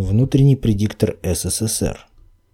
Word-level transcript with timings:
Внутренний 0.00 0.54
предиктор 0.54 1.18
СССР. 1.24 2.06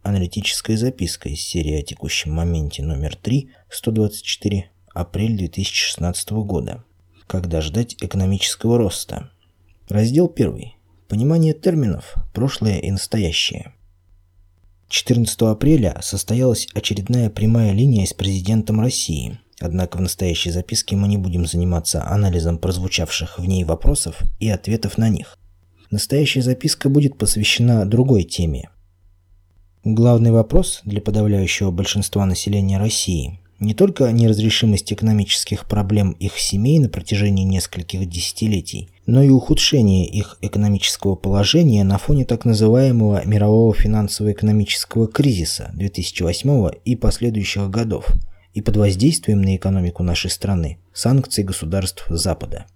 Аналитическая 0.02 0.78
записка 0.78 1.28
из 1.28 1.42
серии 1.42 1.78
о 1.78 1.82
текущем 1.82 2.32
моменте 2.32 2.82
номер 2.82 3.16
3, 3.16 3.50
124, 3.68 4.70
апрель 4.94 5.36
2016 5.36 6.30
года. 6.30 6.84
Когда 7.26 7.60
ждать 7.60 7.96
экономического 8.00 8.78
роста? 8.78 9.30
Раздел 9.90 10.32
1. 10.34 10.72
Понимание 11.06 11.52
терминов 11.52 12.14
«прошлое» 12.32 12.78
и 12.78 12.90
«настоящее». 12.90 13.74
14 14.88 15.42
апреля 15.42 15.98
состоялась 16.00 16.66
очередная 16.72 17.28
прямая 17.28 17.72
линия 17.72 18.06
с 18.06 18.14
президентом 18.14 18.80
России. 18.80 19.38
Однако 19.60 19.98
в 19.98 20.00
настоящей 20.00 20.50
записке 20.50 20.96
мы 20.96 21.08
не 21.08 21.18
будем 21.18 21.44
заниматься 21.44 22.06
анализом 22.06 22.56
прозвучавших 22.56 23.38
в 23.38 23.44
ней 23.44 23.64
вопросов 23.64 24.22
и 24.40 24.48
ответов 24.48 24.96
на 24.96 25.10
них. 25.10 25.36
Настоящая 25.94 26.42
записка 26.42 26.88
будет 26.88 27.16
посвящена 27.16 27.86
другой 27.86 28.24
теме. 28.24 28.68
Главный 29.84 30.32
вопрос 30.32 30.80
для 30.84 31.00
подавляющего 31.00 31.70
большинства 31.70 32.26
населения 32.26 32.78
России 32.78 33.38
не 33.60 33.74
только 33.74 34.10
неразрешимость 34.10 34.92
экономических 34.92 35.66
проблем 35.66 36.10
их 36.18 36.36
семей 36.36 36.80
на 36.80 36.88
протяжении 36.88 37.44
нескольких 37.44 38.08
десятилетий, 38.08 38.88
но 39.06 39.22
и 39.22 39.28
ухудшение 39.28 40.04
их 40.04 40.36
экономического 40.40 41.14
положения 41.14 41.84
на 41.84 41.98
фоне 41.98 42.24
так 42.24 42.44
называемого 42.44 43.24
мирового 43.24 43.72
финансово-экономического 43.72 45.06
кризиса 45.06 45.70
2008 45.74 46.70
и 46.84 46.96
последующих 46.96 47.70
годов 47.70 48.08
и 48.52 48.60
под 48.60 48.78
воздействием 48.78 49.42
на 49.42 49.54
экономику 49.54 50.02
нашей 50.02 50.32
страны 50.32 50.78
санкций 50.92 51.44
государств 51.44 52.04
Запада. 52.08 52.66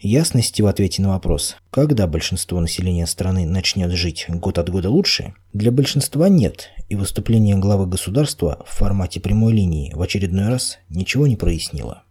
Ясности 0.00 0.62
в 0.62 0.68
ответе 0.68 1.02
на 1.02 1.08
вопрос, 1.08 1.56
когда 1.70 2.06
большинство 2.06 2.60
населения 2.60 3.04
страны 3.04 3.46
начнет 3.46 3.90
жить 3.90 4.26
год 4.28 4.58
от 4.58 4.70
года 4.70 4.90
лучше, 4.90 5.34
для 5.52 5.72
большинства 5.72 6.28
нет, 6.28 6.68
и 6.88 6.94
выступление 6.94 7.56
главы 7.56 7.86
государства 7.86 8.64
в 8.64 8.76
формате 8.76 9.18
прямой 9.18 9.54
линии 9.54 9.92
в 9.92 10.00
очередной 10.00 10.46
раз 10.46 10.78
ничего 10.88 11.26
не 11.26 11.34
прояснило. 11.34 12.04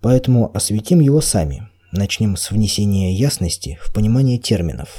Поэтому 0.00 0.54
осветим 0.54 1.00
его 1.00 1.20
сами. 1.20 1.68
Начнем 1.90 2.36
с 2.36 2.52
внесения 2.52 3.12
ясности 3.12 3.76
в 3.82 3.92
понимание 3.92 4.38
терминов. 4.38 4.98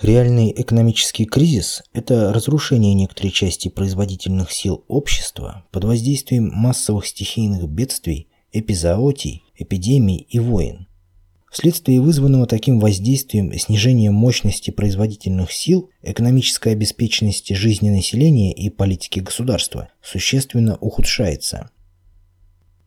Реальный 0.00 0.54
экономический 0.56 1.24
кризис– 1.24 1.82
это 1.92 2.32
разрушение 2.32 2.94
некоторой 2.94 3.32
части 3.32 3.68
производительных 3.68 4.52
сил 4.52 4.84
общества 4.86 5.64
под 5.72 5.84
воздействием 5.84 6.52
массовых 6.52 7.06
стихийных 7.06 7.68
бедствий, 7.68 8.28
эпизоотий, 8.58 9.44
эпидемий 9.56 10.26
и 10.28 10.38
войн. 10.38 10.86
Вследствие 11.50 12.00
вызванного 12.00 12.46
таким 12.46 12.80
воздействием 12.80 13.56
снижения 13.58 14.10
мощности 14.10 14.70
производительных 14.70 15.52
сил, 15.52 15.90
экономическая 16.02 16.72
обеспеченность 16.72 17.54
жизни 17.54 17.88
населения 17.88 18.52
и 18.52 18.68
политики 18.68 19.20
государства 19.20 19.88
существенно 20.02 20.76
ухудшается. 20.76 21.70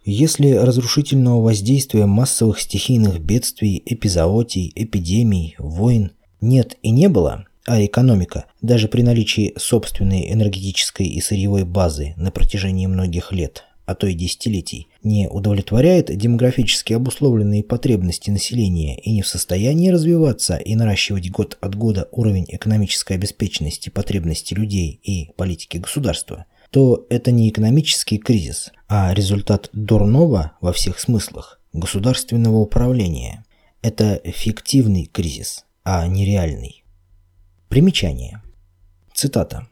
Если 0.06 0.52
разрушительного 0.52 1.42
воздействия 1.42 2.06
массовых 2.06 2.60
стихийных 2.60 3.20
бедствий, 3.20 3.82
эпизоотий, 3.86 4.72
эпидемий, 4.76 5.56
войн 5.58 6.12
нет 6.42 6.78
и 6.82 6.92
не 6.92 7.10
было, 7.10 7.46
а 7.66 7.84
экономика, 7.86 8.46
даже 8.62 8.88
при 8.88 9.02
наличии 9.02 9.54
собственной 9.58 10.32
энергетической 10.32 11.06
и 11.06 11.22
сырьевой 11.22 11.64
базы 11.64 12.14
на 12.18 12.32
протяжении 12.32 12.88
многих 12.88 13.32
лет, 13.32 13.66
а 13.90 13.96
то 13.96 14.06
и 14.06 14.14
десятилетий, 14.14 14.88
не 15.02 15.28
удовлетворяет 15.28 16.16
демографически 16.16 16.94
обусловленные 16.94 17.64
потребности 17.64 18.30
населения 18.30 19.00
и 19.00 19.12
не 19.12 19.24
в 19.24 19.28
состоянии 19.28 19.90
развиваться 19.90 20.58
и 20.58 20.76
наращивать 20.76 21.32
год 21.32 21.58
от 21.60 21.74
года 21.74 22.08
уровень 22.12 22.46
экономической 22.50 23.14
обеспеченности 23.14 23.90
потребностей 23.90 24.54
людей 24.54 25.00
и 25.02 25.32
политики 25.36 25.78
государства, 25.78 26.46
то 26.70 27.08
это 27.10 27.32
не 27.32 27.50
экономический 27.50 28.20
кризис, 28.20 28.72
а 28.88 29.12
результат 29.12 29.72
дурного 29.74 30.52
во 30.62 30.72
всех 30.72 31.00
смыслах 31.00 31.60
государственного 31.74 32.58
управления. 32.58 33.44
Это 33.82 34.22
фиктивный 34.24 35.06
кризис, 35.06 35.66
а 35.84 36.06
не 36.06 36.28
реальный. 36.28 36.84
Примечание. 37.70 38.44
Цитата. 39.16 39.68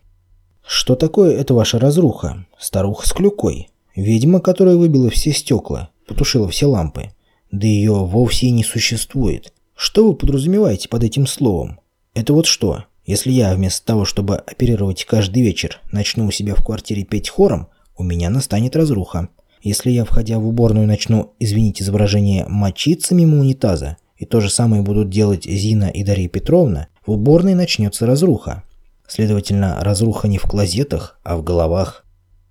«Что 0.65 0.95
такое 0.95 1.37
эта 1.37 1.53
ваша 1.53 1.77
разруха? 1.77 2.47
Старуха 2.57 3.07
с 3.07 3.13
клюкой. 3.13 3.69
Ведьма, 3.97 4.41
которая 4.41 4.75
выбила 4.75 5.09
все 5.09 5.33
стекла, 5.33 5.89
потушила 6.05 6.47
все 6.47 6.67
лампы. 6.67 7.09
Да 7.51 7.65
ее 7.65 7.93
вовсе 7.93 8.51
не 8.51 8.63
существует. 8.63 9.53
Что 9.75 10.07
вы 10.07 10.13
подразумеваете 10.13 10.87
под 10.87 11.03
этим 11.03 11.25
словом? 11.25 11.79
Это 12.13 12.33
вот 12.33 12.45
что? 12.45 12.83
Если 13.07 13.31
я 13.31 13.55
вместо 13.55 13.83
того, 13.83 14.05
чтобы 14.05 14.35
оперировать 14.35 15.03
каждый 15.05 15.41
вечер, 15.41 15.81
начну 15.91 16.27
у 16.27 16.31
себя 16.31 16.53
в 16.53 16.63
квартире 16.63 17.05
петь 17.05 17.29
хором, 17.29 17.69
у 17.97 18.03
меня 18.03 18.29
настанет 18.29 18.75
разруха. 18.75 19.29
Если 19.63 19.89
я, 19.89 20.05
входя 20.05 20.37
в 20.37 20.47
уборную, 20.47 20.85
начну, 20.85 21.33
извините 21.39 21.83
изображение, 21.83 22.45
мочиться 22.47 23.15
мимо 23.15 23.39
унитаза, 23.39 23.97
и 24.15 24.25
то 24.25 24.41
же 24.41 24.51
самое 24.51 24.83
будут 24.83 25.09
делать 25.09 25.45
Зина 25.45 25.89
и 25.89 26.03
Дарья 26.03 26.29
Петровна, 26.29 26.89
в 27.03 27.13
уборной 27.13 27.55
начнется 27.55 28.05
разруха. 28.05 28.61
Следовательно, 29.07 29.79
разруха 29.81 30.27
не 30.27 30.37
в 30.37 30.43
клозетах, 30.43 31.19
а 31.23 31.35
в 31.35 31.43
головах. 31.43 32.03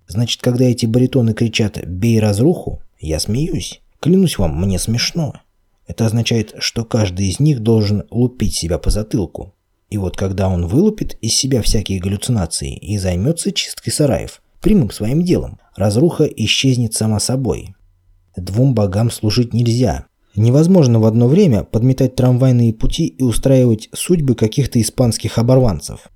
Значит, 0.07 0.41
когда 0.41 0.65
эти 0.65 0.85
баритоны 0.85 1.33
кричат 1.33 1.85
«бей 1.85 2.19
разруху», 2.19 2.81
я 2.99 3.19
смеюсь. 3.19 3.81
Клянусь 3.99 4.37
вам, 4.37 4.59
мне 4.59 4.79
смешно. 4.79 5.33
Это 5.85 6.05
означает, 6.05 6.55
что 6.59 6.85
каждый 6.85 7.27
из 7.27 7.39
них 7.39 7.59
должен 7.59 8.03
лупить 8.09 8.55
себя 8.55 8.77
по 8.77 8.89
затылку. 8.89 9.53
И 9.89 9.97
вот 9.97 10.17
когда 10.17 10.49
он 10.49 10.67
вылупит 10.67 11.17
из 11.21 11.33
себя 11.33 11.61
всякие 11.61 11.99
галлюцинации 11.99 12.75
и 12.75 12.97
займется 12.97 13.51
чисткой 13.51 13.93
сараев, 13.93 14.41
прямым 14.61 14.91
своим 14.91 15.23
делом, 15.23 15.59
разруха 15.75 16.25
исчезнет 16.25 16.93
сама 16.93 17.19
собой. 17.19 17.75
Двум 18.35 18.73
богам 18.73 19.11
служить 19.11 19.53
нельзя. 19.53 20.05
Невозможно 20.35 20.99
в 20.99 21.05
одно 21.05 21.27
время 21.27 21.63
подметать 21.63 22.15
трамвайные 22.15 22.73
пути 22.73 23.07
и 23.07 23.23
устраивать 23.23 23.89
судьбы 23.93 24.35
каких-то 24.35 24.79
испанских 24.81 25.37
оборванцев. 25.37 26.09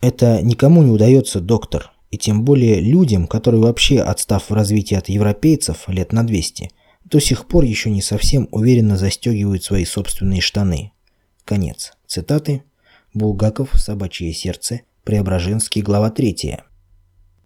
Это 0.00 0.42
никому 0.42 0.82
не 0.82 0.90
удается, 0.90 1.40
доктор 1.40 1.91
и 2.12 2.18
тем 2.18 2.44
более 2.44 2.78
людям, 2.78 3.26
которые 3.26 3.62
вообще, 3.62 3.98
отстав 4.00 4.50
в 4.50 4.52
развитии 4.52 4.94
от 4.94 5.08
европейцев 5.08 5.88
лет 5.88 6.12
на 6.12 6.24
200, 6.24 6.70
до 7.04 7.20
сих 7.20 7.48
пор 7.48 7.64
еще 7.64 7.90
не 7.90 8.02
совсем 8.02 8.48
уверенно 8.52 8.98
застегивают 8.98 9.64
свои 9.64 9.86
собственные 9.86 10.42
штаны. 10.42 10.92
Конец. 11.46 11.94
Цитаты. 12.06 12.64
Булгаков, 13.14 13.70
«Собачье 13.74 14.32
сердце», 14.32 14.82
Преображенский, 15.04 15.82
глава 15.82 16.10
3. 16.10 16.58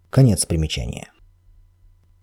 Конец 0.09 0.45
примечания. 0.45 1.11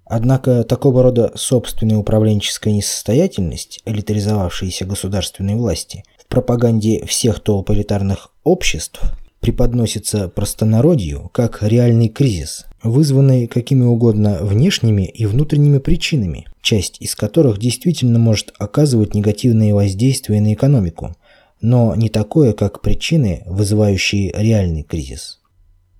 Однако 0.04 0.64
такого 0.64 1.02
рода 1.02 1.32
собственная 1.34 1.96
управленческая 1.96 2.74
несостоятельность, 2.74 3.80
элитаризовавшаяся 3.86 4.84
государственной 4.84 5.56
власти, 5.56 6.04
в 6.18 6.26
пропаганде 6.26 7.04
всех 7.06 7.40
толполитарных 7.40 8.32
обществ 8.44 9.00
преподносится 9.44 10.30
простонародью 10.30 11.28
как 11.34 11.62
реальный 11.62 12.08
кризис, 12.08 12.64
вызванный 12.82 13.46
какими 13.46 13.84
угодно 13.84 14.38
внешними 14.40 15.02
и 15.02 15.26
внутренними 15.26 15.76
причинами, 15.76 16.46
часть 16.62 16.96
из 17.00 17.14
которых 17.14 17.58
действительно 17.58 18.18
может 18.18 18.54
оказывать 18.56 19.14
негативные 19.14 19.74
воздействия 19.74 20.40
на 20.40 20.54
экономику, 20.54 21.14
но 21.60 21.94
не 21.94 22.08
такое, 22.08 22.54
как 22.54 22.80
причины, 22.80 23.42
вызывающие 23.44 24.32
реальный 24.34 24.82
кризис. 24.82 25.40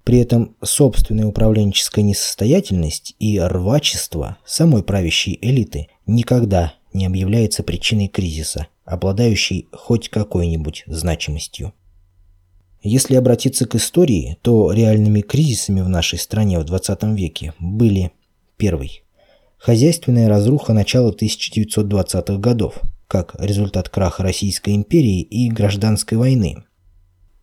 При 0.05 0.21
этом 0.21 0.57
собственная 0.63 1.27
управленческая 1.27 2.03
несостоятельность 2.03 3.15
и 3.19 3.39
рвачество 3.39 4.39
самой 4.47 4.83
правящей 4.83 5.39
элиты 5.43 5.89
никогда 6.07 6.73
не 6.95 7.05
объявляется 7.05 7.63
причиной 7.63 8.09
кризиса, 8.09 8.69
обладающей 8.87 9.69
хоть 9.71 10.09
какой-нибудь 10.09 10.85
значимостью. 10.87 11.75
Если 12.85 13.17
обратиться 13.17 13.67
к 13.67 13.75
истории, 13.75 14.39
то 14.43 14.71
реальными 14.71 15.23
кризисами 15.23 15.81
в 15.81 15.89
нашей 15.89 16.19
стране 16.19 16.61
в 16.61 16.65
20 16.65 17.03
веке 17.17 17.53
были 17.59 18.13
первый– 18.57 19.01
хозяйственная 19.65 20.29
разруха 20.29 20.75
начала 20.75 21.11
1920-х 21.11 22.37
годов, 22.37 22.83
как 23.09 23.35
результат 23.39 23.89
краха 23.89 24.23
Российской 24.23 24.75
империи 24.75 25.23
и 25.23 25.49
гражданской 25.49 26.19
войны. 26.19 26.65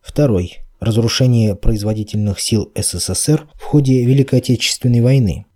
Второй– 0.00 0.58
разрушение 0.80 1.56
производительных 1.56 2.38
сил 2.38 2.70
СССР 2.76 3.48
в 3.54 3.64
ходе 3.64 4.04
Великой 4.04 4.38
Отечественной 4.38 5.00
войны. 5.00 5.46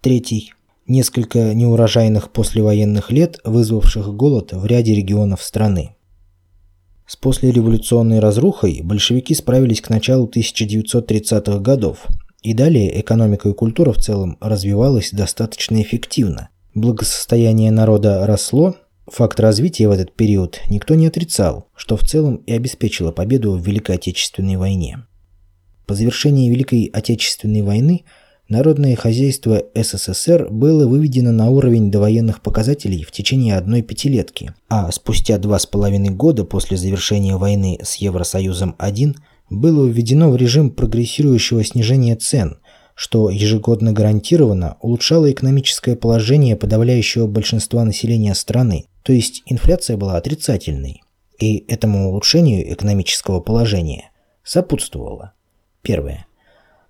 Третий– 0.00 0.52
несколько 0.86 1.52
неурожайных 1.52 2.30
послевоенных 2.30 3.10
лет, 3.10 3.40
вызвавших 3.42 4.14
голод 4.14 4.52
в 4.52 4.64
ряде 4.66 4.94
регионов 4.94 5.42
страны. 5.42 5.93
С 7.06 7.16
послереволюционной 7.16 8.18
разрухой 8.18 8.80
большевики 8.82 9.34
справились 9.34 9.80
к 9.80 9.90
началу 9.90 10.26
1930-х 10.26 11.58
годов, 11.58 12.06
и 12.42 12.54
далее 12.54 13.00
экономика 13.00 13.48
и 13.48 13.54
культура 13.54 13.92
в 13.92 13.98
целом 13.98 14.38
развивалась 14.40 15.10
достаточно 15.12 15.82
эффективно. 15.82 16.48
Благосостояние 16.74 17.70
народа 17.70 18.26
росло, 18.26 18.76
Факт 19.06 19.38
развития 19.38 19.86
в 19.86 19.90
этот 19.90 20.14
период 20.14 20.60
никто 20.70 20.94
не 20.94 21.06
отрицал, 21.06 21.68
что 21.76 21.96
в 21.96 22.04
целом 22.04 22.36
и 22.36 22.52
обеспечило 22.54 23.12
победу 23.12 23.52
в 23.52 23.66
Великой 23.66 23.96
Отечественной 23.96 24.56
войне. 24.56 25.04
По 25.86 25.94
завершении 25.94 26.48
Великой 26.48 26.86
Отечественной 26.86 27.60
войны 27.60 28.04
народное 28.48 28.96
хозяйство 28.96 29.62
СССР 29.74 30.48
было 30.50 30.86
выведено 30.86 31.32
на 31.32 31.50
уровень 31.50 31.90
довоенных 31.90 32.42
показателей 32.42 33.02
в 33.02 33.10
течение 33.10 33.56
одной 33.56 33.82
пятилетки, 33.82 34.54
а 34.68 34.90
спустя 34.92 35.38
два 35.38 35.58
с 35.58 35.66
половиной 35.66 36.10
года 36.10 36.44
после 36.44 36.76
завершения 36.76 37.36
войны 37.36 37.78
с 37.82 37.96
Евросоюзом-1 37.96 39.14
было 39.50 39.86
введено 39.86 40.30
в 40.30 40.36
режим 40.36 40.70
прогрессирующего 40.70 41.64
снижения 41.64 42.16
цен, 42.16 42.58
что 42.94 43.30
ежегодно 43.30 43.92
гарантированно 43.92 44.76
улучшало 44.80 45.30
экономическое 45.30 45.96
положение 45.96 46.56
подавляющего 46.56 47.26
большинства 47.26 47.84
населения 47.84 48.34
страны, 48.34 48.86
то 49.02 49.12
есть 49.12 49.42
инфляция 49.46 49.96
была 49.96 50.16
отрицательной. 50.16 51.02
И 51.38 51.64
этому 51.68 52.10
улучшению 52.10 52.72
экономического 52.72 53.40
положения 53.40 54.10
сопутствовало. 54.44 55.32
Первое. 55.82 56.26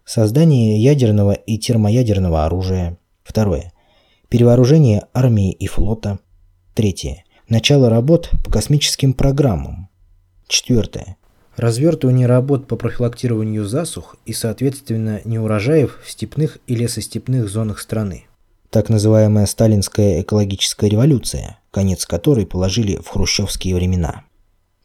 Создание 0.05 0.79
ядерного 0.79 1.33
и 1.33 1.57
термоядерного 1.57 2.45
оружия. 2.45 2.99
Второе. 3.23 3.73
Перевооружение 4.29 5.07
армии 5.15 5.51
и 5.53 5.67
флота. 5.67 6.19
Третье. 6.75 7.25
Начало 7.49 7.89
работ 7.89 8.31
по 8.45 8.51
космическим 8.51 9.15
программам. 9.15 9.89
Четвертое. 10.47 11.17
Развертывание 11.57 12.27
работ 12.27 12.67
по 12.67 12.77
профилактированию 12.77 13.65
засух 13.65 14.17
и, 14.27 14.33
соответственно, 14.33 15.21
неурожаев 15.25 16.01
в 16.05 16.11
степных 16.11 16.59
и 16.67 16.75
лесостепных 16.75 17.49
зонах 17.49 17.81
страны. 17.81 18.25
Так 18.71 18.89
называемая 18.89 19.47
сталинская 19.47 20.21
экологическая 20.21 20.91
революция, 20.91 21.61
конец 21.71 22.07
которой 22.07 22.45
положили 22.45 22.97
в 22.97 23.09
хрущевские 23.09 23.77
времена. 23.77 24.25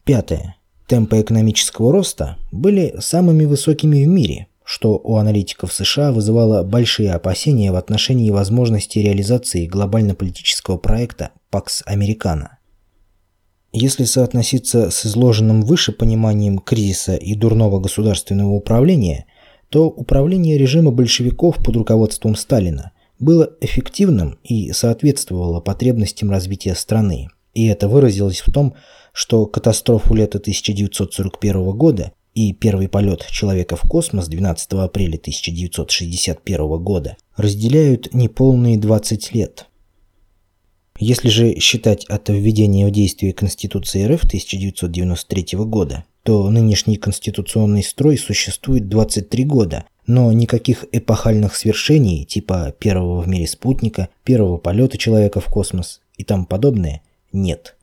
Пятое. 0.04 0.56
Темпы 0.86 1.20
экономического 1.20 1.92
роста 1.92 2.38
были 2.52 2.94
самыми 3.00 3.44
высокими 3.44 4.04
в 4.04 4.08
мире, 4.08 4.46
что 4.70 5.00
у 5.02 5.16
аналитиков 5.16 5.72
США 5.72 6.12
вызывало 6.12 6.62
большие 6.62 7.12
опасения 7.12 7.72
в 7.72 7.74
отношении 7.74 8.30
возможности 8.30 9.00
реализации 9.00 9.66
глобально-политического 9.66 10.76
проекта 10.76 11.30
«Пакс 11.50 11.82
Американо». 11.86 12.58
Если 13.72 14.04
соотноситься 14.04 14.92
с 14.92 15.04
изложенным 15.04 15.62
выше 15.62 15.90
пониманием 15.90 16.60
кризиса 16.60 17.16
и 17.16 17.34
дурного 17.34 17.80
государственного 17.80 18.50
управления, 18.52 19.26
то 19.70 19.88
управление 19.88 20.56
режима 20.56 20.92
большевиков 20.92 21.56
под 21.56 21.74
руководством 21.74 22.36
Сталина 22.36 22.92
было 23.18 23.50
эффективным 23.60 24.38
и 24.44 24.70
соответствовало 24.70 25.60
потребностям 25.60 26.30
развития 26.30 26.76
страны. 26.76 27.26
И 27.54 27.66
это 27.66 27.88
выразилось 27.88 28.38
в 28.38 28.52
том, 28.52 28.74
что 29.12 29.46
катастрофу 29.46 30.14
лета 30.14 30.38
1941 30.38 31.72
года 31.72 32.12
и 32.34 32.52
первый 32.52 32.88
полет 32.88 33.26
человека 33.30 33.76
в 33.76 33.82
космос 33.82 34.28
12 34.28 34.72
апреля 34.74 35.16
1961 35.16 36.78
года 36.78 37.16
разделяют 37.36 38.14
неполные 38.14 38.78
20 38.78 39.34
лет. 39.34 39.66
Если 40.98 41.28
же 41.28 41.58
считать 41.58 42.04
от 42.06 42.28
введения 42.28 42.86
в 42.86 42.90
действие 42.90 43.32
Конституции 43.32 44.04
РФ 44.04 44.24
1993 44.24 45.58
года, 45.60 46.04
то 46.22 46.48
нынешний 46.50 46.96
конституционный 46.96 47.82
строй 47.82 48.18
существует 48.18 48.88
23 48.88 49.44
года, 49.44 49.86
но 50.06 50.30
никаких 50.32 50.84
эпохальных 50.92 51.56
свершений 51.56 52.26
типа 52.26 52.74
первого 52.78 53.22
в 53.22 53.28
мире 53.28 53.46
спутника, 53.46 54.10
первого 54.24 54.58
полета 54.58 54.98
человека 54.98 55.40
в 55.40 55.46
космос 55.46 56.02
и 56.18 56.24
тому 56.24 56.44
подобное 56.44 57.00
нет. 57.32 57.76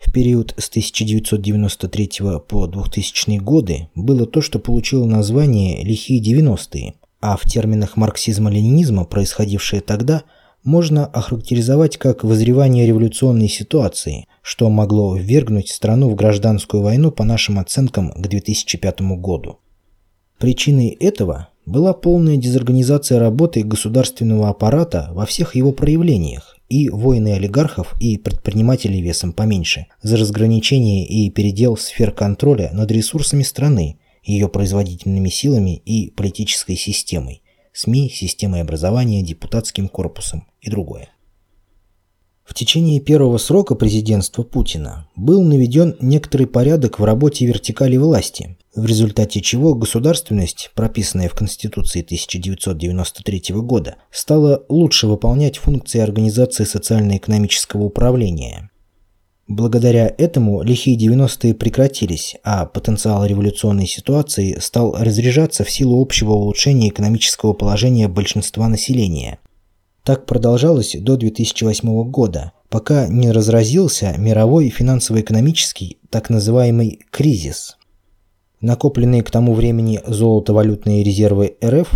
В 0.00 0.12
период 0.12 0.54
с 0.56 0.70
1993 0.70 2.10
по 2.48 2.66
2000 2.66 3.38
годы 3.38 3.88
было 3.94 4.26
то, 4.26 4.40
что 4.40 4.58
получило 4.58 5.04
название 5.04 5.84
«лихие 5.84 6.22
90-е», 6.22 6.94
а 7.20 7.36
в 7.36 7.42
терминах 7.42 7.96
марксизма-ленинизма, 7.96 9.04
происходившее 9.04 9.82
тогда, 9.82 10.22
можно 10.64 11.04
охарактеризовать 11.04 11.98
как 11.98 12.24
возревание 12.24 12.86
революционной 12.86 13.48
ситуации, 13.48 14.26
что 14.40 14.70
могло 14.70 15.16
ввергнуть 15.16 15.68
страну 15.68 16.08
в 16.08 16.14
гражданскую 16.14 16.82
войну 16.82 17.10
по 17.10 17.24
нашим 17.24 17.58
оценкам 17.58 18.10
к 18.12 18.26
2005 18.26 19.02
году. 19.18 19.58
Причиной 20.38 20.88
этого 20.88 21.48
была 21.66 21.92
полная 21.92 22.38
дезорганизация 22.38 23.18
работы 23.18 23.62
государственного 23.62 24.48
аппарата 24.48 25.10
во 25.12 25.26
всех 25.26 25.54
его 25.54 25.72
проявлениях 25.72 26.56
и 26.70 26.88
войны 26.88 27.34
олигархов 27.34 27.94
и 28.00 28.16
предпринимателей 28.16 29.02
весом 29.02 29.34
поменьше 29.34 29.86
за 30.00 30.16
разграничение 30.16 31.04
и 31.04 31.28
передел 31.28 31.76
сфер 31.76 32.12
контроля 32.12 32.70
над 32.72 32.90
ресурсами 32.90 33.42
страны, 33.42 33.98
ее 34.22 34.48
производительными 34.48 35.28
силами 35.28 35.76
и 35.84 36.10
политической 36.10 36.76
системой, 36.76 37.42
СМИ, 37.72 38.08
системой 38.08 38.62
образования, 38.62 39.22
депутатским 39.22 39.88
корпусом 39.88 40.46
и 40.60 40.70
другое. 40.70 41.08
В 42.44 42.54
течение 42.54 43.00
первого 43.00 43.38
срока 43.38 43.74
президентства 43.74 44.42
Путина 44.42 45.08
был 45.14 45.42
наведен 45.42 45.96
некоторый 46.00 46.46
порядок 46.46 46.98
в 46.98 47.04
работе 47.04 47.46
вертикали 47.46 47.96
власти, 47.96 48.58
в 48.74 48.86
результате 48.86 49.40
чего 49.40 49.74
государственность, 49.74 50.70
прописанная 50.74 51.28
в 51.28 51.34
Конституции 51.34 52.02
1993 52.02 53.54
года, 53.56 53.96
стала 54.10 54.64
лучше 54.68 55.06
выполнять 55.06 55.58
функции 55.58 56.00
организации 56.00 56.64
социально-экономического 56.64 57.84
управления. 57.84 58.70
Благодаря 59.46 60.14
этому 60.16 60.62
лихие 60.62 60.96
90-е 60.96 61.54
прекратились, 61.54 62.36
а 62.44 62.66
потенциал 62.66 63.26
революционной 63.26 63.86
ситуации 63.86 64.58
стал 64.60 64.94
разряжаться 64.96 65.64
в 65.64 65.70
силу 65.70 66.00
общего 66.00 66.32
улучшения 66.32 66.88
экономического 66.88 67.52
положения 67.52 68.06
большинства 68.08 68.68
населения– 68.68 69.38
так 70.04 70.26
продолжалось 70.26 70.96
до 70.98 71.16
2008 71.16 72.10
года, 72.10 72.52
пока 72.68 73.08
не 73.08 73.30
разразился 73.30 74.14
мировой 74.16 74.68
финансово-экономический 74.70 75.98
так 76.10 76.30
называемый 76.30 77.00
кризис. 77.10 77.76
Накопленные 78.60 79.22
к 79.22 79.30
тому 79.30 79.54
времени 79.54 80.00
золотовалютные 80.06 81.02
резервы 81.02 81.56
РФ 81.64 81.90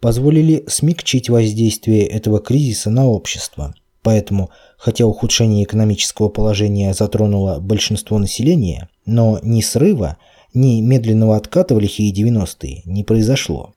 позволили 0.00 0.64
смягчить 0.68 1.28
воздействие 1.28 2.06
этого 2.06 2.40
кризиса 2.40 2.90
на 2.90 3.06
общество. 3.06 3.74
Поэтому, 4.02 4.50
хотя 4.76 5.06
ухудшение 5.06 5.64
экономического 5.64 6.28
положения 6.28 6.94
затронуло 6.94 7.58
большинство 7.60 8.18
населения, 8.18 8.88
но 9.06 9.38
ни 9.42 9.60
срыва, 9.60 10.16
ни 10.54 10.80
медленного 10.80 11.36
отката 11.36 11.74
в 11.74 11.80
лихие 11.80 12.12
90-е 12.12 12.82
не 12.84 13.04
произошло. 13.04 13.74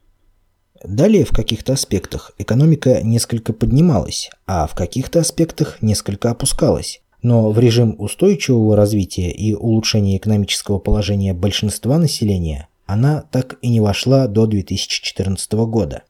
Далее 0.83 1.25
в 1.25 1.31
каких-то 1.31 1.73
аспектах 1.73 2.31
экономика 2.39 3.01
несколько 3.03 3.53
поднималась, 3.53 4.29
а 4.47 4.65
в 4.65 4.73
каких-то 4.73 5.19
аспектах 5.19 5.81
несколько 5.81 6.31
опускалась. 6.31 7.01
Но 7.21 7.51
в 7.51 7.59
режим 7.59 7.95
устойчивого 7.99 8.75
развития 8.75 9.29
и 9.29 9.53
улучшения 9.53 10.17
экономического 10.17 10.79
положения 10.79 11.33
большинства 11.33 11.99
населения 11.99 12.67
она 12.87 13.23
так 13.31 13.59
и 13.61 13.69
не 13.69 13.79
вошла 13.79 14.27
до 14.27 14.47
2014 14.47 15.51
года. 15.53 16.03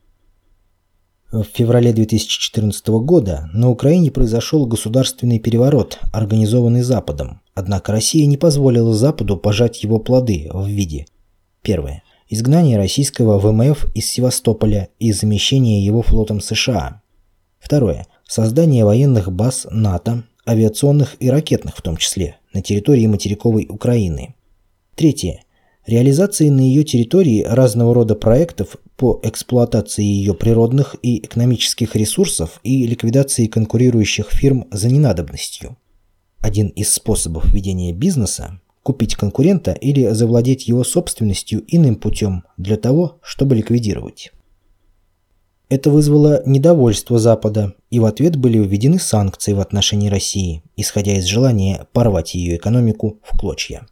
В 1.34 1.44
феврале 1.44 1.92
2014 1.92 2.88
года 2.88 3.50
на 3.54 3.70
Украине 3.70 4.10
произошел 4.10 4.66
государственный 4.66 5.40
переворот, 5.40 6.00
организованный 6.14 6.82
Западом. 6.82 7.42
Однако 7.56 7.92
Россия 7.92 8.26
не 8.26 8.38
позволила 8.38 8.94
Западу 8.94 9.38
пожать 9.38 9.84
его 9.84 10.00
плоды 10.00 10.50
в 10.54 10.66
виде 10.68 11.08
Первое 11.62 12.04
изгнание 12.32 12.78
российского 12.78 13.38
ВМФ 13.38 13.88
из 13.94 14.10
Севастополя 14.10 14.88
и 15.00 15.12
замещение 15.12 15.86
его 15.86 16.02
флотом 16.02 16.40
США. 16.40 17.02
Второе. 17.60 18.08
Создание 18.26 18.86
военных 18.86 19.30
баз 19.30 19.68
НАТО, 19.70 20.24
авиационных 20.48 21.18
и 21.20 21.30
ракетных 21.30 21.76
в 21.76 21.82
том 21.82 21.98
числе, 21.98 22.38
на 22.54 22.62
территории 22.62 23.06
материковой 23.06 23.68
Украины. 23.70 24.36
Третье. 24.96 25.44
Реализации 25.86 26.48
на 26.48 26.62
ее 26.62 26.86
территории 26.86 27.44
разного 27.44 27.94
рода 27.94 28.16
проектов 28.16 28.78
по 28.96 29.20
эксплуатации 29.24 30.04
ее 30.04 30.34
природных 30.34 30.96
и 31.02 31.18
экономических 31.26 31.98
ресурсов 31.98 32.62
и 32.64 32.88
ликвидации 32.88 33.48
конкурирующих 33.48 34.30
фирм 34.32 34.68
за 34.72 34.88
ненадобностью. 34.88 35.76
Один 36.40 36.68
из 36.70 36.94
способов 36.94 37.52
ведения 37.54 37.92
бизнеса 37.92 38.62
купить 38.84 39.16
конкурента 39.16 39.72
или 39.72 40.08
завладеть 40.10 40.68
его 40.68 40.84
собственностью 40.84 41.64
иным 41.68 41.96
путем 41.96 42.44
для 42.58 42.78
того, 42.78 43.20
чтобы 43.22 43.56
ликвидировать. 43.56 44.32
Это 45.70 45.90
вызвало 45.90 46.44
недовольство 46.46 47.18
Запада, 47.18 47.76
и 47.90 48.00
в 48.00 48.06
ответ 48.06 48.36
были 48.36 48.58
введены 48.58 49.00
санкции 49.00 49.54
в 49.54 49.62
отношении 49.62 50.10
России, 50.10 50.64
исходя 50.76 51.14
из 51.14 51.24
желания 51.24 51.88
порвать 51.94 52.36
ее 52.36 52.58
экономику 52.58 53.20
в 53.24 53.38
клочья. 53.38 53.88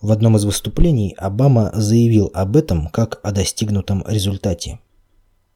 В 0.00 0.12
одном 0.12 0.36
из 0.38 0.46
выступлений 0.46 1.14
Обама 1.18 1.72
заявил 1.74 2.30
об 2.32 2.56
этом 2.56 2.88
как 2.88 3.20
о 3.22 3.32
достигнутом 3.32 4.02
результате. 4.08 4.78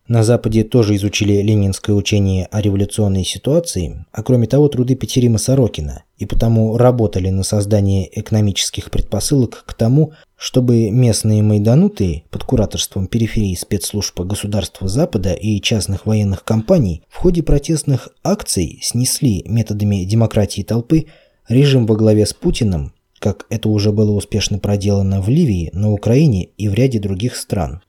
На 0.07 0.23
Западе 0.23 0.65
тоже 0.65 0.97
изучили 0.97 1.41
ленинское 1.41 1.97
учение 1.97 2.47
о 2.51 2.61
революционной 2.61 3.25
ситуации, 3.25 4.05
а 4.13 4.23
кроме 4.23 4.47
того 4.47 4.69
труды 4.69 4.97
Петерима 4.97 5.39
Сорокина, 5.39 6.03
и 6.19 6.27
потому 6.27 6.77
работали 6.77 7.31
на 7.31 7.43
создание 7.43 8.07
экономических 8.21 8.91
предпосылок 8.91 9.65
к 9.67 9.73
тому, 9.73 10.13
чтобы 10.37 10.91
местные 10.91 11.43
майданутые 11.43 12.25
под 12.29 12.45
кураторством 12.45 13.07
периферии 13.07 13.55
спецслужб 13.55 14.21
государства 14.21 14.89
Запада 14.89 15.33
и 15.33 15.59
частных 15.63 16.05
военных 16.05 16.45
компаний 16.45 17.03
в 17.09 17.17
ходе 17.17 17.43
протестных 17.43 18.11
акций 18.23 18.81
снесли 18.83 19.43
методами 19.47 20.05
демократии 20.05 20.61
толпы 20.61 21.07
режим 21.49 21.87
во 21.87 21.97
главе 21.97 22.27
с 22.27 22.35
Путиным, 22.35 22.93
как 23.21 23.47
это 23.49 23.71
уже 23.71 23.91
было 23.91 24.13
успешно 24.13 24.59
проделано 24.59 25.23
в 25.23 25.31
Ливии, 25.31 25.71
на 25.73 25.93
Украине 25.93 26.45
и 26.59 26.69
в 26.69 26.75
ряде 26.75 26.99
других 26.99 27.37
стран. 27.37 27.81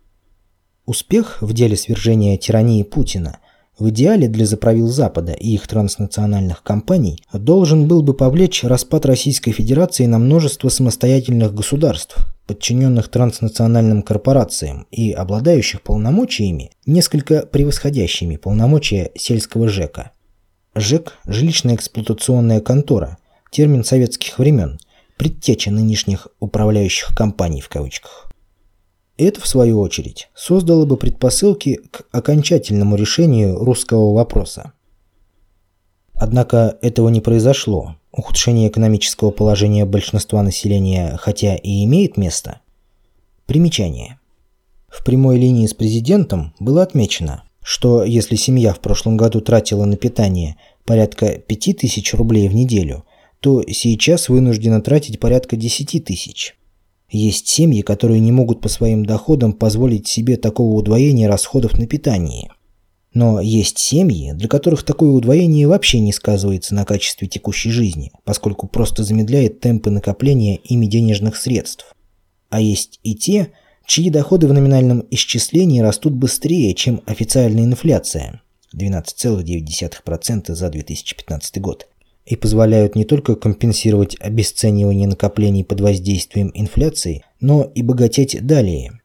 Успех 0.85 1.41
в 1.41 1.51
деле 1.53 1.75
свержения 1.75 2.37
тирании 2.37 2.83
Путина 2.83 3.39
в 3.79 3.89
идеале 3.89 4.27
для 4.27 4.45
заправил 4.45 4.87
Запада 4.87 5.33
и 5.33 5.49
их 5.49 5.67
транснациональных 5.67 6.61
компаний 6.61 7.23
должен 7.33 7.87
был 7.87 8.03
бы 8.03 8.13
повлечь 8.13 8.63
распад 8.63 9.05
Российской 9.07 9.51
Федерации 9.51 10.05
на 10.05 10.19
множество 10.19 10.69
самостоятельных 10.69 11.55
государств, 11.55 12.17
подчиненных 12.45 13.09
транснациональным 13.09 14.03
корпорациям 14.03 14.85
и 14.91 15.11
обладающих 15.11 15.81
полномочиями, 15.81 16.71
несколько 16.85 17.47
превосходящими 17.47 18.37
полномочия 18.37 19.11
сельского 19.15 19.67
ЖЭКа. 19.67 20.11
ЖЭК– 20.75 21.17
жилищная 21.25 21.75
эксплуатационная 21.75 22.61
контора, 22.61 23.17
термин 23.49 23.83
советских 23.83 24.37
времен, 24.37 24.77
предтеча 25.17 25.71
нынешних 25.71 26.27
управляющих 26.39 27.15
компаний 27.15 27.61
в 27.61 27.69
кавычках. 27.69 28.24
Это, 29.17 29.39
в 29.39 29.47
свою 29.47 29.79
очередь, 29.79 30.29
создало 30.35 30.85
бы 30.85 30.97
предпосылки 30.97 31.79
к 31.89 32.05
окончательному 32.11 32.97
решению 32.97 33.57
русского 33.57 34.13
вопроса. 34.13 34.73
Однако 36.13 36.77
этого 36.81 37.09
не 37.09 37.21
произошло. 37.21 37.95
Ухудшение 38.11 38.69
экономического 38.69 39.31
положения 39.31 39.85
большинства 39.85 40.43
населения, 40.43 41.17
хотя 41.17 41.55
и 41.55 41.83
имеет 41.85 42.17
место. 42.17 42.61
Примечание. 43.45 44.19
В 44.87 45.03
прямой 45.03 45.37
линии 45.37 45.67
с 45.67 45.73
президентом 45.73 46.53
было 46.59 46.81
отмечено, 46.83 47.43
что 47.61 48.03
если 48.03 48.35
семья 48.35 48.73
в 48.73 48.79
прошлом 48.79 49.17
году 49.17 49.41
тратила 49.41 49.85
на 49.85 49.97
питание 49.97 50.55
порядка 50.85 51.37
5000 51.37 52.13
рублей 52.13 52.47
в 52.47 52.55
неделю, 52.55 53.05
то 53.39 53.63
сейчас 53.69 54.29
вынуждена 54.29 54.81
тратить 54.81 55.19
порядка 55.19 55.55
10 55.55 56.03
тысяч. 56.03 56.55
Есть 57.15 57.47
семьи, 57.47 57.81
которые 57.81 58.19
не 58.19 58.33
могут 58.33 58.59
по 58.59 58.67
своим 58.67 59.05
доходам 59.05 59.53
позволить 59.53 60.05
себе 60.05 60.35
такого 60.35 60.73
удвоения 60.73 61.29
расходов 61.29 61.79
на 61.79 61.87
питание. 61.87 62.49
Но 63.13 63.39
есть 63.39 63.77
семьи, 63.77 64.33
для 64.33 64.49
которых 64.49 64.83
такое 64.83 65.11
удвоение 65.11 65.65
вообще 65.65 66.01
не 66.01 66.11
сказывается 66.11 66.75
на 66.75 66.83
качестве 66.83 67.29
текущей 67.29 67.69
жизни, 67.69 68.11
поскольку 68.25 68.67
просто 68.67 69.05
замедляет 69.05 69.61
темпы 69.61 69.91
накопления 69.91 70.57
ими 70.57 70.87
денежных 70.87 71.37
средств. 71.37 71.95
А 72.49 72.59
есть 72.59 72.99
и 73.03 73.15
те, 73.15 73.53
чьи 73.85 74.09
доходы 74.09 74.49
в 74.49 74.53
номинальном 74.53 75.05
исчислении 75.09 75.79
растут 75.79 76.11
быстрее, 76.11 76.73
чем 76.73 77.01
официальная 77.05 77.63
инфляция– 77.63 78.41
12,9% 78.75 80.53
за 80.53 80.69
2015 80.69 81.61
год 81.61 81.87
и 82.25 82.35
позволяют 82.35 82.95
не 82.95 83.05
только 83.05 83.35
компенсировать 83.35 84.17
обесценивание 84.19 85.07
накоплений 85.07 85.63
под 85.63 85.81
воздействием 85.81 86.51
инфляции, 86.53 87.23
но 87.39 87.71
и 87.75 87.83
богатеть 87.83 88.45
далее. 88.45 88.99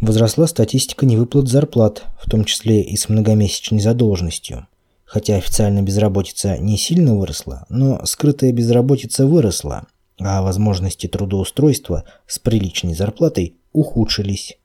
Возросла 0.00 0.46
статистика 0.46 1.06
невыплат 1.06 1.48
зарплат, 1.48 2.04
в 2.20 2.28
том 2.28 2.44
числе 2.44 2.82
и 2.82 2.96
с 2.96 3.08
многомесячной 3.08 3.80
задолженностью. 3.80 4.66
Хотя 5.04 5.36
официально 5.36 5.82
безработица 5.82 6.58
не 6.58 6.76
сильно 6.76 7.14
выросла, 7.14 7.66
но 7.68 8.04
скрытая 8.04 8.52
безработица 8.52 9.26
выросла, 9.26 9.86
а 10.18 10.42
возможности 10.42 11.06
трудоустройства 11.06 12.04
с 12.26 12.38
приличной 12.38 12.94
зарплатой 12.94 13.56
ухудшились 13.72 14.58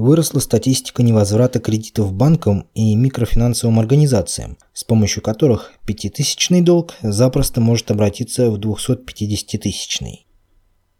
выросла 0.00 0.40
статистика 0.40 1.02
невозврата 1.02 1.60
кредитов 1.60 2.12
банкам 2.12 2.66
и 2.74 2.94
микрофинансовым 2.94 3.78
организациям, 3.78 4.56
с 4.72 4.82
помощью 4.82 5.22
которых 5.22 5.72
пятитысячный 5.86 6.62
долг 6.62 6.94
запросто 7.02 7.60
может 7.60 7.90
обратиться 7.90 8.50
в 8.50 8.58
250-тысячный. 8.58 10.26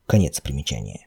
Конец 0.06 0.40
примечания. 0.40 1.06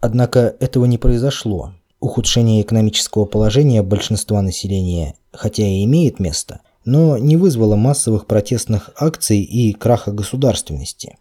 Однако 0.00 0.54
этого 0.60 0.84
не 0.84 0.98
произошло. 0.98 1.74
Ухудшение 2.00 2.62
экономического 2.62 3.24
положения 3.24 3.82
большинства 3.82 4.40
населения, 4.42 5.14
хотя 5.32 5.66
и 5.66 5.84
имеет 5.84 6.20
место, 6.20 6.60
но 6.84 7.18
не 7.18 7.36
вызвало 7.36 7.76
массовых 7.76 8.26
протестных 8.26 8.90
акций 8.96 9.40
и 9.40 9.72
краха 9.72 10.12
государственности. 10.12 11.18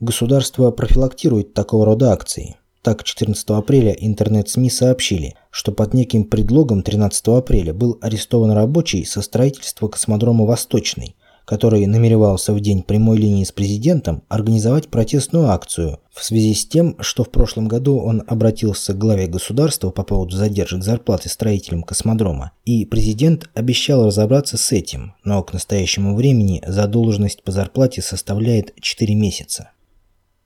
Государство 0.00 0.70
профилактирует 0.70 1.54
такого 1.54 1.86
рода 1.86 2.12
акции– 2.12 2.56
так, 2.82 3.04
14 3.04 3.48
апреля 3.50 3.92
интернет-СМИ 3.92 4.68
сообщили, 4.68 5.34
что 5.50 5.70
под 5.70 5.94
неким 5.94 6.24
предлогом 6.24 6.82
13 6.82 7.28
апреля 7.28 7.72
был 7.72 7.96
арестован 8.00 8.50
рабочий 8.50 9.04
со 9.04 9.22
строительства 9.22 9.86
космодрома 9.86 10.44
«Восточный», 10.44 11.14
который 11.44 11.86
намеревался 11.86 12.52
в 12.52 12.60
день 12.60 12.82
прямой 12.82 13.18
линии 13.18 13.44
с 13.44 13.52
президентом 13.52 14.22
организовать 14.28 14.88
протестную 14.88 15.50
акцию 15.50 16.00
в 16.10 16.24
связи 16.24 16.54
с 16.54 16.66
тем, 16.66 16.96
что 17.00 17.24
в 17.24 17.30
прошлом 17.30 17.68
году 17.68 17.98
он 17.98 18.22
обратился 18.26 18.92
к 18.92 18.98
главе 18.98 19.26
государства 19.26 19.90
по 19.90 20.02
поводу 20.02 20.36
задержек 20.36 20.82
зарплаты 20.82 21.28
строителям 21.28 21.82
космодрома, 21.82 22.52
и 22.64 22.84
президент 22.84 23.50
обещал 23.54 24.06
разобраться 24.06 24.56
с 24.56 24.72
этим, 24.72 25.14
но 25.24 25.42
к 25.42 25.52
настоящему 25.52 26.14
времени 26.14 26.62
задолженность 26.66 27.42
по 27.42 27.52
зарплате 27.52 28.02
составляет 28.02 28.74
4 28.80 29.14
месяца. 29.14 29.71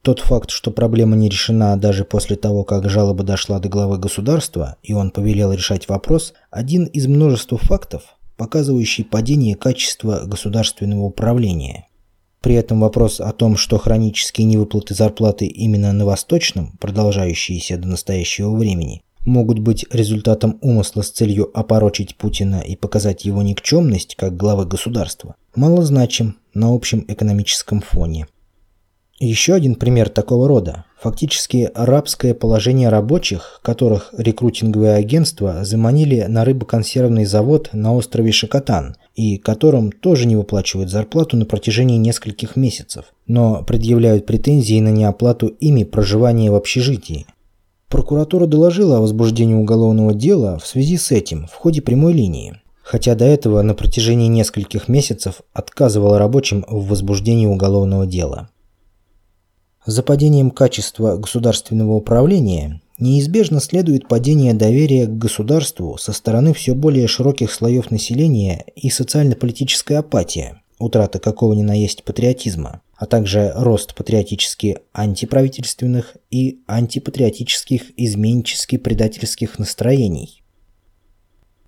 Тот 0.06 0.20
факт, 0.20 0.50
что 0.50 0.70
проблема 0.70 1.16
не 1.16 1.28
решена 1.28 1.76
даже 1.76 2.04
после 2.04 2.36
того, 2.36 2.62
как 2.62 2.88
жалоба 2.88 3.24
дошла 3.24 3.58
до 3.58 3.68
главы 3.68 3.98
государства, 3.98 4.76
и 4.84 4.92
он 4.92 5.10
повелел 5.10 5.52
решать 5.52 5.88
вопрос, 5.88 6.32
один 6.52 6.84
из 6.84 7.08
множества 7.08 7.58
фактов, 7.58 8.04
показывающий 8.36 9.02
падение 9.02 9.56
качества 9.56 10.22
государственного 10.24 11.02
управления. 11.02 11.88
При 12.40 12.54
этом 12.54 12.78
вопрос 12.78 13.20
о 13.20 13.32
том, 13.32 13.56
что 13.56 13.78
хронические 13.78 14.46
невыплаты 14.46 14.94
зарплаты 14.94 15.46
именно 15.46 15.92
на 15.92 16.06
Восточном, 16.06 16.78
продолжающиеся 16.78 17.76
до 17.76 17.88
настоящего 17.88 18.54
времени, 18.56 19.02
могут 19.24 19.58
быть 19.58 19.86
результатом 19.90 20.56
умысла 20.60 21.02
с 21.02 21.10
целью 21.10 21.50
опорочить 21.52 22.16
Путина 22.16 22.60
и 22.60 22.76
показать 22.76 23.24
его 23.24 23.42
никчемность 23.42 24.14
как 24.14 24.36
главы 24.36 24.66
государства, 24.66 25.34
малозначим 25.56 26.36
на 26.54 26.72
общем 26.72 27.04
экономическом 27.08 27.80
фоне. 27.80 28.28
Еще 29.18 29.54
один 29.54 29.76
пример 29.76 30.10
такого 30.10 30.46
рода– 30.46 30.84
фактически 31.00 31.70
арабское 31.74 32.34
положение 32.34 32.90
рабочих, 32.90 33.60
которых 33.62 34.12
рекрутинговые 34.18 34.94
агентства 34.94 35.64
заманили 35.64 36.26
на 36.28 36.44
рыбоконсервный 36.44 37.24
завод 37.24 37.70
на 37.72 37.94
острове 37.94 38.30
Шакатан, 38.30 38.96
и 39.14 39.38
которым 39.38 39.90
тоже 39.90 40.26
не 40.26 40.36
выплачивают 40.36 40.90
зарплату 40.90 41.38
на 41.38 41.46
протяжении 41.46 41.96
нескольких 41.96 42.56
месяцев, 42.56 43.06
но 43.26 43.62
предъявляют 43.62 44.26
претензии 44.26 44.78
на 44.80 44.90
неоплату 44.90 45.46
ими 45.46 45.84
проживания 45.84 46.50
в 46.50 46.54
общежитии. 46.54 47.24
Прокуратура 47.88 48.46
доложила 48.46 48.98
о 48.98 49.00
возбуждении 49.00 49.54
уголовного 49.54 50.12
дела 50.12 50.58
в 50.58 50.66
связи 50.66 50.98
с 50.98 51.10
этим 51.10 51.46
в 51.46 51.54
ходе 51.54 51.80
прямой 51.80 52.12
линии, 52.12 52.60
хотя 52.82 53.14
до 53.14 53.24
этого 53.24 53.62
на 53.62 53.72
протяжении 53.72 54.28
нескольких 54.28 54.88
месяцев 54.88 55.40
отказывала 55.54 56.18
рабочим 56.18 56.66
в 56.68 56.88
возбуждении 56.88 57.46
уголовного 57.46 58.06
дела. 58.06 58.50
За 59.86 60.02
падением 60.02 60.50
качества 60.50 61.16
государственного 61.16 61.92
управления 61.92 62.82
неизбежно 62.98 63.60
следует 63.60 64.08
падение 64.08 64.52
доверия 64.52 65.06
к 65.06 65.16
государству 65.16 65.96
со 65.96 66.12
стороны 66.12 66.52
все 66.54 66.74
более 66.74 67.06
широких 67.06 67.52
слоев 67.52 67.92
населения 67.92 68.64
и 68.74 68.90
социально-политическая 68.90 69.98
апатия, 69.98 70.60
утрата 70.80 71.20
какого 71.20 71.52
ни 71.52 71.62
на 71.62 71.74
есть 71.74 72.02
патриотизма, 72.02 72.82
а 72.96 73.06
также 73.06 73.52
рост 73.54 73.94
патриотически 73.94 74.78
антиправительственных 74.92 76.16
и 76.32 76.62
антипатриотических 76.66 77.92
изменчески-предательских 77.96 79.60
настроений. 79.60 80.42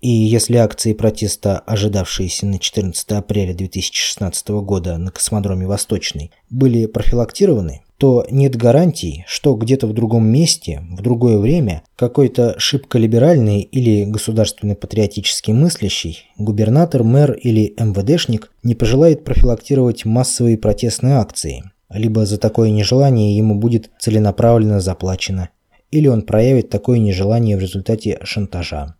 И 0.01 0.09
если 0.09 0.57
акции 0.57 0.91
протеста, 0.91 1.59
ожидавшиеся 1.59 2.47
на 2.47 2.59
14 2.59 3.11
апреля 3.13 3.53
2016 3.53 4.49
года 4.49 4.97
на 4.97 5.09
космодроме 5.11 5.67
Восточный, 5.67 6.31
были 6.49 6.85
профилактированы, 6.85 7.83
то 7.99 8.25
нет 8.31 8.55
гарантий, 8.55 9.25
что 9.27 9.55
где-то 9.55 9.85
в 9.85 9.93
другом 9.93 10.25
месте, 10.25 10.81
в 10.89 11.01
другое 11.01 11.37
время, 11.37 11.83
какой-то 11.97 12.55
шибко 12.57 12.97
либеральный 12.97 13.59
или 13.59 14.05
государственно-патриотически 14.05 15.51
мыслящий 15.51 16.23
губернатор, 16.37 17.03
мэр 17.03 17.33
или 17.33 17.73
МВДшник 17.77 18.53
не 18.63 18.73
пожелает 18.73 19.25
профилактировать 19.25 20.05
массовые 20.05 20.57
протестные 20.57 21.15
акции, 21.15 21.65
либо 21.89 22.25
за 22.25 22.37
такое 22.37 22.69
нежелание 22.69 23.35
ему 23.35 23.55
будет 23.55 23.91
целенаправленно 23.99 24.79
заплачено, 24.79 25.49
или 25.91 26.07
он 26.07 26.21
проявит 26.21 26.69
такое 26.69 26.99
нежелание 26.99 27.57
в 27.57 27.59
результате 27.59 28.17
шантажа. 28.23 28.95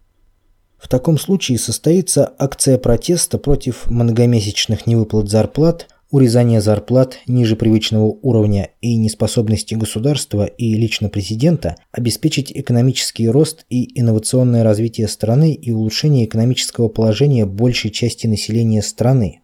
В 0.77 0.89
таком 0.89 1.17
случае 1.17 1.57
состоится 1.57 2.33
акция 2.37 2.77
протеста 2.77 3.37
против 3.37 3.89
многомесячных 3.89 4.87
невыплат 4.87 5.29
зарплат, 5.29 5.87
урезания 6.09 6.59
зарплат 6.59 7.19
ниже 7.27 7.55
привычного 7.55 8.05
уровня 8.05 8.71
и 8.81 8.95
неспособности 8.95 9.75
государства 9.75 10.45
и 10.45 10.73
лично 10.73 11.09
президента 11.09 11.75
обеспечить 11.91 12.51
экономический 12.51 13.29
рост 13.29 13.65
и 13.69 13.99
инновационное 13.99 14.63
развитие 14.63 15.07
страны 15.07 15.53
и 15.53 15.71
улучшение 15.71 16.25
экономического 16.25 16.87
положения 16.87 17.45
большей 17.45 17.91
части 17.91 18.27
населения 18.27 18.81
страны. 18.81 19.41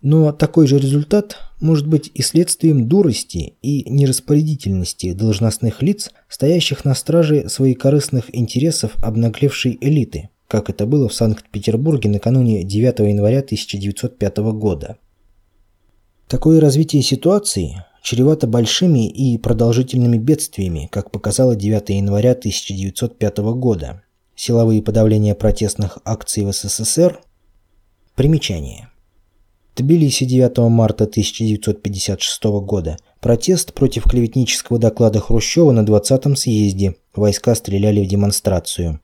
Но 0.00 0.32
такой 0.32 0.66
же 0.66 0.78
результат 0.78 1.36
может 1.60 1.86
быть 1.86 2.10
и 2.12 2.22
следствием 2.22 2.88
дурости 2.88 3.54
и 3.62 3.88
нераспорядительности 3.88 5.12
должностных 5.12 5.80
лиц, 5.80 6.10
стоящих 6.28 6.84
на 6.84 6.94
страже 6.96 7.48
своих 7.48 7.78
корыстных 7.78 8.34
интересов 8.34 8.96
обнаглевшей 9.00 9.78
элиты, 9.80 10.30
как 10.48 10.70
это 10.70 10.86
было 10.86 11.08
в 11.08 11.14
Санкт-Петербурге 11.14 12.08
накануне 12.08 12.64
9 12.64 12.98
января 12.98 13.40
1905 13.40 14.38
года. 14.38 14.96
Такое 16.32 16.62
развитие 16.62 17.02
ситуации 17.02 17.84
чревато 18.02 18.46
большими 18.46 19.06
и 19.06 19.36
продолжительными 19.36 20.16
бедствиями, 20.16 20.88
как 20.90 21.10
показало 21.10 21.54
9 21.54 21.90
января 21.90 22.30
1905 22.30 23.38
года. 23.54 24.00
Силовые 24.34 24.82
подавления 24.82 25.34
протестных 25.34 25.98
акций 26.06 26.46
в 26.46 26.52
СССР. 26.54 27.20
Примечание. 28.14 28.88
Тбилиси 29.76 30.24
9 30.24 30.70
марта 30.70 31.04
1956 31.04 32.44
года. 32.62 32.96
Протест 33.20 33.74
против 33.74 34.04
клеветнического 34.04 34.78
доклада 34.78 35.20
Хрущева 35.20 35.72
на 35.72 35.84
20-м 35.84 36.34
съезде. 36.34 36.94
Войска 37.14 37.54
стреляли 37.54 38.02
в 38.02 38.08
демонстрацию. 38.08 39.01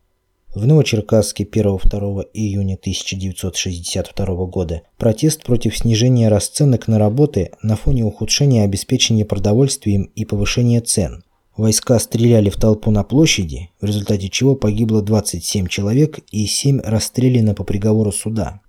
В 0.59 0.67
Новочеркасске 0.67 1.45
1-2 1.45 2.31
июня 2.35 2.75
1962 2.75 4.27
года 4.47 4.83
протест 4.97 5.45
против 5.45 5.79
снижения 5.79 6.29
расценок 6.29 6.89
на 6.89 6.99
работы 6.99 7.53
на 7.63 7.77
фоне 7.77 8.05
ухудшения 8.05 8.65
обеспечения 8.65 9.25
продовольствием 9.25 10.11
и 10.17 10.25
повышения 10.25 10.81
цен. 10.81 11.23
Войска 11.57 11.97
стреляли 12.01 12.51
в 12.51 12.57
толпу 12.57 12.91
на 12.91 13.05
площади, 13.05 13.71
в 13.81 13.85
результате 13.85 14.29
чего 14.31 14.57
погибло 14.57 15.01
27 15.01 15.69
человек 15.69 16.19
и 16.33 16.45
7 16.47 16.81
расстреляно 16.81 17.55
по 17.55 17.63
приговору 17.63 18.11
суда. 18.11 18.61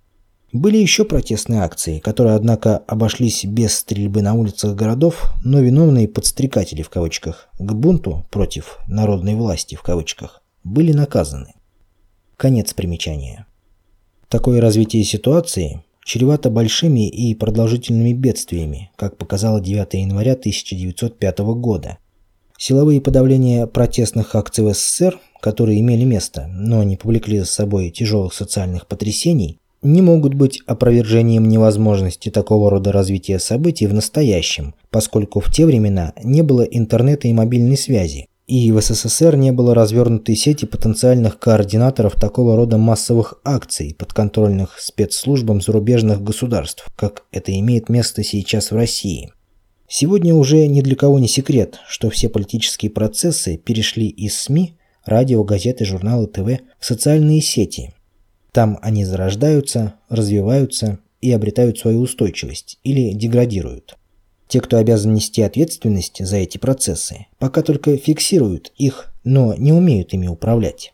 Были 0.52 0.76
еще 0.76 1.04
протестные 1.04 1.62
акции, 1.62 1.98
которые, 1.98 2.36
однако, 2.36 2.78
обошлись 2.86 3.44
без 3.44 3.76
стрельбы 3.76 4.22
на 4.22 4.34
улицах 4.34 4.76
городов, 4.76 5.32
но 5.42 5.58
виновные 5.58 6.06
подстрекатели 6.06 6.82
в 6.82 6.88
кавычках 6.88 7.48
к 7.58 7.72
бунту 7.72 8.28
против 8.30 8.78
народной 8.86 9.34
власти 9.34 9.74
в 9.74 9.82
кавычках 9.82 10.44
были 10.62 10.92
наказаны. 10.92 11.54
Конец 12.40 12.72
примечания. 12.72 13.44
Такое 14.30 14.62
развитие 14.62 15.04
ситуации 15.04 15.82
чревато 16.02 16.48
большими 16.48 17.06
и 17.06 17.34
продолжительными 17.34 18.14
бедствиями, 18.14 18.90
как 18.96 19.18
показало 19.18 19.60
9 19.60 19.92
января 20.00 20.32
1905 20.32 21.38
года. 21.40 21.98
Силовые 22.56 23.02
подавления 23.02 23.66
протестных 23.66 24.34
акций 24.34 24.64
в 24.64 24.72
СССР, 24.72 25.18
которые 25.42 25.80
имели 25.80 26.04
место, 26.04 26.46
но 26.50 26.82
не 26.82 26.96
повлекли 26.96 27.40
за 27.40 27.44
собой 27.44 27.90
тяжелых 27.90 28.32
социальных 28.32 28.86
потрясений, 28.86 29.58
не 29.82 30.00
могут 30.00 30.32
быть 30.32 30.62
опровержением 30.66 31.46
невозможности 31.46 32.30
такого 32.30 32.70
рода 32.70 32.90
развития 32.90 33.38
событий 33.38 33.86
в 33.86 33.92
настоящем, 33.92 34.74
поскольку 34.88 35.40
в 35.40 35.52
те 35.52 35.66
времена 35.66 36.14
не 36.24 36.40
было 36.40 36.62
интернета 36.62 37.28
и 37.28 37.34
мобильной 37.34 37.76
связи, 37.76 38.29
и 38.50 38.72
в 38.72 38.80
СССР 38.80 39.36
не 39.36 39.52
было 39.52 39.74
развернутой 39.74 40.34
сети 40.34 40.64
потенциальных 40.64 41.38
координаторов 41.38 42.14
такого 42.16 42.56
рода 42.56 42.78
массовых 42.78 43.40
акций, 43.44 43.94
подконтрольных 43.96 44.78
спецслужбам 44.80 45.60
зарубежных 45.60 46.22
государств, 46.22 46.86
как 46.96 47.24
это 47.30 47.56
имеет 47.58 47.88
место 47.88 48.24
сейчас 48.24 48.72
в 48.72 48.76
России. 48.76 49.32
Сегодня 49.88 50.34
уже 50.34 50.66
ни 50.66 50.80
для 50.80 50.96
кого 50.96 51.18
не 51.18 51.28
секрет, 51.28 51.78
что 51.88 52.10
все 52.10 52.28
политические 52.28 52.90
процессы 52.90 53.56
перешли 53.56 54.08
из 54.08 54.36
СМИ, 54.36 54.76
радио, 55.04 55.44
газеты, 55.44 55.84
журналы, 55.84 56.26
ТВ 56.26 56.60
в 56.78 56.84
социальные 56.84 57.40
сети– 57.40 57.94
там 58.52 58.78
они 58.82 59.04
зарождаются, 59.04 59.94
развиваются 60.08 60.98
и 61.20 61.30
обретают 61.32 61.78
свою 61.78 62.00
устойчивость 62.00 62.78
или 62.82 63.12
деградируют. 63.12 63.96
Те, 64.50 64.60
кто 64.60 64.76
обязан 64.76 65.14
нести 65.14 65.40
ответственность 65.42 66.26
за 66.26 66.36
эти 66.36 66.58
процессы, 66.58 67.26
пока 67.38 67.62
только 67.62 67.96
фиксируют 67.96 68.72
их, 68.76 69.14
но 69.24 69.54
не 69.54 69.72
умеют 69.72 70.12
ими 70.12 70.26
управлять. 70.26 70.92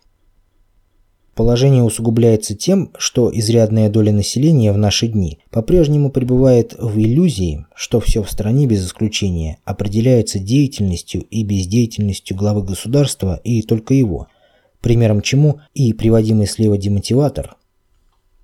Положение 1.35 1.83
усугубляется 1.83 2.55
тем, 2.55 2.93
что 2.97 3.31
изрядная 3.33 3.91
доля 3.91 4.13
населения 4.13 4.73
в 4.73 4.79
наши 4.79 5.09
дни 5.09 5.41
по-прежнему 5.51 6.11
пребывает 6.11 6.75
в 6.79 6.99
иллюзии, 6.99 7.67
что 7.75 7.99
все 7.99 8.23
в 8.23 8.31
стране 8.31 8.67
без 8.67 8.87
исключения 8.87 9.59
определяется 9.65 10.39
деятельностью 10.39 11.23
и 11.23 11.43
бездеятельностью 11.43 12.37
главы 12.37 12.63
государства 12.63 13.41
и 13.43 13.63
только 13.63 13.95
его– 13.95 14.29
примером 14.87 15.21
чему 15.21 15.61
и 15.75 15.93
приводимый 15.93 16.47
слева 16.47 16.79
демотиватор. 16.79 17.57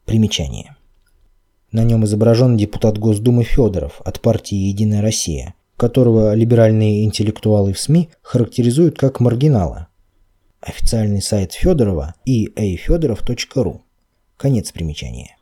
Примечание. 0.06 0.74
На 1.72 1.84
нем 1.84 2.04
изображен 2.04 2.58
депутат 2.58 2.98
Госдумы 2.98 3.44
Федоров 3.44 4.02
от 4.04 4.20
партии 4.20 4.56
«Единая 4.56 5.00
Россия», 5.00 5.54
которого 5.78 6.34
либеральные 6.34 7.04
интеллектуалы 7.04 7.72
в 7.72 7.80
СМИ 7.80 8.10
характеризуют 8.20 8.98
как 8.98 9.20
маргинала. 9.20 9.88
Официальный 10.60 11.22
сайт 11.22 11.54
Федорова 11.54 12.14
eafedorov.ru. 12.28 13.80
Конец 14.36 14.70
примечания. 14.70 15.36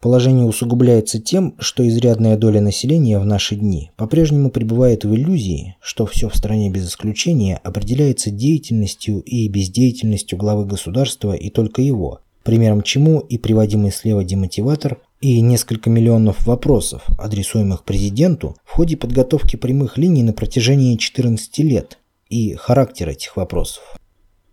Положение 0.00 0.46
усугубляется 0.46 1.20
тем, 1.20 1.54
что 1.58 1.86
изрядная 1.86 2.38
доля 2.38 2.62
населения 2.62 3.18
в 3.18 3.26
наши 3.26 3.54
дни 3.54 3.90
по-прежнему 3.96 4.50
пребывает 4.50 5.04
в 5.04 5.14
иллюзии, 5.14 5.76
что 5.82 6.06
все 6.06 6.30
в 6.30 6.36
стране 6.36 6.70
без 6.70 6.88
исключения 6.88 7.60
определяется 7.62 8.30
деятельностью 8.30 9.20
и 9.20 9.46
бездеятельностью 9.48 10.38
главы 10.38 10.64
государства 10.64 11.34
и 11.34 11.50
только 11.50 11.82
его, 11.82 12.20
примером 12.44 12.80
чему 12.80 13.18
и 13.18 13.36
приводимый 13.36 13.92
слева 13.92 14.24
демотиватор 14.24 14.98
и 15.20 15.40
несколько 15.40 15.90
миллионов 15.90 16.46
вопросов, 16.46 17.02
адресуемых 17.18 17.84
президенту 17.84 18.56
в 18.64 18.72
ходе 18.72 18.96
подготовки 18.96 19.56
прямых 19.56 19.98
линий 19.98 20.22
на 20.22 20.32
протяжении 20.32 20.96
14 20.96 21.58
лет 21.58 21.98
и 22.28 22.54
характер 22.54 23.08
этих 23.08 23.36
вопросов. 23.36 23.82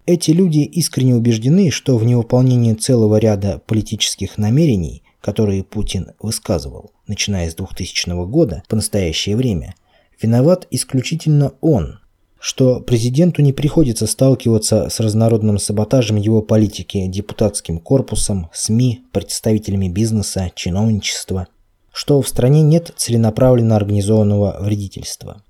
Эти 0.06 0.32
люди 0.32 0.60
искренне 0.60 1.16
убеждены, 1.16 1.72
что 1.72 1.98
в 1.98 2.06
невыполнении 2.06 2.74
целого 2.74 3.18
ряда 3.18 3.62
политических 3.66 4.38
намерений 4.38 5.04
которые 5.28 5.64
Путин 5.64 6.12
высказывал, 6.22 6.92
начиная 7.06 7.52
с 7.52 7.56
2000 7.56 8.26
года 8.28 8.64
по 8.70 8.78
настоящее 8.78 9.36
время, 9.36 9.76
виноват 10.22 10.68
исключительно 10.72 11.52
он, 11.60 12.00
что 12.40 12.80
президенту 12.80 13.42
не 13.42 13.54
приходится 13.54 14.08
сталкиваться 14.08 14.90
с 14.90 15.00
разнородным 15.00 15.58
саботажем 15.58 16.18
его 16.18 16.42
политики 16.42 17.08
депутатским 17.08 17.80
корпусом, 17.80 18.50
СМИ, 18.54 19.02
представителями 19.12 19.90
бизнеса, 19.90 20.52
чиновничества, 20.56 21.48
что 21.92 22.22
в 22.22 22.28
стране 22.28 22.62
нет 22.62 22.94
целенаправленно 22.96 23.76
организованного 23.76 24.58
вредительства. 24.60 25.42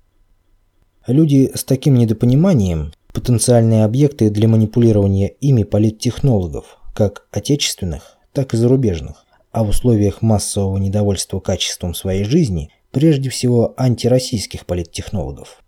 Люди 1.06 1.50
с 1.54 1.64
таким 1.64 1.94
недопониманием– 1.94 2.92
потенциальные 3.12 3.84
объекты 3.84 4.30
для 4.30 4.48
манипулирования 4.48 5.28
ими 5.40 5.62
политтехнологов, 5.62 6.78
как 6.94 7.26
отечественных, 7.32 8.18
так 8.32 8.54
и 8.54 8.56
зарубежных 8.56 9.24
а 9.58 9.64
в 9.64 9.70
условиях 9.70 10.22
массового 10.22 10.78
недовольства 10.78 11.40
качеством 11.40 11.94
своей 11.94 12.24
жизни 12.24 12.70
прежде 12.90 13.30
всего 13.30 13.74
антироссийских 13.76 14.66
политтехнологов. 14.66 15.62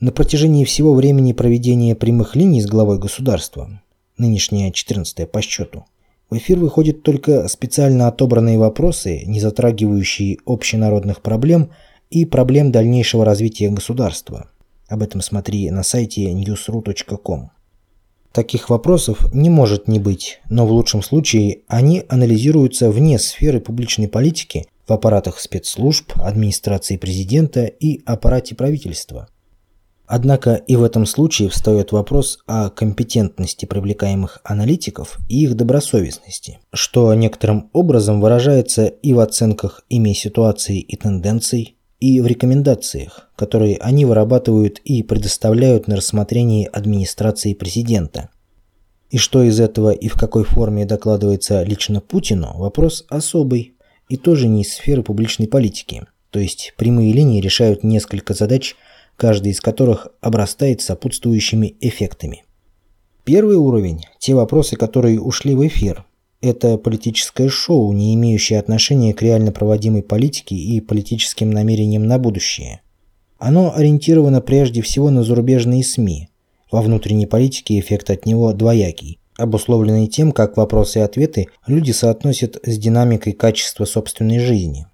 На 0.00 0.12
протяжении 0.12 0.64
всего 0.64 0.94
времени 0.94 1.32
проведения 1.32 1.96
прямых 1.96 2.36
линий 2.36 2.62
с 2.62 2.66
главой 2.66 3.00
государства, 3.00 3.82
нынешняя 4.16 4.70
14 4.70 5.28
по 5.28 5.42
счету, 5.42 5.86
в 6.30 6.36
эфир 6.36 6.60
выходят 6.60 7.02
только 7.02 7.48
специально 7.48 8.06
отобранные 8.06 8.58
вопросы, 8.58 9.24
не 9.26 9.40
затрагивающие 9.40 10.38
общенародных 10.46 11.20
проблем 11.20 11.70
и 12.10 12.24
проблем 12.24 12.70
дальнейшего 12.70 13.24
развития 13.24 13.70
государства. 13.70 14.48
Об 14.88 15.02
этом 15.02 15.20
смотри 15.20 15.68
на 15.70 15.82
сайте 15.82 16.30
newsru.com. 16.32 17.50
Таких 18.30 18.70
вопросов 18.70 19.34
не 19.34 19.50
может 19.50 19.88
не 19.88 19.98
быть, 19.98 20.40
но 20.48 20.64
в 20.64 20.70
лучшем 20.70 21.02
случае 21.02 21.62
они 21.66 22.04
анализируются 22.08 22.88
вне 22.92 23.18
сферы 23.18 23.58
публичной 23.58 24.06
политики 24.06 24.66
в 24.86 24.92
аппаратах 24.92 25.40
спецслужб, 25.40 26.12
администрации 26.20 26.98
президента 26.98 27.64
и 27.64 28.00
аппарате 28.04 28.54
правительства. 28.54 29.28
Однако 30.10 30.54
и 30.54 30.74
в 30.74 30.84
этом 30.84 31.04
случае 31.04 31.50
встает 31.50 31.92
вопрос 31.92 32.38
о 32.46 32.70
компетентности 32.70 33.66
привлекаемых 33.66 34.40
аналитиков 34.42 35.18
и 35.28 35.42
их 35.42 35.54
добросовестности, 35.54 36.60
что 36.72 37.12
некоторым 37.12 37.68
образом 37.74 38.22
выражается 38.22 38.86
и 38.86 39.12
в 39.12 39.20
оценках 39.20 39.84
ими 39.90 40.14
ситуации 40.14 40.80
и 40.80 40.96
тенденций, 40.96 41.76
и 42.00 42.22
в 42.22 42.26
рекомендациях, 42.26 43.28
которые 43.36 43.76
они 43.76 44.06
вырабатывают 44.06 44.78
и 44.78 45.02
предоставляют 45.02 45.88
на 45.88 45.96
рассмотрение 45.96 46.68
администрации 46.68 47.52
президента. 47.52 48.30
И 49.10 49.18
что 49.18 49.42
из 49.42 49.60
этого 49.60 49.90
и 49.90 50.08
в 50.08 50.14
какой 50.14 50.44
форме 50.44 50.86
докладывается 50.86 51.62
лично 51.64 52.00
Путину, 52.00 52.56
вопрос 52.56 53.04
особый 53.10 53.74
и 54.08 54.16
тоже 54.16 54.48
не 54.48 54.62
из 54.62 54.72
сферы 54.72 55.02
публичной 55.02 55.48
политики. 55.48 56.06
То 56.30 56.38
есть 56.38 56.74
прямые 56.78 57.12
линии 57.12 57.40
решают 57.40 57.84
несколько 57.84 58.32
задач, 58.32 58.74
каждый 59.18 59.52
из 59.52 59.60
которых 59.60 60.08
обрастает 60.20 60.80
сопутствующими 60.80 61.76
эффектами. 61.80 62.44
Первый 63.24 63.56
уровень– 63.56 64.06
те 64.18 64.34
вопросы, 64.34 64.76
которые 64.76 65.20
ушли 65.20 65.54
в 65.54 65.66
эфир. 65.66 66.06
Это 66.40 66.78
политическое 66.78 67.48
шоу, 67.48 67.92
не 67.92 68.14
имеющее 68.14 68.60
отношения 68.60 69.12
к 69.12 69.20
реально 69.20 69.50
проводимой 69.50 70.02
политике 70.02 70.54
и 70.54 70.80
политическим 70.80 71.50
намерениям 71.50 72.06
на 72.06 72.18
будущее. 72.18 72.80
Оно 73.38 73.74
ориентировано 73.74 74.40
прежде 74.40 74.82
всего 74.82 75.10
на 75.10 75.24
зарубежные 75.24 75.84
СМИ. 75.84 76.28
Во 76.70 76.80
внутренней 76.80 77.26
политике 77.26 77.78
эффект 77.80 78.10
от 78.10 78.24
него 78.24 78.52
двоякий, 78.52 79.18
обусловленный 79.36 80.06
тем, 80.06 80.30
как 80.30 80.56
вопросы 80.56 81.00
и 81.00 81.02
ответы 81.02 81.48
люди 81.66 81.90
соотносят 81.90 82.58
с 82.62 82.78
динамикой 82.78 83.32
качества 83.32 83.84
собственной 83.84 84.38
жизни. 84.38 84.86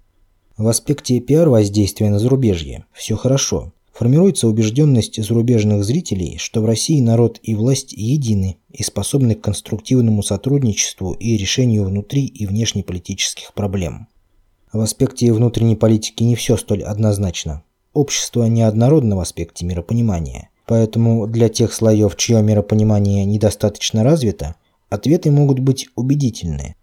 В 0.57 0.67
аспекте 0.67 1.19
пиар-воздействия 1.19 2.09
на 2.09 2.17
зарубежье 2.17 2.85
все 2.91 3.15
хорошо. 3.15 3.71
Формируется 3.95 4.49
убежденность 4.49 5.23
зарубежных 5.23 5.85
зрителей, 5.85 6.37
что 6.37 6.59
в 6.59 6.65
России 6.65 6.99
народ 6.99 7.39
и 7.41 7.55
власть 7.55 7.93
едины 7.93 8.57
и 8.69 8.83
способны 8.83 9.35
к 9.35 9.41
конструктивному 9.41 10.21
сотрудничеству 10.21 11.13
и 11.13 11.37
решению 11.37 11.85
внутри 11.85 12.25
и 12.25 12.45
внешнеполитических 12.45 13.53
проблем. 13.53 14.09
В 14.73 14.81
аспекте 14.81 15.31
внутренней 15.31 15.77
политики 15.77 16.23
не 16.23 16.35
все 16.35 16.57
столь 16.57 16.83
однозначно. 16.83 17.63
Общество 17.93 18.43
неоднородно 18.43 19.15
в 19.15 19.21
аспекте 19.21 19.65
миропонимания, 19.65 20.49
поэтому 20.67 21.25
для 21.25 21.47
тех 21.47 21.73
слоев, 21.73 22.17
чье 22.17 22.41
миропонимание 22.41 23.23
недостаточно 23.23 24.03
развито, 24.03 24.55
ответы 24.89 25.31
могут 25.31 25.59
быть 25.59 25.87
убедительные. 25.95 26.75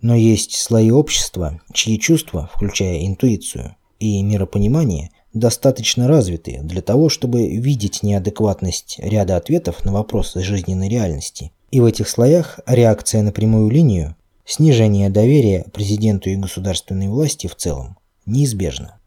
Но 0.00 0.16
есть 0.16 0.56
слои 0.56 0.90
общества, 0.90 1.60
чьи 1.72 1.96
чувства, 2.00 2.50
включая 2.52 3.06
интуицию 3.06 3.76
и 4.00 4.20
миропонимание, 4.20 5.10
достаточно 5.36 6.08
развиты 6.08 6.60
для 6.62 6.82
того, 6.82 7.08
чтобы 7.08 7.48
видеть 7.56 8.02
неадекватность 8.02 8.96
ряда 8.98 9.36
ответов 9.36 9.84
на 9.84 9.92
вопросы 9.92 10.42
жизненной 10.42 10.88
реальности. 10.88 11.52
И 11.70 11.80
в 11.80 11.84
этих 11.84 12.08
слоях 12.08 12.58
реакция 12.66 13.22
на 13.22 13.32
прямую 13.32 13.70
линию, 13.70 14.16
снижение 14.44 15.10
доверия 15.10 15.66
президенту 15.72 16.30
и 16.30 16.36
государственной 16.36 17.08
власти 17.08 17.46
в 17.46 17.54
целом 17.54 17.98
неизбежна. 18.24 18.98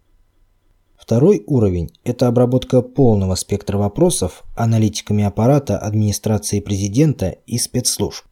Второй 0.98 1.44
уровень– 1.48 1.92
это 2.04 2.28
обработка 2.28 2.84
полного 2.84 3.34
спектра 3.34 3.80
вопросов 3.80 4.44
аналитиками 4.56 5.24
аппарата 5.24 5.80
администрации 5.80 6.60
президента 6.60 7.38
и 7.48 7.58
спецслужб. 7.58 8.26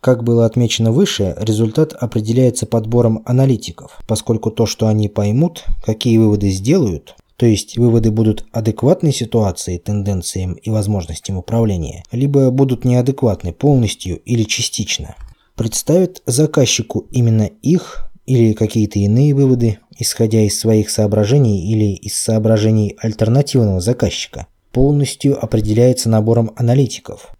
Как 0.00 0.24
было 0.24 0.46
отмечено 0.46 0.92
выше, 0.92 1.36
результат 1.38 1.92
определяется 1.92 2.66
подбором 2.66 3.22
аналитиков, 3.26 4.00
поскольку 4.08 4.50
то, 4.50 4.64
что 4.64 4.86
они 4.88 5.08
поймут, 5.08 5.64
какие 5.84 6.16
выводы 6.16 6.50
сделают, 6.50 7.16
то 7.40 7.46
есть 7.46 7.78
выводы 7.78 8.10
будут 8.10 8.44
адекватны 8.52 9.12
ситуации, 9.12 9.78
тенденциям 9.78 10.52
и 10.52 10.68
возможностям 10.68 11.38
управления, 11.38 12.04
либо 12.12 12.50
будут 12.50 12.84
неадекватны 12.84 13.54
полностью 13.54 14.18
или 14.18 14.42
частично. 14.42 15.14
Представят 15.54 16.20
заказчику 16.26 17.06
именно 17.10 17.48
их 17.62 18.10
или 18.26 18.52
какие-то 18.52 18.98
иные 18.98 19.34
выводы, 19.34 19.78
исходя 19.98 20.42
из 20.42 20.60
своих 20.60 20.90
соображений 20.90 21.72
или 21.72 21.94
из 21.94 22.14
соображений 22.18 22.94
альтернативного 23.00 23.80
заказчика, 23.80 24.46
полностью 24.70 25.42
определяется 25.42 26.10
набором 26.10 26.50
аналитиков. 26.56 27.34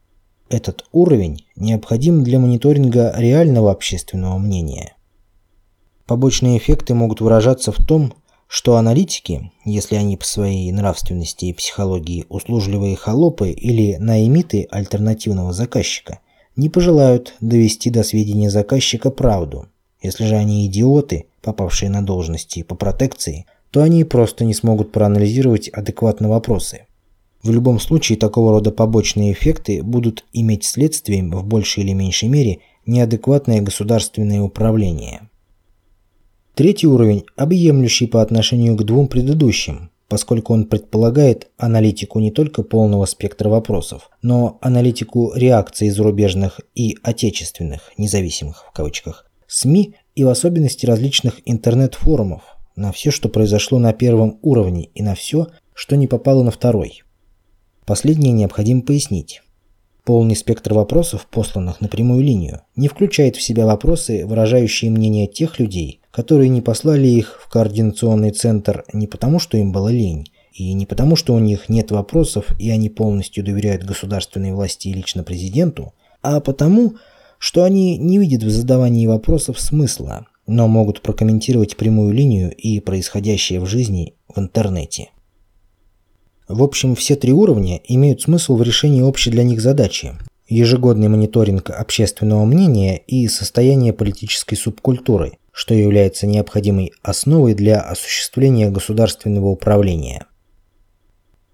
Этот 0.48 0.86
уровень 0.92 1.44
необходим 1.56 2.24
для 2.24 2.38
мониторинга 2.38 3.12
реального 3.18 3.70
общественного 3.70 4.38
мнения. 4.38 4.96
Побочные 6.06 6.56
эффекты 6.56 6.94
могут 6.94 7.20
выражаться 7.20 7.70
в 7.70 7.76
том, 7.76 8.14
что 8.52 8.74
аналитики, 8.74 9.52
если 9.64 9.94
они 9.94 10.16
по 10.16 10.24
своей 10.24 10.72
нравственности 10.72 11.44
и 11.44 11.52
психологии 11.52 12.26
услужливые 12.28 12.96
холопы 12.96 13.50
или 13.50 13.94
наимиты 13.94 14.66
альтернативного 14.72 15.52
заказчика, 15.52 16.18
не 16.56 16.68
пожелают 16.68 17.36
довести 17.40 17.90
до 17.90 18.02
сведения 18.02 18.50
заказчика 18.50 19.12
правду. 19.12 19.68
Если 20.02 20.24
же 20.24 20.34
они 20.34 20.66
идиоты, 20.66 21.26
попавшие 21.42 21.90
на 21.90 22.04
должности 22.04 22.64
по 22.64 22.74
протекции, 22.74 23.46
то 23.70 23.82
они 23.82 24.02
просто 24.02 24.44
не 24.44 24.52
смогут 24.52 24.90
проанализировать 24.90 25.68
адекватно 25.68 26.28
вопросы. 26.28 26.86
В 27.44 27.52
любом 27.52 27.78
случае, 27.78 28.18
такого 28.18 28.50
рода 28.50 28.72
побочные 28.72 29.32
эффекты 29.32 29.80
будут 29.80 30.24
иметь 30.32 30.64
следствием 30.64 31.30
в 31.30 31.46
большей 31.46 31.84
или 31.84 31.92
меньшей 31.92 32.28
мере 32.28 32.58
неадекватное 32.84 33.60
государственное 33.60 34.42
управление. 34.42 35.29
Третий 36.54 36.86
уровень– 36.86 37.24
объемлющий 37.36 38.06
по 38.06 38.20
отношению 38.20 38.76
к 38.76 38.84
двум 38.84 39.08
предыдущим, 39.08 39.90
поскольку 40.08 40.52
он 40.52 40.66
предполагает 40.66 41.48
аналитику 41.56 42.18
не 42.18 42.30
только 42.30 42.62
полного 42.62 43.06
спектра 43.06 43.48
вопросов, 43.48 44.10
но 44.22 44.58
аналитику 44.60 45.32
реакций 45.34 45.88
зарубежных 45.90 46.60
и 46.74 46.96
отечественных, 47.02 47.92
независимых 47.96 48.66
в 48.68 48.72
кавычках, 48.72 49.30
СМИ 49.46 49.94
и 50.16 50.24
в 50.24 50.28
особенности 50.28 50.84
различных 50.84 51.40
интернет-форумов 51.44 52.42
на 52.76 52.92
все, 52.92 53.10
что 53.10 53.28
произошло 53.28 53.78
на 53.78 53.92
первом 53.92 54.38
уровне 54.42 54.90
и 54.94 55.02
на 55.02 55.14
все, 55.14 55.46
что 55.72 55.96
не 55.96 56.08
попало 56.08 56.42
на 56.42 56.50
второй. 56.50 57.02
Последнее 57.86 58.32
необходимо 58.32 58.82
пояснить. 58.82 59.42
Полный 60.04 60.34
спектр 60.34 60.74
вопросов, 60.74 61.26
посланных 61.30 61.80
на 61.80 61.88
прямую 61.88 62.22
линию, 62.22 62.62
не 62.74 62.88
включает 62.88 63.36
в 63.36 63.42
себя 63.42 63.66
вопросы, 63.66 64.26
выражающие 64.26 64.90
мнение 64.90 65.26
тех 65.26 65.58
людей, 65.58 65.99
которые 66.20 66.50
не 66.50 66.60
послали 66.60 67.08
их 67.08 67.40
в 67.42 67.48
координационный 67.48 68.30
центр 68.30 68.84
не 68.92 69.06
потому, 69.06 69.38
что 69.38 69.56
им 69.56 69.72
было 69.72 69.88
лень, 69.88 70.26
и 70.52 70.74
не 70.74 70.84
потому, 70.84 71.16
что 71.16 71.32
у 71.32 71.38
них 71.38 71.70
нет 71.70 71.90
вопросов 71.90 72.44
и 72.58 72.68
они 72.68 72.90
полностью 72.90 73.42
доверяют 73.42 73.84
государственной 73.84 74.52
власти 74.52 74.88
и 74.88 74.92
лично 74.92 75.24
президенту, 75.24 75.94
а 76.20 76.40
потому, 76.40 76.96
что 77.38 77.64
они 77.64 77.96
не 77.96 78.18
видят 78.18 78.42
в 78.42 78.50
задавании 78.50 79.06
вопросов 79.06 79.58
смысла, 79.58 80.26
но 80.46 80.68
могут 80.68 81.00
прокомментировать 81.00 81.78
прямую 81.78 82.12
линию 82.12 82.54
и 82.54 82.80
происходящее 82.80 83.58
в 83.58 83.64
жизни 83.64 84.12
в 84.28 84.38
интернете. 84.38 85.12
В 86.48 86.62
общем, 86.62 86.96
все 86.96 87.16
три 87.16 87.32
уровня 87.32 87.80
имеют 87.88 88.20
смысл 88.20 88.56
в 88.56 88.62
решении 88.62 89.00
общей 89.00 89.30
для 89.30 89.42
них 89.42 89.62
задачи– 89.62 90.12
ежегодный 90.50 91.08
мониторинг 91.08 91.70
общественного 91.70 92.44
мнения 92.44 92.98
и 92.98 93.26
состояние 93.28 93.94
политической 93.94 94.56
субкультуры, 94.56 95.38
что 95.60 95.74
является 95.74 96.26
необходимой 96.26 96.94
основой 97.02 97.52
для 97.52 97.82
осуществления 97.82 98.70
государственного 98.70 99.48
управления. 99.48 100.24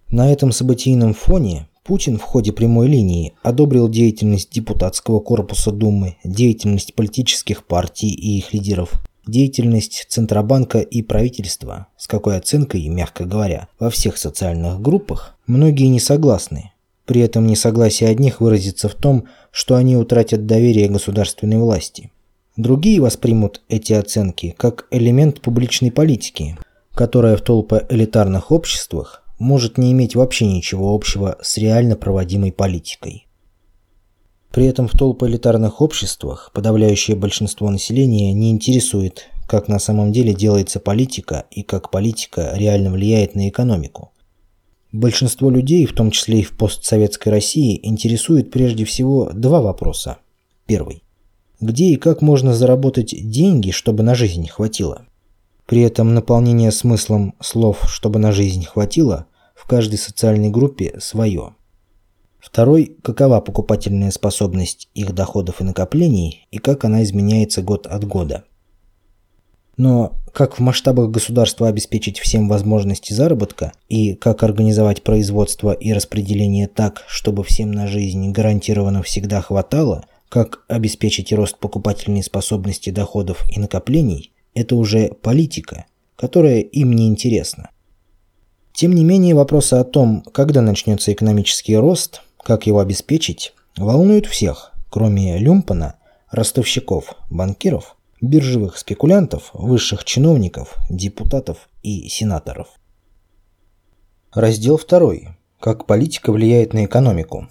На 0.09 0.33
этом 0.33 0.53
событийном 0.53 1.13
фоне 1.13 1.67
Путин 1.83 2.17
в 2.17 2.23
ходе 2.23 2.53
прямой 2.53 2.87
линии 2.87 3.33
одобрил 3.43 3.89
деятельность 3.89 4.53
депутатского 4.53 5.19
корпуса 5.19 5.73
Думы, 5.73 6.19
деятельность 6.23 6.95
политических 6.95 7.67
партий 7.67 8.15
и 8.15 8.39
их 8.39 8.55
лидеров, 8.55 8.93
деятельность 9.27 10.07
Центробанка 10.09 10.79
и 10.79 11.03
правительства, 11.03 11.89
с 11.99 12.07
какой 12.07 12.37
оценкой, 12.37 12.87
мягко 12.87 13.25
говоря, 13.25 13.67
во 13.81 13.91
всех 13.91 14.19
социальных 14.19 14.81
группах 14.81 15.37
многие 15.49 15.87
не 15.87 15.99
согласны. 15.99 16.71
При 17.07 17.23
этом 17.23 17.45
несогласие 17.49 18.09
одних 18.09 18.41
выразится 18.41 18.89
в 18.89 18.95
том, 18.95 19.25
что 19.51 19.75
они 19.75 19.97
утратят 19.97 20.47
доверие 20.47 20.89
государственной 20.89 21.59
власти. 21.59 22.13
Другие 22.57 23.03
воспримут 23.03 23.61
эти 23.69 23.93
оценки 23.93 24.55
как 24.57 24.87
элемент 24.91 25.43
публичной 25.43 25.93
политики, 25.93 26.57
которая 26.95 27.37
в 27.37 27.43
толпоэлитарных 27.43 28.51
обществах 28.51 29.23
может 29.39 29.77
не 29.77 29.93
иметь 29.93 30.17
вообще 30.17 30.47
ничего 30.47 30.95
общего 30.95 31.37
с 31.43 31.59
реально 31.59 31.97
проводимой 31.97 32.53
политикой. 32.53 33.27
При 34.53 34.65
этом 34.65 34.89
в 34.89 34.93
толпоэлитарных 34.93 35.83
обществах 35.83 36.51
подавляющее 36.55 37.15
большинство 37.15 37.69
населения 37.69 38.33
не 38.33 38.51
интересует, 38.51 39.27
как 39.47 39.69
на 39.69 39.79
самом 39.79 40.11
деле 40.11 40.33
делается 40.33 40.81
политика 40.81 41.45
и 41.51 41.63
как 41.63 41.91
политика 41.91 42.53
реально 42.55 42.91
влияет 42.91 43.35
на 43.35 43.51
экономику. 43.51 44.13
Большинство 44.93 45.51
людей, 45.51 45.85
в 45.85 45.93
том 45.93 46.11
числе 46.11 46.41
и 46.41 46.43
в 46.43 46.57
постсоветской 46.57 47.33
России, 47.33 47.79
интересует 47.83 48.51
прежде 48.51 48.87
всего 48.87 49.31
два 49.35 49.61
вопроса. 49.61 50.17
Первый 50.65 51.03
где 51.61 51.87
и 51.87 51.97
как 51.97 52.23
можно 52.23 52.55
заработать 52.55 53.15
деньги, 53.31 53.71
чтобы 53.71 54.03
на 54.03 54.15
жизнь 54.15 54.47
хватило. 54.49 55.07
При 55.67 55.81
этом 55.81 56.15
наполнение 56.15 56.71
смыслом 56.71 57.35
слов 57.41 57.85
«чтобы 57.87 58.19
на 58.19 58.33
жизнь 58.33 58.65
хватило» 58.65 59.27
в 59.55 59.67
каждой 59.67 59.99
социальной 59.99 60.51
группе 60.51 60.95
свое. 61.01 61.55
Второй– 62.39 62.97
какова 63.03 63.41
покупательная 63.41 64.13
способность 64.13 64.89
их 64.95 65.13
доходов 65.13 65.61
и 65.61 65.65
накоплений 65.65 66.47
и 66.53 66.59
как 66.59 66.85
она 66.85 67.03
изменяется 67.03 67.63
год 67.63 67.87
от 67.87 68.05
года. 68.05 68.45
Но 69.77 70.17
как 70.33 70.59
в 70.59 70.61
масштабах 70.61 71.11
государства 71.11 71.69
обеспечить 71.69 72.19
всем 72.19 72.49
возможности 72.49 73.13
заработка 73.13 73.73
и 73.89 74.15
как 74.15 74.43
организовать 74.43 75.03
производство 75.03 75.73
и 75.73 75.93
распределение 75.93 76.69
так, 76.69 77.05
чтобы 77.09 77.43
всем 77.43 77.73
на 77.73 77.87
жизнь 77.87 78.31
гарантированно 78.31 79.03
всегда 79.03 79.41
хватало, 79.41 80.05
как 80.29 80.65
обеспечить 80.69 81.33
рост 81.33 81.59
покупательной 81.59 82.23
способности 82.23 82.91
доходов 82.91 83.45
и 83.49 83.59
накоплений, 83.59 84.33
это 84.55 84.77
уже 84.77 85.09
политика, 85.09 85.87
которая 86.17 86.61
им 86.61 86.93
не 86.93 87.09
интересна. 87.09 87.71
Тем 88.73 88.95
не 88.95 89.05
менее, 89.05 89.35
вопросы 89.35 89.75
о 89.75 89.85
том, 89.85 90.23
когда 90.33 90.61
начнется 90.61 91.13
экономический 91.13 91.77
рост, 91.77 92.23
как 92.43 92.67
его 92.67 92.81
обеспечить, 92.81 93.55
волнуют 93.77 94.27
всех, 94.27 94.73
кроме 94.91 95.39
Люмпана, 95.39 95.97
ростовщиков, 96.31 97.15
банкиров 97.31 97.97
биржевых 98.21 98.79
спекулянтов, 98.79 99.51
высших 99.53 100.05
чиновников, 100.05 100.77
депутатов 100.89 101.69
и 101.83 102.09
сенаторов. 102.09 102.69
Раздел 104.33 104.79
2. 104.79 105.37
Как 105.61 105.87
политика 105.87 106.33
влияет 106.33 106.73
на 106.73 106.85
экономику. 106.85 107.49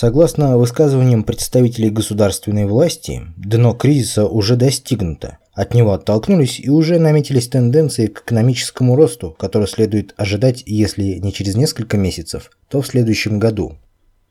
Согласно 0.00 0.56
высказываниям 0.56 1.24
представителей 1.24 1.90
государственной 1.90 2.64
власти, 2.64 3.20
дно 3.36 3.74
кризиса 3.74 4.26
уже 4.26 4.56
достигнуто. 4.56 5.36
От 5.52 5.74
него 5.74 5.92
оттолкнулись 5.92 6.58
и 6.58 6.70
уже 6.70 6.98
наметились 6.98 7.48
тенденции 7.48 8.06
к 8.06 8.22
экономическому 8.22 8.96
росту, 8.96 9.36
который 9.38 9.68
следует 9.68 10.14
ожидать, 10.16 10.62
если 10.64 11.18
не 11.18 11.34
через 11.34 11.54
несколько 11.54 11.98
месяцев, 11.98 12.50
то 12.70 12.80
в 12.80 12.86
следующем 12.86 13.38
году. 13.38 13.74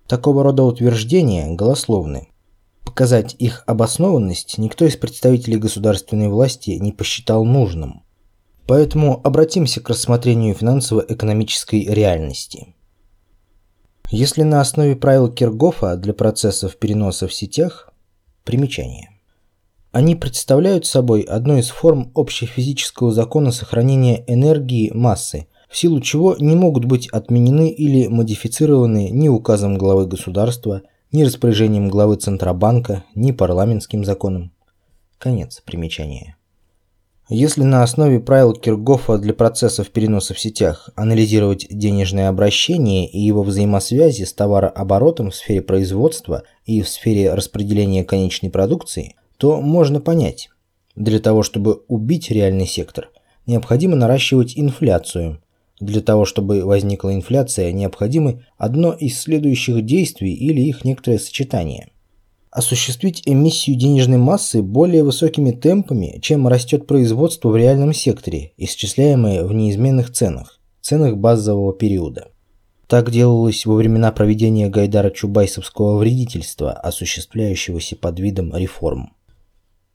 Такого 0.08 0.42
рода 0.42 0.64
утверждения 0.64 1.54
голословны. 1.54 2.30
Показать 2.84 3.36
их 3.38 3.64
обоснованность 3.68 4.58
никто 4.58 4.86
из 4.86 4.96
представителей 4.96 5.58
государственной 5.58 6.30
власти 6.30 6.72
не 6.72 6.94
посчитал 6.94 7.46
нужным. 7.46 8.02
Поэтому 8.66 9.22
обратимся 9.24 9.82
к 9.82 9.90
рассмотрению 9.90 10.56
финансово-экономической 10.56 11.86
реальности. 11.86 12.74
Если 14.12 14.42
на 14.42 14.60
основе 14.60 14.96
правил 14.96 15.32
Киргофа 15.32 15.96
для 15.96 16.16
процессов 16.16 16.78
переноса 16.78 17.28
в 17.28 17.34
сетях, 17.34 17.94
примечание. 18.44 19.12
Они 19.92 20.16
представляют 20.16 20.88
собой 20.88 21.22
одну 21.22 21.58
из 21.58 21.70
форм 21.70 22.12
общефизического 22.16 23.12
закона 23.12 23.52
сохранения 23.52 24.24
энергии 24.26 24.92
массы, 24.92 25.48
в 25.70 25.78
силу 25.78 26.02
чего 26.02 26.36
не 26.40 26.56
могут 26.56 26.86
быть 26.86 27.08
отменены 27.10 27.70
или 27.70 28.08
модифицированы 28.08 29.12
ни 29.12 29.28
указом 29.28 29.78
главы 29.78 30.08
государства, 30.08 30.82
ни 31.12 31.22
распоряжением 31.22 31.90
главы 31.90 32.16
Центробанка, 32.16 33.04
ни 33.14 33.32
парламентским 33.32 34.04
законом. 34.04 34.52
Конец 35.20 35.62
примечания. 35.64 36.39
Если 37.32 37.62
на 37.62 37.84
основе 37.84 38.20
правил 38.20 38.54
Киргофа 38.54 39.20
для 39.20 39.36
процессов 39.36 39.92
переноса 39.92 40.34
в 40.34 40.40
сетях 40.40 40.90
анализировать 40.96 41.68
денежное 41.70 42.28
обращение 42.28 43.08
и 43.08 43.20
его 43.20 43.44
взаимосвязи 43.44 44.24
с 44.24 44.34
товарооборотом 44.34 45.30
в 45.30 45.36
сфере 45.36 45.62
производства 45.62 46.42
и 46.66 46.82
в 46.82 46.90
сфере 46.90 47.36
распределения 47.36 48.04
конечной 48.04 48.50
продукции, 48.50 49.16
то 49.38 49.62
можно 49.62 50.02
понять, 50.02 50.50
для 50.96 51.20
того 51.20 51.44
чтобы 51.44 51.84
убить 51.88 52.32
реальный 52.32 52.66
сектор, 52.66 53.12
необходимо 53.46 53.96
наращивать 53.96 54.58
инфляцию, 54.58 55.40
для 55.80 56.02
того, 56.02 56.26
чтобы 56.26 56.66
возникла 56.66 57.14
инфляция, 57.14 57.72
необходимо 57.72 58.42
одно 58.58 58.92
из 58.92 59.22
следующих 59.22 59.86
действий 59.86 60.34
или 60.34 60.62
их 60.62 60.84
некоторое 60.84 61.20
сочетание. 61.20 61.92
Осуществить 62.52 63.22
эмиссию 63.26 63.78
денежной 63.78 64.18
массы 64.18 64.62
более 64.64 65.04
высокими 65.04 65.52
темпами, 65.52 66.20
чем 66.22 66.48
растет 66.48 66.88
производство 66.88 67.50
в 67.50 67.56
реальном 67.56 67.94
секторе, 67.94 68.54
исчисляемое 68.58 69.44
в 69.46 69.54
неизменных 69.54 70.12
ценах, 70.12 70.60
ценах 70.82 71.18
базового 71.18 71.74
периода. 71.74 72.30
Так 72.88 73.12
делалось 73.12 73.68
во 73.68 73.76
времена 73.76 74.12
проведения 74.12 74.68
Гайдара 74.68 75.12
Чубайсовского 75.12 75.98
вредительства, 75.98 76.72
осуществляющегося 76.74 77.96
под 77.96 78.20
видом 78.20 78.56
реформ 78.56 79.12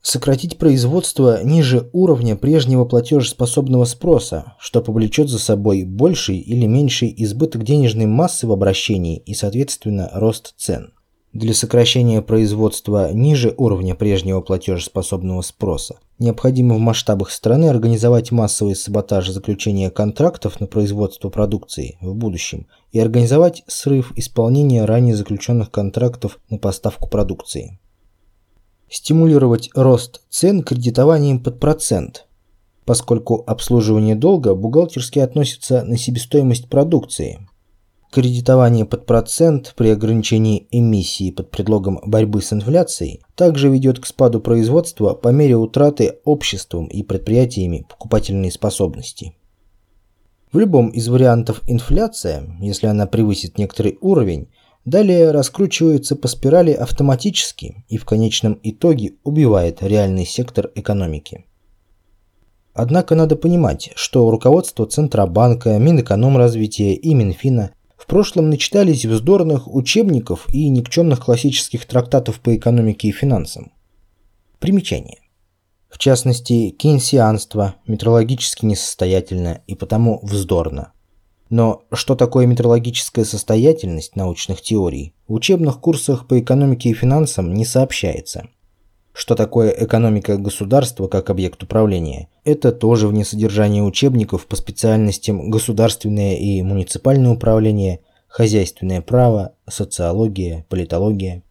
сократить 0.04 0.58
производство 0.58 1.42
ниже 1.42 1.88
уровня 1.94 2.36
прежнего 2.36 2.84
платежеспособного 2.84 3.86
спроса, 3.86 4.52
что 4.58 4.82
повлечет 4.82 5.30
за 5.30 5.38
собой 5.38 5.84
больший 5.84 6.36
или 6.36 6.66
меньший 6.66 7.12
избыток 7.16 7.64
денежной 7.64 8.04
массы 8.04 8.46
в 8.46 8.52
обращении 8.52 9.16
и, 9.16 9.32
соответственно, 9.32 10.10
рост 10.12 10.54
цен. 10.58 10.92
Для 11.34 11.52
сокращения 11.52 12.22
производства 12.22 13.12
ниже 13.12 13.52
уровня 13.58 13.94
прежнего 13.94 14.40
платежеспособного 14.40 15.42
спроса 15.42 15.98
необходимо 16.18 16.76
в 16.76 16.78
масштабах 16.78 17.30
страны 17.30 17.66
организовать 17.68 18.30
массовый 18.30 18.74
саботаж 18.74 19.28
заключения 19.28 19.90
контрактов 19.90 20.60
на 20.60 20.66
производство 20.66 21.28
продукции 21.28 21.98
в 22.00 22.14
будущем 22.14 22.66
и 22.92 23.00
организовать 23.00 23.64
срыв 23.66 24.12
исполнения 24.16 24.86
ранее 24.86 25.16
заключенных 25.16 25.70
контрактов 25.70 26.38
на 26.48 26.56
поставку 26.56 27.08
продукции 27.08 27.78
стимулировать 28.94 29.70
рост 29.74 30.22
цен 30.30 30.62
кредитованием 30.62 31.42
под 31.42 31.58
процент, 31.58 32.26
поскольку 32.84 33.42
обслуживание 33.46 34.14
долга 34.14 34.54
бухгалтерски 34.54 35.18
относится 35.18 35.82
на 35.82 35.96
себестоимость 35.96 36.68
продукции. 36.68 37.48
Кредитование 38.14 38.85
под 38.85 39.07
процент 39.07 39.74
при 39.77 39.88
ограничении 39.88 40.68
эмиссии 40.70 41.33
под 41.33 41.50
предлогом 41.50 41.98
борьбы 42.07 42.42
с 42.42 42.53
инфляцией 42.53 43.22
также 43.35 43.68
ведет 43.68 43.98
к 43.98 44.07
спаду 44.07 44.38
производства 44.38 45.14
по 45.14 45.31
мере 45.31 45.57
утраты 45.57 46.20
обществом 46.24 46.87
и 46.87 47.03
предприятиями 47.03 47.85
покупательной 47.88 48.53
способности. 48.53 49.35
В 50.53 50.61
любом 50.61 50.90
из 50.90 51.09
вариантов 51.09 51.61
инфляция, 51.66 52.57
если 52.61 52.87
она 52.87 53.07
превысит 53.07 53.59
некоторый 53.59 53.98
уровень, 54.00 54.46
Далее 54.85 55.33
раскручивается 55.33 56.14
по 56.14 56.29
спирали 56.29 56.70
автоматически 56.70 57.85
и 57.88 57.96
в 57.96 58.05
конечном 58.05 58.61
итоге 58.62 59.14
убивает 59.24 59.83
реальный 59.83 60.24
сектор 60.24 60.70
экономики. 60.77 61.46
Однако 62.74 63.16
надо 63.16 63.35
понимать, 63.35 63.90
что 63.96 64.31
руководство 64.31 64.87
Центробанка, 64.87 65.79
Минэкономразвития 65.79 66.92
и 66.92 67.14
Минфина 67.14 67.72
в 68.04 68.06
прошлом 68.06 68.50
начитались 68.50 69.06
вздорных 69.06 69.66
учебников 69.66 70.46
и 70.52 70.68
никчемных 70.68 71.24
классических 71.24 71.86
трактатов 71.86 72.38
по 72.38 72.54
экономике 72.54 73.08
и 73.08 73.12
финансам. 73.12 73.72
Примечание. 74.58 75.20
В 75.88 75.96
частности, 75.96 76.68
кейнсианство 76.68 77.76
метрологически 77.86 78.66
несостоятельно 78.66 79.62
и 79.66 79.74
потому 79.74 80.20
вздорно. 80.22 80.92
Но 81.48 81.84
что 81.92 82.14
такое 82.14 82.46
метрологическая 82.46 83.24
состоятельность 83.24 84.16
научных 84.16 84.60
теорий, 84.60 85.14
в 85.26 85.32
учебных 85.32 85.80
курсах 85.80 86.28
по 86.28 86.38
экономике 86.38 86.90
и 86.90 86.94
финансам 86.94 87.54
не 87.54 87.64
сообщается. 87.64 88.48
Что 89.14 89.34
такое 89.34 89.70
экономика 89.70 90.36
государства 90.36 91.08
как 91.08 91.30
объект 91.30 91.62
управления, 91.62 92.28
это 92.44 92.72
тоже 92.72 93.09
вне 93.09 93.24
содержания 93.24 93.83
учебников 93.83 94.46
по 94.46 94.57
специальностям 94.57 95.50
государственное 95.50 96.37
и 96.37 96.62
муниципальное 96.62 97.33
управление, 97.33 98.00
хозяйственное 98.28 99.00
право, 99.00 99.54
социология, 99.68 100.66
политология. 100.68 101.42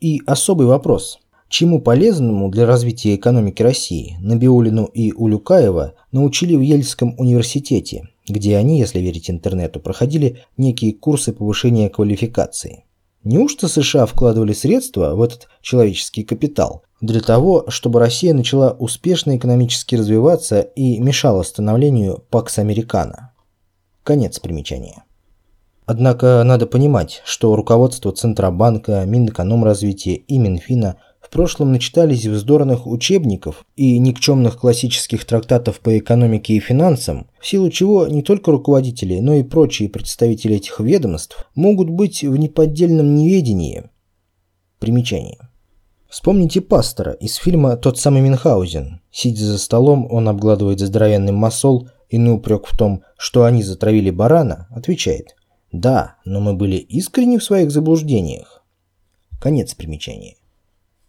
И 0.00 0.22
особый 0.26 0.66
вопрос– 0.66 1.18
чему 1.50 1.80
полезному 1.80 2.48
для 2.48 2.64
развития 2.64 3.16
экономики 3.16 3.62
России 3.62 4.16
Набиулину 4.20 4.84
и 4.84 5.12
Улюкаева 5.12 5.94
научили 6.12 6.54
в 6.54 6.60
Ельском 6.60 7.14
университете, 7.18 8.08
где 8.28 8.56
они, 8.56 8.78
если 8.78 9.00
верить 9.00 9.28
интернету, 9.28 9.80
проходили 9.80 10.44
некие 10.56 10.94
курсы 10.94 11.32
повышения 11.32 11.90
квалификации. 11.90 12.84
Неужто 13.22 13.68
США 13.68 14.06
вкладывали 14.06 14.54
средства 14.54 15.14
в 15.14 15.20
этот 15.20 15.48
человеческий 15.60 16.24
капитал 16.24 16.84
для 17.02 17.20
того, 17.20 17.66
чтобы 17.68 18.00
Россия 18.00 18.32
начала 18.32 18.70
успешно 18.72 19.36
экономически 19.36 19.94
развиваться 19.94 20.60
и 20.60 20.98
мешала 20.98 21.42
становлению 21.42 22.24
Пакс 22.30 22.58
Американо? 22.58 23.32
Конец 24.04 24.38
примечания. 24.38 25.04
Однако 25.84 26.42
надо 26.44 26.66
понимать, 26.66 27.20
что 27.24 27.56
руководство 27.56 28.12
Центробанка, 28.12 29.04
Минэкономразвития 29.04 30.14
и 30.14 30.38
Минфина– 30.38 30.96
в 31.20 31.28
прошлом 31.28 31.72
начитались 31.72 32.26
вздорных 32.26 32.86
учебников 32.86 33.64
и 33.76 33.98
никчемных 33.98 34.58
классических 34.58 35.24
трактатов 35.24 35.80
по 35.80 35.96
экономике 35.98 36.54
и 36.54 36.60
финансам, 36.60 37.28
в 37.38 37.46
силу 37.46 37.70
чего 37.70 38.06
не 38.06 38.22
только 38.22 38.50
руководители, 38.50 39.20
но 39.20 39.34
и 39.34 39.42
прочие 39.42 39.88
представители 39.88 40.56
этих 40.56 40.80
ведомств 40.80 41.46
могут 41.54 41.90
быть 41.90 42.22
в 42.22 42.36
неподдельном 42.36 43.14
неведении. 43.14 43.84
Примечание. 44.78 45.50
Вспомните 46.08 46.60
пастора 46.60 47.12
из 47.12 47.36
фильма 47.36 47.76
«Тот 47.76 47.98
самый 47.98 48.22
Мюнхгаузен». 48.22 49.00
Сидя 49.12 49.44
за 49.44 49.58
столом, 49.58 50.08
он 50.10 50.28
обгладывает 50.28 50.80
здоровенный 50.80 51.32
масол 51.32 51.88
и 52.08 52.18
на 52.18 52.34
упрек 52.34 52.66
в 52.66 52.76
том, 52.76 53.04
что 53.16 53.44
они 53.44 53.62
затравили 53.62 54.10
барана, 54.10 54.66
отвечает 54.70 55.36
«Да, 55.70 56.16
но 56.24 56.40
мы 56.40 56.54
были 56.54 56.76
искренни 56.76 57.38
в 57.38 57.44
своих 57.44 57.70
заблуждениях». 57.70 58.64
Конец 59.40 59.74
примечания. 59.74 60.34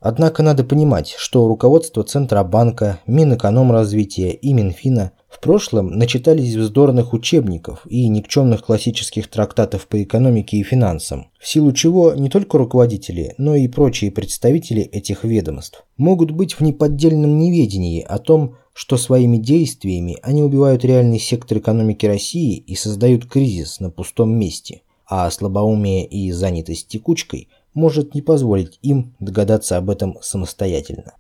Однако 0.04 0.42
надо 0.42 0.64
понимать, 0.64 1.14
что 1.16 1.48
руководство 1.48 2.04
Центробанка, 2.04 3.00
Минэкономразвития 3.06 4.32
и 4.32 4.52
Минфина 4.52 5.12
в 5.30 5.40
прошлом 5.40 5.92
начитались 5.92 6.56
вздорных 6.56 7.14
учебников 7.14 7.86
и 7.88 8.08
никчемных 8.08 8.66
классических 8.66 9.28
трактатов 9.28 9.88
по 9.88 10.02
экономике 10.02 10.58
и 10.58 10.64
финансам, 10.64 11.28
в 11.40 11.48
силу 11.48 11.72
чего 11.72 12.16
не 12.16 12.30
только 12.30 12.58
руководители, 12.58 13.36
но 13.38 13.54
и 13.54 13.68
прочие 13.68 14.10
представители 14.10 14.82
этих 14.82 15.24
ведомств 15.24 15.86
могут 15.98 16.32
быть 16.32 16.54
в 16.54 16.62
неподдельном 16.62 17.38
неведении 17.38 18.02
о 18.02 18.18
том, 18.18 18.56
что 18.74 18.98
своими 18.98 19.38
действиями 19.38 20.18
они 20.24 20.42
убивают 20.42 20.84
реальный 20.84 21.20
сектор 21.20 21.60
экономики 21.60 22.08
России 22.08 22.58
и 22.58 22.74
создают 22.76 23.28
кризис 23.28 23.80
на 23.80 23.92
пустом 23.92 24.34
месте, 24.34 24.82
а 25.06 25.30
слабоумие 25.30 26.08
и 26.08 26.32
занятость 26.32 26.88
текучкой– 26.88 27.50
может 27.74 28.14
не 28.16 28.22
позволить 28.22 28.80
им 28.82 29.16
догадаться 29.20 29.78
об 29.78 29.90
этом 29.90 30.18
самостоятельно. 30.22 31.14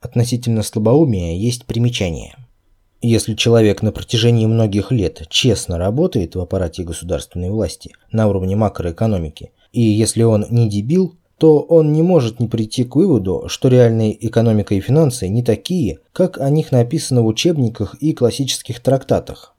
Относительно 0.00 0.62
слабоумия 0.62 1.36
есть 1.36 1.66
примечание. 1.66 2.36
Если 3.02 3.34
человек 3.34 3.82
на 3.82 3.92
протяжении 3.92 4.46
многих 4.46 4.92
лет 4.92 5.26
честно 5.28 5.78
работает 5.78 6.34
в 6.34 6.40
аппарате 6.40 6.82
государственной 6.82 7.50
власти 7.50 7.92
на 8.12 8.28
уровне 8.28 8.56
макроэкономики, 8.56 9.52
и 9.72 9.80
если 9.80 10.22
он 10.22 10.46
не 10.50 10.68
дебил, 10.68 11.16
то 11.38 11.60
он 11.60 11.92
не 11.92 12.02
может 12.02 12.38
не 12.38 12.48
прийти 12.48 12.84
к 12.84 12.96
выводу, 12.96 13.44
что 13.46 13.68
реальная 13.68 14.10
экономика 14.10 14.74
и 14.74 14.80
финансы 14.80 15.28
не 15.28 15.42
такие, 15.42 16.00
как 16.12 16.38
о 16.38 16.50
них 16.50 16.70
написано 16.72 17.22
в 17.22 17.26
учебниках 17.26 17.94
и 17.94 18.12
классических 18.12 18.80
трактатах. 18.80 19.54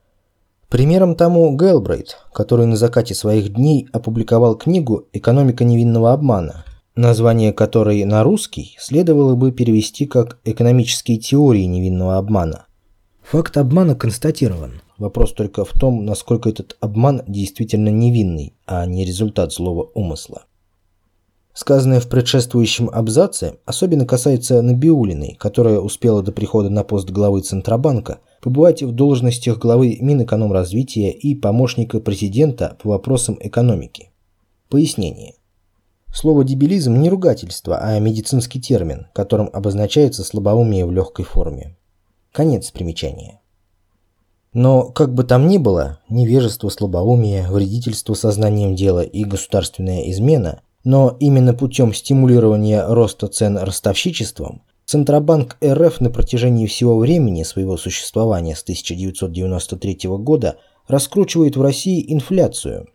Примером 0.72 1.16
тому 1.16 1.54
Гелбрейт, 1.58 2.18
который 2.32 2.66
на 2.66 2.78
закате 2.78 3.14
своих 3.14 3.54
дней 3.54 3.90
опубликовал 3.92 4.56
книгу 4.56 5.06
«Экономика 5.12 5.66
невинного 5.66 6.14
обмана», 6.14 6.64
название 6.96 7.52
которой 7.52 8.06
на 8.06 8.24
русский 8.24 8.78
следовало 8.80 9.36
бы 9.36 9.52
перевести 9.52 10.06
как 10.06 10.40
«Экономические 10.46 11.18
теории 11.18 11.66
невинного 11.66 12.18
обмана». 12.18 12.68
Факт 13.22 13.58
обмана 13.58 13.96
констатирован. 13.96 14.82
Вопрос 14.98 15.34
только 15.34 15.66
в 15.66 15.74
том, 15.74 16.06
насколько 16.06 16.48
этот 16.48 16.78
обман 16.80 17.22
действительно 17.28 17.90
невинный, 17.90 18.54
а 18.66 18.86
не 18.86 19.04
результат 19.04 19.52
злого 19.52 19.92
умысла. 19.94 20.44
Сказанное 21.54 22.00
в 22.00 22.08
предшествующем 22.08 22.90
абзаце 22.90 23.58
особенно 23.66 24.06
касается 24.06 24.62
Набиулиной, 24.62 25.36
которая 25.38 25.80
успела 25.80 26.24
до 26.24 26.32
прихода 26.32 26.70
на 26.70 26.86
пост 26.86 27.10
главы 27.10 27.42
Центробанка 27.42 28.20
побывать 28.42 28.84
в 28.84 28.92
должностях 28.92 29.60
главы 29.60 29.98
Минэкономразвития 30.02 31.12
и 31.12 31.36
помощника 31.36 32.00
президента 32.00 32.78
по 32.82 32.90
вопросам 32.90 33.38
экономики. 33.40 34.10
Пояснение. 34.70 35.36
Слово 36.14 36.44
«дебилизм» 36.44 36.96
не 36.96 37.10
ругательство, 37.10 37.78
а 37.78 37.98
медицинский 38.00 38.60
термин, 38.60 39.08
которым 39.14 39.50
обозначается 39.54 40.24
слабоумие 40.24 40.86
в 40.86 40.92
легкой 40.92 41.24
форме. 41.24 41.78
Конец 42.34 42.72
примечания. 42.72 43.40
Но, 44.54 44.90
как 44.90 45.14
бы 45.14 45.24
там 45.24 45.48
ни 45.48 45.58
было, 45.58 46.00
невежество, 46.10 46.68
слабоумие, 46.68 47.48
вредительство 47.50 48.14
сознанием 48.14 48.76
дела 48.76 49.02
и 49.02 49.24
государственная 49.24 50.10
измена 50.12 50.62
но 50.84 51.16
именно 51.20 51.54
путем 51.54 51.94
стимулирования 51.94 52.86
роста 52.88 53.28
цен 53.28 53.58
ростовщичеством 53.58 54.64
Центробанк 54.92 55.56
РФ 55.64 56.02
на 56.02 56.10
протяжении 56.10 56.68
всего 56.68 56.98
времени 57.00 57.44
своего 57.44 57.78
существования 57.78 58.58
с 58.58 58.64
1993 58.64 60.00
года 60.18 60.58
раскручивает 60.86 61.56
в 61.56 61.62
России 61.62 62.04
инфляцию, 62.12 62.90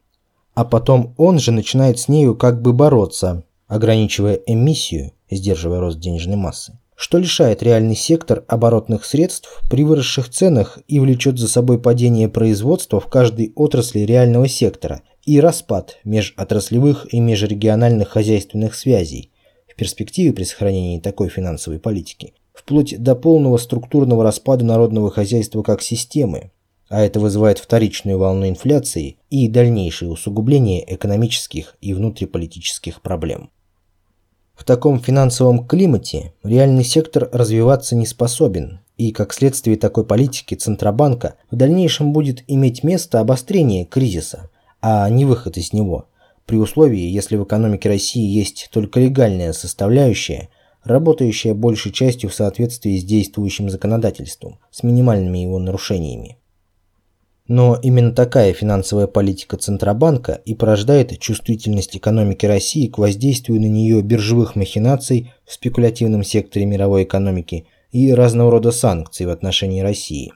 а 0.53 0.67
потом 0.67 1.15
он 1.17 1.39
же 1.39 1.53
начинает 1.53 1.99
с 1.99 2.09
нею 2.09 2.37
как 2.37 2.61
бы 2.61 2.75
бороться, 2.75 3.45
ограничивая 3.67 4.35
эмиссию, 4.35 5.13
сдерживая 5.31 5.81
рост 5.81 5.99
денежной 5.99 6.37
массы, 6.37 6.79
что 6.97 7.17
лишает 7.17 7.63
реальный 7.63 7.97
сектор 7.97 8.45
оборотных 8.47 9.07
средств 9.07 9.63
при 9.71 9.83
выросших 9.83 10.29
ценах 10.29 10.79
и 10.89 11.01
влечет 11.01 11.39
за 11.39 11.49
собой 11.49 11.81
падение 11.81 12.29
производства 12.29 13.01
в 13.01 13.07
каждой 13.07 13.55
отрасли 13.57 14.01
реального 14.01 14.49
сектора 14.49 15.01
и 15.25 15.41
распад 15.41 15.97
межотраслевых 16.05 17.07
и 17.15 17.21
межрегиональных 17.21 18.11
хозяйственных 18.11 18.75
связей 18.75 19.31
перспективе 19.77 20.33
при 20.33 20.45
сохранении 20.45 21.01
такой 21.01 21.29
финансовой 21.29 21.79
политики, 21.79 22.35
вплоть 22.53 23.01
до 23.01 23.15
полного 23.15 23.59
структурного 23.59 24.25
распада 24.25 24.65
народного 24.65 25.11
хозяйства 25.11 25.63
как 25.63 25.83
системы, 25.83 26.51
а 26.89 27.01
это 27.03 27.21
вызывает 27.21 27.59
вторичную 27.59 28.19
волну 28.19 28.49
инфляции 28.49 29.17
и 29.31 29.49
дальнейшее 29.49 30.11
усугубление 30.11 30.85
экономических 30.95 31.77
и 31.81 31.95
внутриполитических 31.95 33.03
проблем. 33.03 33.51
В 34.55 34.65
таком 34.65 35.01
финансовом 35.01 35.67
климате 35.67 36.33
реальный 36.43 36.85
сектор 36.85 37.29
развиваться 37.31 37.95
не 37.95 38.07
способен, 38.07 38.81
и 38.97 39.13
как 39.13 39.35
следствие 39.35 39.77
такой 39.77 40.07
политики 40.07 40.55
Центробанка 40.55 41.35
в 41.51 41.57
дальнейшем 41.57 42.13
будет 42.13 42.43
иметь 42.47 42.83
место 42.83 43.21
обострение 43.21 43.85
кризиса, 43.85 44.49
а 44.81 45.09
не 45.11 45.27
выход 45.27 45.59
из 45.59 45.75
него, 45.75 46.07
при 46.47 46.57
условии, 46.57 47.03
если 47.03 47.37
в 47.37 47.45
экономике 47.45 47.89
России 47.89 48.25
есть 48.25 48.69
только 48.73 49.01
легальная 49.01 49.53
составляющая, 49.53 50.49
работающая 50.85 51.55
большей 51.55 51.93
частью 51.93 52.31
в 52.31 52.35
соответствии 52.35 52.97
с 52.97 53.05
действующим 53.05 53.69
законодательством, 53.69 54.59
с 54.71 54.83
минимальными 54.83 55.39
его 55.39 55.59
нарушениями. 55.59 56.39
Но 57.49 57.79
именно 57.81 58.13
такая 58.13 58.53
финансовая 58.53 59.07
политика 59.07 59.57
Центробанка 59.57 60.41
и 60.45 60.55
порождает 60.55 61.19
чувствительность 61.19 61.97
экономики 61.97 62.45
России 62.45 62.89
к 62.89 62.99
воздействию 62.99 63.61
на 63.61 63.67
нее 63.67 64.03
биржевых 64.03 64.57
махинаций 64.57 65.33
в 65.45 65.53
спекулятивном 65.53 66.25
секторе 66.25 66.67
мировой 66.67 67.05
экономики 67.05 67.67
и 67.93 68.13
разного 68.13 68.51
рода 68.51 68.73
санкций 68.73 69.27
в 69.27 69.31
отношении 69.31 69.81
России. 69.81 70.33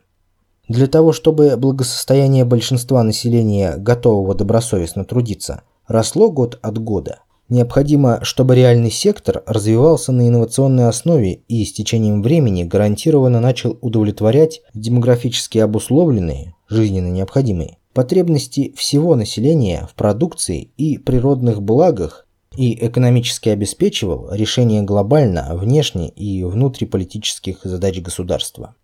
Для 0.69 0.87
того, 0.87 1.13
чтобы 1.13 1.57
благосостояние 1.57 2.45
большинства 2.45 3.03
населения, 3.03 3.75
готового 3.77 4.37
добросовестно 4.37 5.05
трудиться, 5.05 5.63
росло 5.91 6.31
год 6.31 6.57
от 6.63 6.79
года, 6.79 7.19
необходимо, 7.49 8.21
чтобы 8.23 8.55
реальный 8.55 8.93
сектор 8.93 9.43
развивался 9.45 10.13
на 10.13 10.29
инновационной 10.29 10.87
основе 10.87 11.43
и 11.49 11.65
с 11.65 11.73
течением 11.73 12.23
времени 12.23 12.63
гарантированно 12.63 13.41
начал 13.41 13.77
удовлетворять 13.81 14.63
демографически 14.73 15.59
обусловленные, 15.59 16.55
жизненно 16.69 17.09
необходимые, 17.09 17.79
потребности 17.93 18.73
всего 18.77 19.17
населения 19.17 19.89
в 19.91 19.97
продукции 19.97 20.71
и 20.77 20.97
природных 20.97 21.61
благах 21.61 22.29
и 22.57 22.87
экономически 22.87 23.49
обеспечивал 23.49 24.33
решение 24.33 24.83
глобально 24.83 25.57
внешне 25.57 26.09
и 26.09 26.45
внутриполитических 26.45 27.65
задач 27.65 28.01
государства. 28.01 28.77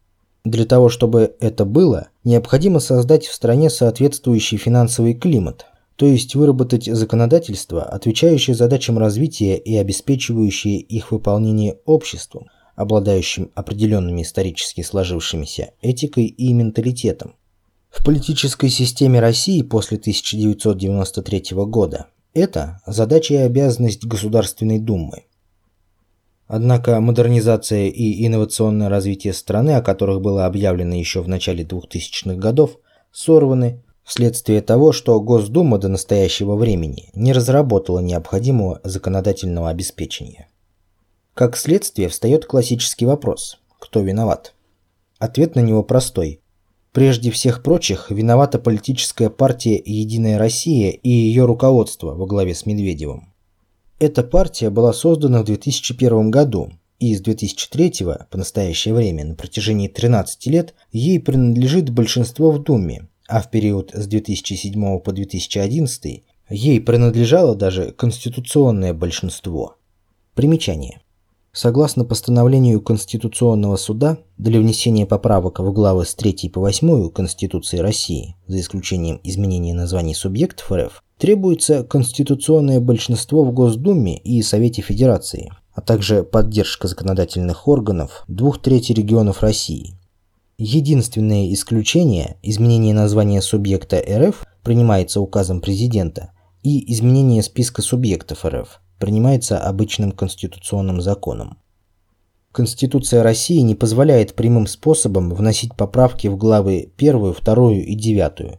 Для 0.44 0.64
того, 0.64 0.88
чтобы 0.88 1.36
это 1.38 1.64
было, 1.64 2.08
необходимо 2.24 2.80
создать 2.80 3.26
в 3.26 3.34
стране 3.34 3.70
соответствующий 3.70 4.58
финансовый 4.58 5.14
климат, 5.14 5.66
то 5.96 6.06
есть 6.06 6.35
выработать 6.35 6.85
законодательство, 6.85 7.82
отвечающее 7.82 8.54
задачам 8.54 8.98
развития 8.98 9.56
и 9.56 9.76
обеспечивающее 9.76 10.78
их 10.78 11.11
выполнение 11.11 11.78
обществом, 11.87 12.46
обладающим 12.74 13.50
определенными 13.54 14.22
исторически 14.22 14.82
сложившимися 14.82 15.72
этикой 15.80 16.26
и 16.26 16.52
менталитетом. 16.52 17.35
В 17.88 18.04
политической 18.04 18.68
системе 18.68 19.20
России 19.20 19.62
после 19.62 19.96
1993 19.96 21.44
года 21.64 22.09
это 22.35 22.82
задача 22.87 23.32
и 23.32 23.38
обязанность 23.38 24.04
Государственной 24.04 24.78
Думы. 24.78 25.24
Однако 26.46 27.00
модернизация 27.00 27.87
и 27.87 28.26
инновационное 28.26 28.90
развитие 28.90 29.32
страны, 29.32 29.70
о 29.70 29.82
которых 29.82 30.20
было 30.20 30.44
объявлено 30.44 30.94
еще 30.94 31.22
в 31.22 31.28
начале 31.28 31.64
2000-х 31.64 32.35
годов, 32.35 32.78
сорваны 33.11 33.82
вследствие 34.06 34.62
того, 34.62 34.92
что 34.92 35.20
Госдума 35.20 35.78
до 35.78 35.88
настоящего 35.88 36.54
времени 36.54 37.10
не 37.14 37.32
разработала 37.34 37.98
необходимого 37.98 38.80
законодательного 38.84 39.68
обеспечения. 39.68 40.48
Как 41.34 41.56
следствие 41.56 42.08
встает 42.08 42.46
классический 42.46 43.04
вопрос– 43.04 43.58
кто 43.78 44.00
виноват? 44.00 44.54
Ответ 45.18 45.54
на 45.54 45.60
него 45.60 45.82
простой. 45.82 46.40
Прежде 46.92 47.30
всех 47.30 47.62
прочих 47.62 48.10
виновата 48.10 48.58
политическая 48.58 49.28
партия 49.28 49.80
«Единая 49.84 50.38
Россия» 50.38 50.90
и 50.90 51.10
ее 51.10 51.44
руководство 51.44 52.14
во 52.14 52.26
главе 52.26 52.54
с 52.54 52.64
Медведевым. 52.64 53.34
Эта 53.98 54.22
партия 54.22 54.70
была 54.70 54.92
создана 54.92 55.42
в 55.42 55.44
2001 55.44 56.30
году, 56.30 56.72
и 56.98 57.14
с 57.14 57.20
2003 57.20 58.06
по 58.30 58.38
настоящее 58.38 58.94
время 58.94 59.24
на 59.24 59.34
протяжении 59.34 59.88
13 59.88 60.46
лет 60.46 60.74
ей 60.90 61.20
принадлежит 61.20 61.90
большинство 61.90 62.50
в 62.50 62.62
Думе, 62.62 63.09
а 63.29 63.41
в 63.41 63.51
период 63.51 63.91
с 63.95 64.07
2007 64.07 64.99
по 65.01 65.12
2011 65.12 66.22
ей 66.51 66.81
принадлежало 66.81 67.55
даже 67.55 67.93
конституционное 67.93 68.95
большинство. 68.95 69.77
Примечание. 70.35 71.01
Согласно 71.53 72.05
постановлению 72.05 72.83
Конституционного 72.83 73.77
суда, 73.77 74.18
для 74.37 74.61
внесения 74.61 75.07
поправок 75.07 75.59
в 75.59 75.72
главы 75.72 76.05
с 76.05 76.14
3 76.14 76.51
по 76.51 76.61
8 76.61 77.09
Конституции 77.09 77.79
России, 77.79 78.37
за 78.47 78.61
исключением 78.61 79.20
изменения 79.24 79.72
названий 79.72 80.14
субъектов 80.14 80.70
РФ, 80.70 81.03
требуется 81.16 81.83
конституционное 81.83 82.79
большинство 82.81 83.43
в 83.43 83.53
Госдуме 83.53 84.18
и 84.18 84.43
Совете 84.43 84.83
Федерации, 84.83 85.51
а 85.72 85.81
также 85.81 86.24
поддержка 86.24 86.89
законодательных 86.89 87.66
органов 87.66 88.24
двух 88.29 88.61
третей 88.61 88.93
регионов 88.93 89.41
России. 89.41 89.95
Единственное 90.59 91.52
исключение– 91.52 92.38
изменение 92.42 92.94
названия 92.94 93.42
субъекта 93.42 93.98
РФ 93.98 94.42
принимается 94.62 95.20
указом 95.20 95.61
президента, 95.61 96.30
и 96.62 96.90
изменение 96.94 97.42
списка 97.42 97.82
субъектов 97.82 98.46
РФ 98.46 98.80
принимается 98.98 99.59
обычным 99.59 100.12
конституционным 100.12 101.02
законом. 101.02 101.59
Конституция 102.52 103.22
России 103.22 103.59
не 103.61 103.74
позволяет 103.74 104.34
прямым 104.34 104.66
способом 104.66 105.28
вносить 105.34 105.76
поправки 105.76 106.26
в 106.26 106.38
главы 106.38 106.90
1, 106.96 107.34
2 107.34 107.72
и 107.74 107.94
9. 107.94 108.59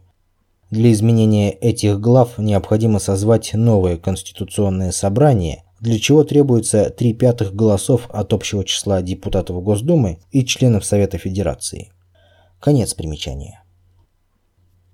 Для 0.70 0.92
изменения 0.92 1.50
этих 1.50 1.98
глав 1.98 2.38
необходимо 2.38 3.00
созвать 3.00 3.54
новое 3.54 3.96
конституционное 3.96 4.92
собрание, 4.92 5.64
для 5.80 5.98
чего 5.98 6.24
требуется 6.24 6.90
3 6.90 7.14
пятых 7.14 7.54
голосов 7.54 8.08
от 8.10 8.32
общего 8.32 8.64
числа 8.64 9.02
депутатов 9.02 9.62
Госдумы 9.62 10.18
и 10.30 10.44
членов 10.44 10.84
Совета 10.84 11.18
Федерации. 11.18 11.92
Конец 12.60 12.94
примечания. 12.94 13.62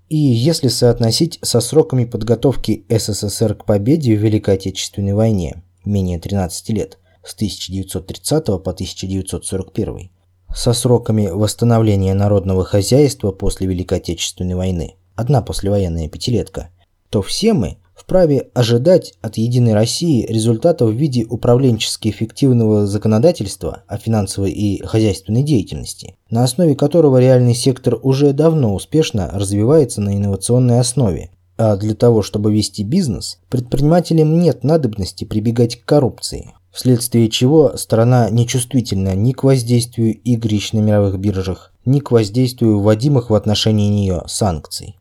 И 0.07 0.17
если 0.17 0.67
соотносить 0.67 1.39
со 1.41 1.59
сроками 1.61 2.05
подготовки 2.05 2.85
СССР 2.89 3.55
к 3.55 3.65
победе 3.65 4.15
в 4.15 4.21
Великой 4.21 4.55
Отечественной 4.55 5.13
войне, 5.13 5.63
менее 5.83 6.19
13 6.19 6.69
лет, 6.69 6.99
с 7.23 7.33
1930 7.33 8.45
по 8.45 8.71
1941, 8.71 10.11
со 10.53 10.73
сроками 10.73 11.27
восстановления 11.27 12.13
народного 12.13 12.63
хозяйства 12.63 13.31
после 13.31 13.65
Великой 13.65 13.97
Отечественной 13.97 14.53
войны, 14.53 14.95
одна 15.15 15.41
послевоенная 15.41 16.07
пятилетка, 16.07 16.69
то 17.09 17.23
все 17.23 17.53
мы 17.53 17.77
вправе 17.95 18.49
ожидать 18.53 19.13
от 19.21 19.37
Единой 19.37 19.73
России 19.73 20.25
результатов 20.25 20.91
в 20.91 20.95
виде 20.95 21.25
управленчески 21.25 22.09
эффективного 22.09 22.85
законодательства 22.85 23.83
о 23.87 23.97
финансовой 23.97 24.51
и 24.51 24.83
хозяйственной 24.83 25.43
деятельности, 25.43 26.15
на 26.29 26.43
основе 26.43 26.75
которого 26.75 27.19
реальный 27.19 27.55
сектор 27.55 27.97
уже 28.03 28.33
давно 28.33 28.75
успешно 28.75 29.31
развивается 29.33 30.01
на 30.01 30.15
инновационной 30.15 30.79
основе. 30.79 31.31
А 31.57 31.77
для 31.77 31.95
того, 31.95 32.21
чтобы 32.21 32.53
вести 32.53 32.83
бизнес, 32.83 33.39
предпринимателям 33.49 34.39
нет 34.39 34.65
надобности 34.65 35.23
прибегать 35.23 35.77
к 35.77 35.85
коррупции, 35.85 36.53
вследствие 36.71 37.29
чего 37.29 37.77
страна 37.77 38.29
нечувствительна 38.29 39.15
ни 39.15 39.31
к 39.31 39.43
воздействию 39.43 40.13
игрищ 40.13 40.73
на 40.73 40.79
мировых 40.79 41.17
биржах, 41.17 41.71
ни 41.85 41.99
к 42.01 42.11
воздействию 42.11 42.79
вводимых 42.79 43.29
в 43.29 43.35
отношении 43.35 43.87
нее 43.87 44.23
санкций. 44.27 44.97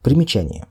Примечание. 0.00 0.66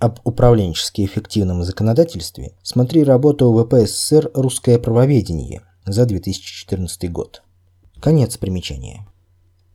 Об 0.00 0.18
управленчески 0.24 1.04
эффективном 1.04 1.62
законодательстве 1.62 2.52
смотри 2.62 3.04
работу 3.04 3.52
ВПССР 3.52 4.30
«Русское 4.34 4.78
правоведение» 4.78 5.60
за 5.86 6.06
2014 6.06 7.12
год. 7.12 7.42
Конец 8.00 8.38
примечания. 8.38 9.06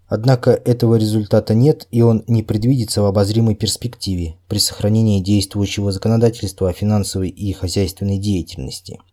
Однако 0.07 0.51
этого 0.51 0.95
результата 0.95 1.53
нет, 1.53 1.87
и 1.91 2.01
он 2.01 2.23
не 2.27 2.43
предвидится 2.43 3.03
в 3.03 3.05
обозримой 3.05 3.55
перспективе 3.55 4.37
при 4.47 4.57
сохранении 4.57 5.21
действующего 5.21 5.91
законодательства 5.91 6.69
о 6.69 6.73
финансовой 6.73 7.29
и 7.29 7.53
хозяйственной 7.53 8.17
деятельности– 8.17 8.99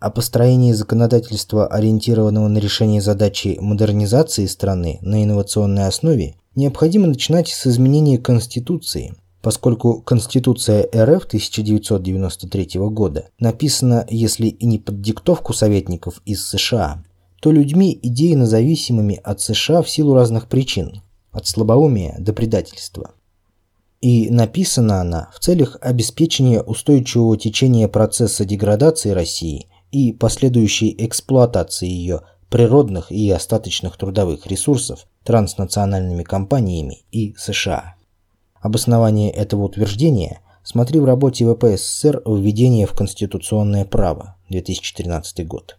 о 0.00 0.10
построении 0.10 0.72
законодательства, 0.72 1.66
ориентированного 1.66 2.46
на 2.46 2.58
решение 2.58 3.00
задачи 3.00 3.58
модернизации 3.60 4.46
страны 4.46 4.98
на 5.02 5.24
инновационной 5.24 5.88
основе, 5.88 6.36
необходимо 6.54 7.08
начинать 7.08 7.48
с 7.48 7.66
изменения 7.66 8.18
Конституции, 8.18 9.16
поскольку 9.48 10.02
Конституция 10.02 10.82
РФ 10.94 11.24
1993 11.24 12.68
года 12.90 13.30
написана, 13.40 14.04
если 14.10 14.48
и 14.48 14.66
не 14.66 14.78
под 14.78 15.00
диктовку 15.00 15.54
советников 15.54 16.20
из 16.26 16.46
США, 16.46 17.02
то 17.40 17.50
людьми 17.50 17.98
идейно 18.02 18.44
зависимыми 18.46 19.18
от 19.24 19.40
США 19.40 19.80
в 19.80 19.88
силу 19.88 20.12
разных 20.12 20.48
причин, 20.48 21.00
от 21.32 21.46
слабоумия 21.46 22.16
до 22.18 22.34
предательства. 22.34 23.12
И 24.02 24.28
написана 24.28 25.00
она 25.00 25.30
в 25.34 25.38
целях 25.38 25.78
обеспечения 25.80 26.60
устойчивого 26.60 27.38
течения 27.38 27.88
процесса 27.88 28.44
деградации 28.44 29.12
России– 29.12 29.68
и 29.90 30.12
последующей 30.12 30.94
эксплуатации 30.98 31.88
ее 31.88 32.20
природных 32.50 33.10
и 33.10 33.30
остаточных 33.30 33.96
трудовых 33.96 34.46
ресурсов 34.46 35.06
транснациональными 35.24 36.22
компаниями 36.22 37.04
и 37.10 37.34
США. 37.38 37.94
Обоснование 38.60 39.30
этого 39.30 39.64
утверждения 39.64 40.40
смотри 40.62 41.00
в 41.00 41.04
работе 41.04 41.46
ВПССР 41.46 42.22
«Введение 42.26 42.86
в 42.86 42.92
конституционное 42.92 43.84
право» 43.84 44.36
2013 44.50 45.46
год. 45.46 45.78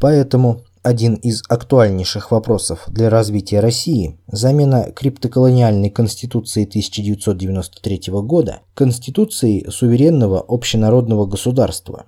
Поэтому 0.00 0.62
один 0.82 1.14
из 1.14 1.42
актуальнейших 1.48 2.32
вопросов 2.32 2.84
для 2.88 3.08
развития 3.08 3.60
России– 3.60 4.18
замена 4.26 4.90
криптоколониальной 4.90 5.90
Конституции 5.90 6.64
1993 6.64 8.02
года 8.22 8.60
Конституцией 8.74 9.70
суверенного 9.70 10.44
общенародного 10.46 11.26
государства, 11.26 12.06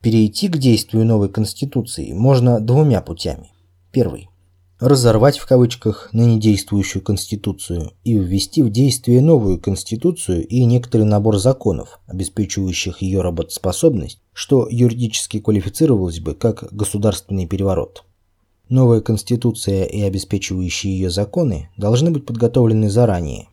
Перейти 0.00 0.48
к 0.48 0.56
действию 0.58 1.04
новой 1.04 1.28
Конституции 1.28 2.12
можно 2.12 2.60
двумя 2.60 3.00
путями. 3.00 3.50
Первый. 3.90 4.28
Разорвать 4.80 5.38
в 5.38 5.46
кавычках 5.46 6.10
ныне 6.12 6.38
действующую 6.38 7.02
Конституцию 7.02 7.92
и 8.04 8.14
ввести 8.14 8.62
в 8.62 8.70
действие 8.70 9.20
новую 9.20 9.60
Конституцию 9.60 10.46
и 10.46 10.64
некоторый 10.64 11.02
набор 11.02 11.38
законов, 11.38 11.98
обеспечивающих 12.06 13.02
ее 13.02 13.20
работоспособность, 13.20 14.20
что 14.32 14.68
юридически 14.70 15.40
квалифицировалось 15.40 16.20
бы 16.20 16.34
как 16.34 16.72
государственный 16.72 17.46
переворот. 17.46 18.04
Новая 18.68 19.00
Конституция 19.00 19.84
и 19.84 20.00
обеспечивающие 20.02 20.92
ее 20.92 21.10
законы 21.10 21.70
должны 21.76 22.12
быть 22.12 22.24
подготовлены 22.24 22.88
заранее, 22.88 23.48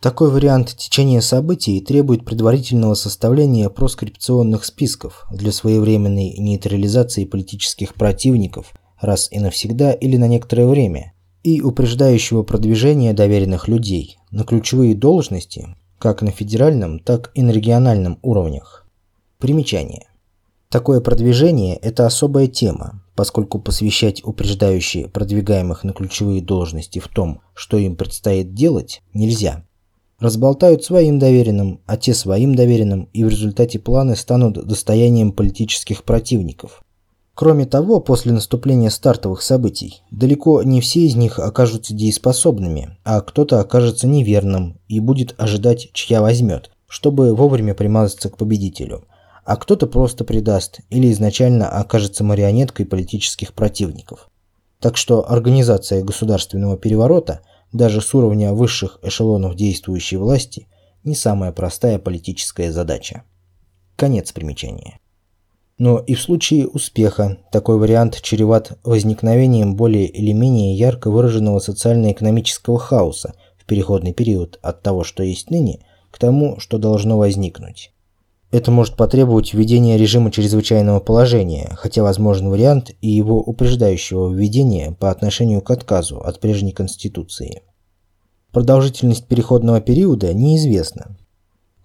такой 0.00 0.30
вариант 0.30 0.76
течения 0.76 1.20
событий 1.20 1.80
требует 1.80 2.24
предварительного 2.24 2.94
составления 2.94 3.68
проскрипционных 3.70 4.64
списков 4.64 5.26
для 5.32 5.50
своевременной 5.50 6.36
нейтрализации 6.38 7.24
политических 7.24 7.94
противников 7.94 8.72
раз 9.00 9.28
и 9.30 9.38
навсегда 9.38 9.92
или 9.92 10.16
на 10.16 10.28
некоторое 10.28 10.66
время 10.66 11.12
и 11.42 11.60
упреждающего 11.60 12.42
продвижения 12.42 13.12
доверенных 13.12 13.68
людей 13.68 14.18
на 14.30 14.44
ключевые 14.44 14.94
должности 14.94 15.76
как 15.98 16.22
на 16.22 16.30
федеральном, 16.30 16.98
так 16.98 17.30
и 17.34 17.42
на 17.42 17.50
региональном 17.50 18.18
уровнях. 18.22 18.86
Примечание. 19.38 20.06
Такое 20.68 21.00
продвижение– 21.00 21.76
это 21.82 22.06
особая 22.06 22.48
тема, 22.48 23.02
поскольку 23.14 23.58
посвящать 23.58 24.24
упреждающие 24.24 25.08
продвигаемых 25.08 25.84
на 25.84 25.92
ключевые 25.92 26.42
должности 26.42 26.98
в 26.98 27.08
том, 27.08 27.40
что 27.54 27.78
им 27.78 27.96
предстоит 27.96 28.52
делать, 28.54 29.02
нельзя 29.14 29.64
разболтают 30.18 30.84
своим 30.84 31.18
доверенным, 31.18 31.80
а 31.86 31.96
те 31.96 32.14
своим 32.14 32.54
доверенным, 32.54 33.08
и 33.12 33.24
в 33.24 33.28
результате 33.28 33.78
планы 33.78 34.16
станут 34.16 34.66
достоянием 34.66 35.32
политических 35.32 36.04
противников. 36.04 36.82
Кроме 37.36 37.66
того, 37.66 38.00
после 38.00 38.32
наступления 38.32 38.90
стартовых 38.90 39.42
событий, 39.42 40.02
далеко 40.10 40.64
не 40.64 40.80
все 40.80 41.02
из 41.06 41.14
них 41.14 41.38
окажутся 41.38 41.94
дееспособными, 41.94 42.96
а 43.04 43.20
кто-то 43.20 43.60
окажется 43.60 44.08
неверным 44.08 44.80
и 44.88 44.98
будет 44.98 45.36
ожидать, 45.38 45.90
чья 45.92 46.20
возьмет, 46.20 46.72
чтобы 46.88 47.32
вовремя 47.32 47.74
примазаться 47.74 48.28
к 48.28 48.36
победителю, 48.36 49.04
а 49.44 49.56
кто-то 49.56 49.86
просто 49.86 50.24
предаст 50.24 50.80
или 50.90 51.12
изначально 51.12 51.68
окажется 51.68 52.24
марионеткой 52.24 52.86
политических 52.86 53.52
противников. 53.52 54.28
Так 54.80 54.96
что 54.96 55.30
организация 55.30 56.02
государственного 56.02 56.76
переворота– 56.76 57.42
даже 57.72 58.00
с 58.00 58.14
уровня 58.14 58.52
высших 58.52 58.98
эшелонов 59.02 59.54
действующей 59.54 60.16
власти, 60.16 60.68
не 61.04 61.14
самая 61.14 61.52
простая 61.52 61.98
политическая 61.98 62.72
задача. 62.72 63.22
Конец 63.96 64.32
примечания. 64.32 64.98
Но 65.78 65.98
и 65.98 66.14
в 66.14 66.22
случае 66.22 66.66
успеха 66.66 67.38
такой 67.52 67.78
вариант 67.78 68.20
чреват 68.22 68.78
возникновением 68.82 69.76
более 69.76 70.06
или 70.06 70.32
менее 70.32 70.74
ярко 70.74 71.10
выраженного 71.10 71.58
социально-экономического 71.58 72.78
хаоса 72.78 73.34
в 73.58 73.66
переходный 73.66 74.14
период 74.14 74.58
от 74.62 74.82
того, 74.82 75.04
что 75.04 75.22
есть 75.22 75.50
ныне, 75.50 75.80
к 76.10 76.18
тому, 76.18 76.58
что 76.60 76.78
должно 76.78 77.18
возникнуть. 77.18 77.92
Это 78.50 78.70
может 78.70 78.96
потребовать 78.96 79.52
введения 79.52 79.98
режима 79.98 80.30
чрезвычайного 80.30 81.00
положения, 81.00 81.72
хотя 81.76 82.02
возможен 82.02 82.48
вариант 82.48 82.92
и 83.02 83.08
его 83.10 83.38
упреждающего 83.38 84.32
введения 84.32 84.92
по 84.92 85.10
отношению 85.10 85.60
к 85.60 85.70
отказу 85.70 86.20
от 86.20 86.40
прежней 86.40 86.72
Конституции. 86.72 87.62
Продолжительность 88.52 89.26
переходного 89.26 89.82
периода 89.82 90.32
неизвестна. 90.32 91.18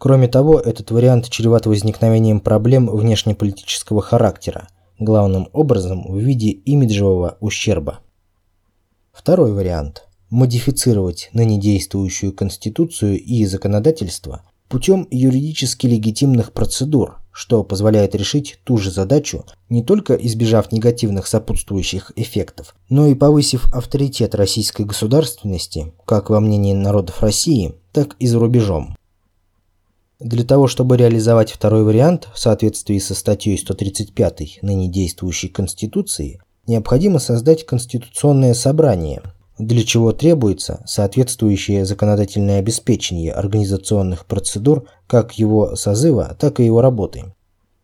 Кроме 0.01 0.27
того, 0.27 0.59
этот 0.59 0.89
вариант 0.89 1.29
чреват 1.29 1.67
возникновением 1.67 2.39
проблем 2.39 2.87
внешнеполитического 2.87 4.01
характера, 4.01 4.67
главным 4.97 5.49
образом 5.53 6.11
в 6.11 6.17
виде 6.17 6.49
имиджевого 6.49 7.37
ущерба. 7.39 7.99
Второй 9.13 9.53
вариант– 9.53 10.07
модифицировать 10.31 11.29
ныне 11.33 11.59
действующую 11.59 12.33
Конституцию 12.33 13.21
и 13.21 13.45
законодательство– 13.45 14.41
путем 14.69 15.07
юридически 15.11 15.85
легитимных 15.85 16.51
процедур, 16.51 17.19
что 17.31 17.63
позволяет 17.63 18.15
решить 18.15 18.59
ту 18.63 18.77
же 18.77 18.89
задачу, 18.89 19.45
не 19.69 19.83
только 19.83 20.15
избежав 20.15 20.71
негативных 20.71 21.27
сопутствующих 21.27 22.11
эффектов, 22.15 22.73
но 22.89 23.05
и 23.05 23.13
повысив 23.13 23.71
авторитет 23.71 24.33
российской 24.33 24.83
государственности, 24.83 25.93
как 26.05 26.31
во 26.31 26.39
мнении 26.39 26.73
народов 26.73 27.21
России, 27.21 27.75
так 27.91 28.15
и 28.17 28.25
за 28.25 28.39
рубежом. 28.39 28.95
Для 30.21 30.43
того, 30.43 30.67
чтобы 30.67 30.97
реализовать 30.97 31.51
второй 31.51 31.83
вариант 31.83 32.29
в 32.31 32.37
соответствии 32.37 32.99
со 32.99 33.15
статьей 33.15 33.57
135 33.57 34.59
ныне 34.61 34.87
действующей 34.87 35.49
Конституции, 35.49 36.39
необходимо 36.67 37.17
создать 37.17 37.65
Конституционное 37.65 38.53
собрание, 38.53 39.23
для 39.57 39.83
чего 39.83 40.11
требуется 40.11 40.83
соответствующее 40.85 41.85
законодательное 41.85 42.59
обеспечение 42.59 43.33
организационных 43.33 44.27
процедур 44.27 44.87
как 45.07 45.39
его 45.39 45.75
созыва, 45.75 46.37
так 46.39 46.59
и 46.59 46.65
его 46.65 46.81
работы. 46.81 47.33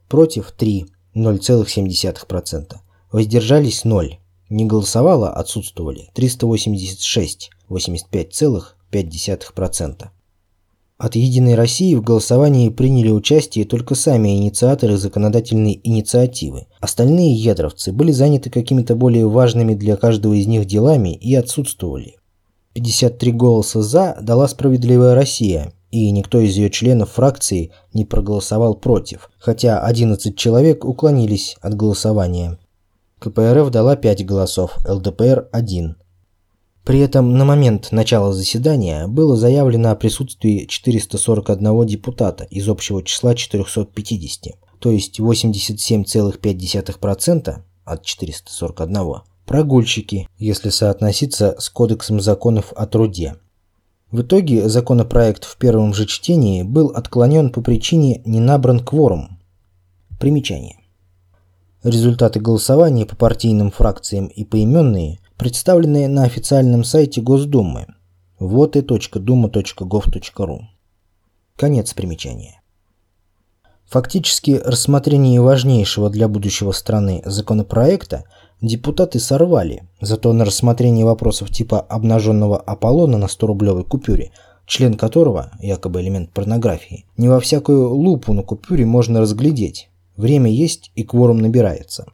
против 0.09 0.51
3 0.51 0.87
0,7%, 1.14 2.74
воздержались 3.12 3.85
0, 3.85 4.18
не 4.51 4.66
голосовало, 4.66 5.32
отсутствовали 5.32 6.11
386 6.12 7.51
85,5%. 7.69 10.09
От 10.97 11.17
«Единой 11.17 11.57
России» 11.57 11.97
в 11.97 12.03
голосовании 12.03 12.69
приняли 12.69 13.11
участие 13.11 13.65
только 13.65 13.97
сами 13.97 14.39
инициаторы 14.39 14.97
законодательной 14.97 15.81
инициативы. 15.83 16.67
Остальные 16.81 17.35
ядровцы 17.35 17.93
были 17.93 18.12
заняты 18.12 18.49
какими-то 18.49 18.95
более 18.95 19.29
важными 19.29 19.75
для 19.75 19.97
каждого 19.97 20.35
из 20.35 20.47
них 20.47 20.67
делами 20.67 21.15
и 21.15 21.35
отсутствовали. 21.35 22.15
53 22.75 23.33
голоса 23.33 23.83
«за» 23.83 24.17
дала 24.23 24.47
«Справедливая 24.47 25.17
Россия», 25.17 25.73
и 25.91 26.11
никто 26.11 26.41
из 26.41 26.57
ее 26.57 26.71
членов 26.71 27.11
фракции 27.11 27.73
не 27.93 28.05
проголосовал 28.05 28.75
против, 28.75 29.31
хотя 29.39 29.81
11 29.81 30.37
человек 30.37 30.85
уклонились 30.85 31.57
от 31.61 31.75
голосования. 31.75 32.59
КПРФ 33.19 33.71
дала 33.71 33.97
5 33.97 34.27
голосов, 34.27 34.79
ЛДПР– 34.89 35.49
1. 35.53 35.97
При 36.85 37.01
этом 37.01 37.37
на 37.39 37.47
момент 37.47 37.93
начала 37.93 38.35
заседания 38.35 39.07
было 39.07 39.37
заявлено 39.37 39.91
о 39.91 39.97
присутствии 39.97 40.66
441 40.66 41.87
депутата 41.87 42.45
из 42.45 42.68
общего 42.68 43.03
числа 43.03 43.35
450, 43.35 44.59
то 44.80 44.91
есть 44.91 45.18
87,5% 45.18 47.57
от 47.85 48.05
441 48.05 49.22
прогульщики, 49.47 50.28
если 50.39 50.68
соотноситься 50.68 51.57
с 51.59 51.70
Кодексом 51.70 52.20
законов 52.20 52.74
о 52.76 52.87
труде. 52.87 53.37
В 54.11 54.20
итоге 54.20 54.68
законопроект 54.68 55.45
в 55.45 55.57
первом 55.57 55.95
же 55.95 56.05
чтении 56.07 56.62
был 56.62 56.89
отклонен 56.89 57.49
по 57.51 57.62
причине 57.62 58.20
не 58.26 58.41
набран 58.41 58.80
кворум. 58.80 59.39
Примечание. 60.20 60.76
Результаты 61.82 62.41
голосования 62.41 63.07
по 63.07 63.16
партийным 63.16 63.70
фракциям 63.70 64.26
и 64.26 64.45
поименные 64.45 65.18
представленные 65.37 66.09
на 66.09 66.24
официальном 66.24 66.82
сайте 66.85 67.20
Госдумы 67.20 67.87
vote.duma.gov.ru. 68.39 70.61
Конец 71.57 71.95
примечания. 71.95 72.61
Фактически 73.87 74.61
рассмотрение 74.64 75.41
важнейшего 75.41 76.11
для 76.11 76.28
будущего 76.28 76.72
страны 76.72 77.22
законопроекта 77.24 78.24
депутаты 78.61 79.20
сорвали, 79.20 79.89
зато 80.01 80.32
на 80.32 80.45
рассмотрение 80.45 81.05
вопросов 81.05 81.51
типа 81.51 81.80
обнаженного 81.80 82.59
Аполлона 82.59 83.18
на 83.18 83.26
100-рублевой 83.26 83.85
купюре, 83.85 84.32
член 84.66 84.95
которого, 84.95 85.53
якобы 85.61 86.01
элемент 86.01 86.32
порнографии, 86.32 87.05
не 87.16 87.28
во 87.28 87.41
всякую 87.41 87.91
лупу 87.91 88.32
на 88.32 88.43
купюре 88.43 88.87
можно 88.87 89.20
разглядеть. 89.20 89.91
Время 90.16 90.51
есть 90.51 90.91
и 90.95 91.03
кворум 91.03 91.39
набирается. 91.39 92.07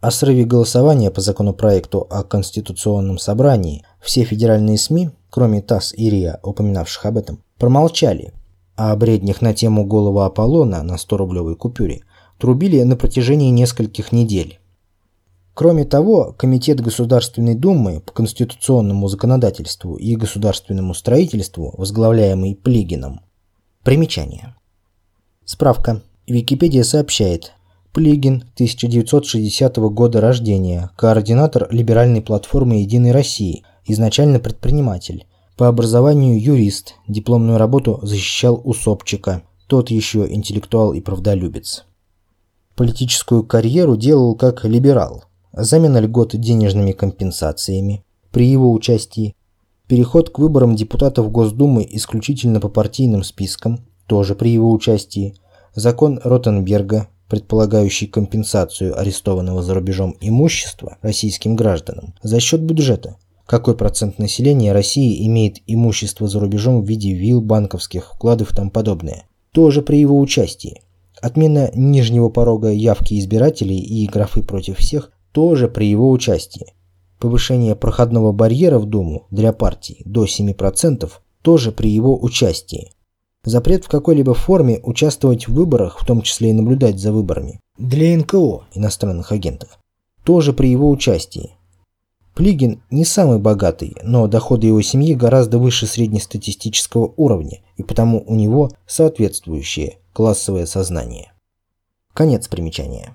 О 0.00 0.10
срыве 0.10 0.44
голосования 0.44 1.10
по 1.10 1.20
законопроекту 1.20 2.06
о 2.10 2.22
Конституционном 2.22 3.18
собрании 3.18 3.84
все 4.00 4.24
федеральные 4.24 4.76
СМИ, 4.76 5.10
кроме 5.30 5.62
ТАСС 5.62 5.94
и 5.96 6.10
РИА, 6.10 6.38
упоминавших 6.42 7.06
об 7.06 7.16
этом, 7.16 7.42
промолчали, 7.58 8.34
а 8.76 8.92
о 8.92 8.96
бреднях 8.96 9.40
на 9.40 9.54
тему 9.54 9.86
голова 9.86 10.26
Аполлона 10.26 10.82
на 10.82 10.96
100-рублевой 10.96 11.56
купюре 11.56 12.02
трубили 12.38 12.82
на 12.82 12.96
протяжении 12.96 13.50
нескольких 13.50 14.12
недель. 14.12 14.60
Кроме 15.54 15.86
того, 15.86 16.34
Комитет 16.36 16.82
Государственной 16.82 17.54
Думы 17.54 18.00
по 18.00 18.12
конституционному 18.12 19.08
законодательству 19.08 19.96
и 19.96 20.14
государственному 20.14 20.92
строительству, 20.92 21.74
возглавляемый 21.78 22.54
Плигином. 22.54 23.22
Примечание. 23.82 24.54
Справка. 25.46 26.02
Википедия 26.26 26.82
сообщает, 26.82 27.54
Плигин, 27.96 28.44
1960 28.56 29.78
года 29.78 30.20
рождения, 30.20 30.90
координатор 30.98 31.66
либеральной 31.70 32.20
платформы 32.20 32.82
«Единой 32.82 33.10
России», 33.10 33.64
изначально 33.86 34.38
предприниматель. 34.38 35.26
По 35.56 35.66
образованию 35.66 36.38
юрист, 36.38 36.96
дипломную 37.08 37.56
работу 37.56 37.98
защищал 38.02 38.60
у 38.62 38.74
Собчика, 38.74 39.44
тот 39.66 39.90
еще 39.90 40.30
интеллектуал 40.30 40.92
и 40.92 41.00
правдолюбец. 41.00 41.86
Политическую 42.74 43.44
карьеру 43.44 43.96
делал 43.96 44.34
как 44.34 44.66
либерал. 44.66 45.24
Замена 45.54 45.96
льгот 45.96 46.36
денежными 46.36 46.92
компенсациями 46.92 48.04
при 48.30 48.46
его 48.46 48.74
участии, 48.74 49.34
переход 49.88 50.28
к 50.28 50.38
выборам 50.38 50.76
депутатов 50.76 51.32
Госдумы 51.32 51.86
исключительно 51.88 52.60
по 52.60 52.68
партийным 52.68 53.24
спискам, 53.24 53.86
тоже 54.06 54.34
при 54.34 54.50
его 54.50 54.70
участии, 54.70 55.34
закон 55.74 56.20
Ротенберга, 56.22 57.08
предполагающий 57.28 58.06
компенсацию 58.06 58.98
арестованного 58.98 59.62
за 59.62 59.74
рубежом 59.74 60.16
имущества 60.20 60.98
российским 61.02 61.56
гражданам 61.56 62.14
за 62.22 62.40
счет 62.40 62.60
бюджета. 62.60 63.16
Какой 63.46 63.76
процент 63.76 64.18
населения 64.18 64.72
России 64.72 65.26
имеет 65.26 65.58
имущество 65.66 66.26
за 66.26 66.40
рубежом 66.40 66.82
в 66.82 66.88
виде 66.88 67.12
вилл, 67.12 67.40
банковских 67.40 68.12
вкладов 68.14 68.52
и 68.52 68.54
тому 68.54 68.70
подобное? 68.70 69.24
Тоже 69.52 69.82
при 69.82 69.98
его 70.00 70.18
участии. 70.18 70.82
Отмена 71.22 71.70
нижнего 71.74 72.28
порога 72.28 72.70
явки 72.70 73.18
избирателей 73.18 73.78
и 73.78 74.06
графы 74.06 74.42
против 74.42 74.78
всех 74.78 75.12
тоже 75.32 75.68
при 75.68 75.86
его 75.86 76.10
участии. 76.10 76.74
Повышение 77.18 77.76
проходного 77.76 78.32
барьера 78.32 78.78
в 78.78 78.86
Думу 78.86 79.26
для 79.30 79.52
партий 79.52 80.02
до 80.04 80.24
7% 80.24 81.10
тоже 81.42 81.72
при 81.72 81.88
его 81.88 82.20
участии. 82.20 82.92
Запрет 83.46 83.84
в 83.84 83.88
какой-либо 83.88 84.34
форме 84.34 84.80
участвовать 84.82 85.46
в 85.46 85.54
выборах, 85.54 86.00
в 86.02 86.04
том 86.04 86.22
числе 86.22 86.50
и 86.50 86.52
наблюдать 86.52 86.98
за 86.98 87.12
выборами, 87.12 87.60
для 87.78 88.16
НКО, 88.18 88.64
иностранных 88.74 89.30
агентов, 89.30 89.78
тоже 90.24 90.52
при 90.52 90.68
его 90.68 90.90
участии. 90.90 91.52
Плигин 92.34 92.82
не 92.90 93.04
самый 93.04 93.38
богатый, 93.38 93.96
но 94.02 94.26
доходы 94.26 94.66
его 94.66 94.82
семьи 94.82 95.14
гораздо 95.14 95.58
выше 95.58 95.86
среднестатистического 95.86 97.14
уровня, 97.16 97.60
и 97.76 97.84
потому 97.84 98.24
у 98.26 98.34
него 98.34 98.72
соответствующее 98.84 100.00
классовое 100.12 100.66
сознание. 100.66 101.32
Конец 102.14 102.48
примечания. 102.48 103.14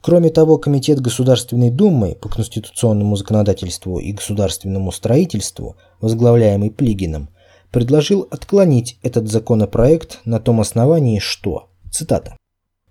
Кроме 0.00 0.30
того, 0.30 0.58
Комитет 0.58 1.00
Государственной 1.00 1.70
Думы 1.70 2.16
по 2.20 2.28
конституционному 2.28 3.14
законодательству 3.14 4.00
и 4.00 4.12
государственному 4.12 4.90
строительству, 4.90 5.76
возглавляемый 6.00 6.72
Плигином, 6.72 7.28
предложил 7.74 8.28
отклонить 8.30 8.98
этот 9.02 9.28
законопроект 9.28 10.20
на 10.24 10.38
том 10.38 10.60
основании, 10.60 11.18
что, 11.18 11.70
цитата, 11.90 12.36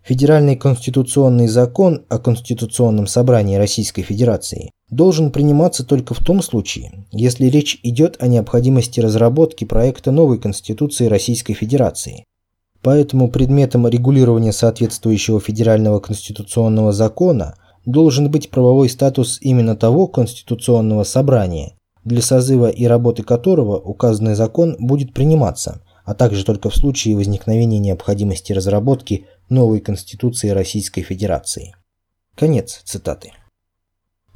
Федеральный 0.03 0.57
конституционный 0.57 1.47
закон 1.47 2.03
о 2.09 2.19
Конституционном 2.19 3.07
собрании 3.07 3.55
Российской 3.55 4.01
Федерации 4.01 4.71
должен 4.89 5.31
приниматься 5.31 5.85
только 5.85 6.13
в 6.13 6.19
том 6.19 6.41
случае, 6.41 7.05
если 7.13 7.45
речь 7.45 7.79
идет 7.83 8.17
о 8.19 8.27
необходимости 8.27 8.99
разработки 8.99 9.63
проекта 9.63 10.11
новой 10.11 10.37
Конституции 10.37 11.05
Российской 11.05 11.53
Федерации. 11.53 12.25
Поэтому 12.81 13.31
предметом 13.31 13.87
регулирования 13.87 14.51
соответствующего 14.51 15.39
федерального 15.39 16.01
конституционного 16.01 16.91
закона 16.91 17.55
должен 17.85 18.29
быть 18.29 18.49
правовой 18.49 18.89
статус 18.89 19.37
именно 19.39 19.77
того 19.77 20.07
конституционного 20.07 21.05
собрания, 21.05 21.77
для 22.03 22.21
созыва 22.21 22.69
и 22.69 22.85
работы 22.85 23.23
которого 23.23 23.79
указанный 23.79 24.35
закон 24.35 24.75
будет 24.79 25.13
приниматься, 25.13 25.81
а 26.05 26.13
также 26.13 26.43
только 26.43 26.69
в 26.69 26.75
случае 26.75 27.15
возникновения 27.15 27.79
необходимости 27.79 28.53
разработки 28.53 29.25
новой 29.49 29.79
Конституции 29.79 30.49
Российской 30.49 31.01
Федерации. 31.01 31.75
Конец 32.35 32.81
цитаты. 32.83 33.31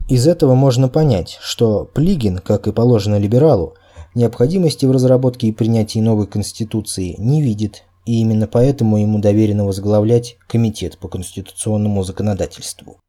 Из 0.09 0.27
этого 0.27 0.55
можно 0.55 0.87
понять, 0.87 1.37
что 1.41 1.83
Плигин, 1.83 2.37
как 2.37 2.67
и 2.67 2.71
положено 2.71 3.17
либералу, 3.17 3.75
необходимости 4.15 4.85
в 4.85 4.91
разработке 4.91 5.47
и 5.47 5.51
принятии 5.51 5.99
новой 5.99 6.27
Конституции 6.27 7.15
не 7.17 7.41
видит, 7.41 7.83
и 8.05 8.21
именно 8.21 8.47
поэтому 8.47 8.97
ему 8.97 9.19
доверено 9.19 9.65
возглавлять 9.65 10.37
Комитет 10.47 10.97
по 10.97 11.09
конституционному 11.09 12.03
законодательству. 12.03 12.99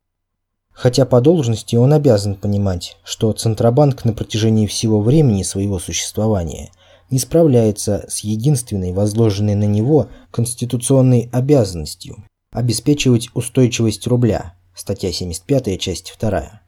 Хотя 0.79 1.07
по 1.07 1.20
должности 1.20 1.74
он 1.74 1.93
обязан 1.93 2.37
понимать, 2.37 2.99
что 3.03 3.33
Центробанк 3.33 4.05
на 4.05 4.12
протяжении 4.12 4.68
всего 4.68 5.01
времени 5.01 5.43
своего 5.43 5.81
существования 5.81 6.70
не 7.11 7.18
справляется 7.18 8.07
с 8.09 8.20
единственной 8.20 8.93
возложенной 8.93 9.57
на 9.57 9.64
него 9.64 10.07
конституционной 10.31 11.31
обязанностью– 11.33 12.24
обеспечивать 12.53 13.29
устойчивость 13.35 14.07
рубля, 14.07 14.55
статья 14.72 15.11
75, 15.11 15.81
часть 15.81 16.14
2. 16.20 16.61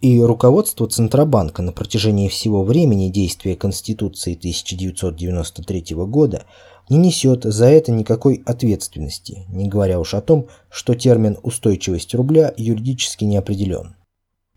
И 0.00 0.20
руководство 0.20 0.86
Центробанка 0.86 1.62
на 1.62 1.72
протяжении 1.72 2.28
всего 2.28 2.62
времени 2.62 3.08
действия 3.08 3.56
Конституции 3.56 4.36
1993 4.36 5.96
года 6.06 6.44
не 6.88 6.98
несет 6.98 7.44
за 7.44 7.66
это 7.66 7.92
никакой 7.92 8.42
ответственности, 8.46 9.44
не 9.48 9.68
говоря 9.68 9.98
уж 9.98 10.14
о 10.14 10.20
том, 10.20 10.48
что 10.70 10.94
термин 10.94 11.38
«устойчивость 11.42 12.14
рубля» 12.14 12.52
юридически 12.56 13.24
не 13.24 13.36
определен. 13.36 13.96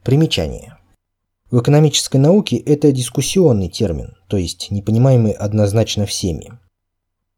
Примечание. 0.04 0.78
В 1.52 1.60
экономической 1.60 2.18
науке 2.18 2.58
это 2.58 2.92
дискуссионный 2.92 3.70
термин, 3.70 4.16
то 4.28 4.38
есть 4.38 4.70
непонимаемый 4.70 5.32
однозначно 5.32 6.06
всеми. 6.06 6.60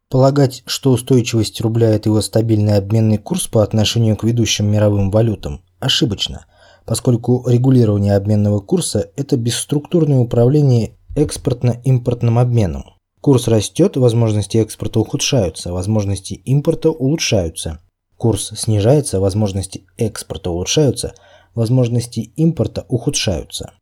Полагать, 0.10 0.64
что 0.66 0.92
устойчивость 0.92 1.62
рубля– 1.62 1.90
это 1.92 2.10
его 2.10 2.20
стабильный 2.20 2.76
обменный 2.76 3.18
курс 3.18 3.48
по 3.48 3.64
отношению 3.64 4.18
к 4.18 4.26
ведущим 4.26 4.66
мировым 4.66 5.10
валютам, 5.10 5.62
ошибочно, 5.80 6.46
поскольку 6.86 7.48
регулирование 7.48 8.18
обменного 8.18 8.60
курса– 8.60 9.10
это 9.16 9.38
бесструктурное 9.38 10.20
управление 10.20 10.98
экспортно-импортным 11.16 12.38
обменом. 12.40 12.84
Курс 13.22 13.48
растет, 13.48 13.98
возможности 13.98 14.58
экспорта 14.58 15.00
ухудшаются, 15.00 15.72
возможности 15.72 16.34
импорта 16.34 16.90
улучшаются. 16.90 17.80
Курс 18.18 18.52
снижается, 18.56 19.20
возможности 19.20 19.86
экспорта 19.98 20.50
улучшаются, 20.50 21.14
возможности 21.54 22.32
импорта 22.36 22.86
ухудшаются. 22.90 23.74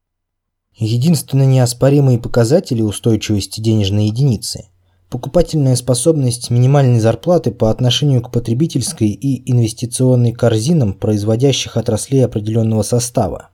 Единственные 0.76 1.48
неоспоримые 1.48 2.20
показатели 2.20 2.82
устойчивости 2.82 3.62
денежной 3.62 4.08
единицы– 4.08 4.70
покупательная 5.10 5.76
способность 5.76 6.50
минимальной 6.50 7.00
зарплаты 7.00 7.52
по 7.52 7.72
отношению 7.72 8.22
к 8.22 8.32
потребительской 8.32 9.10
и 9.10 9.52
инвестиционной 9.52 10.34
корзинам 10.34 10.94
производящих 10.94 11.78
отраслей 11.78 12.26
определенного 12.26 12.84
состава. 12.84 13.50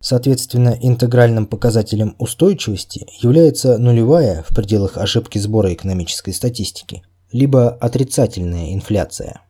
Соответственно, 0.00 0.76
интегральным 0.80 1.46
показателем 1.46 2.14
устойчивости 2.18 3.06
является 3.20 3.78
нулевая 3.78 4.44
в 4.48 4.54
пределах 4.54 4.98
ошибки 4.98 5.38
сбора 5.38 5.72
экономической 5.72 6.32
статистики, 6.32 7.02
либо 7.32 7.70
отрицательная 7.70 8.74
инфляция. 8.74 9.40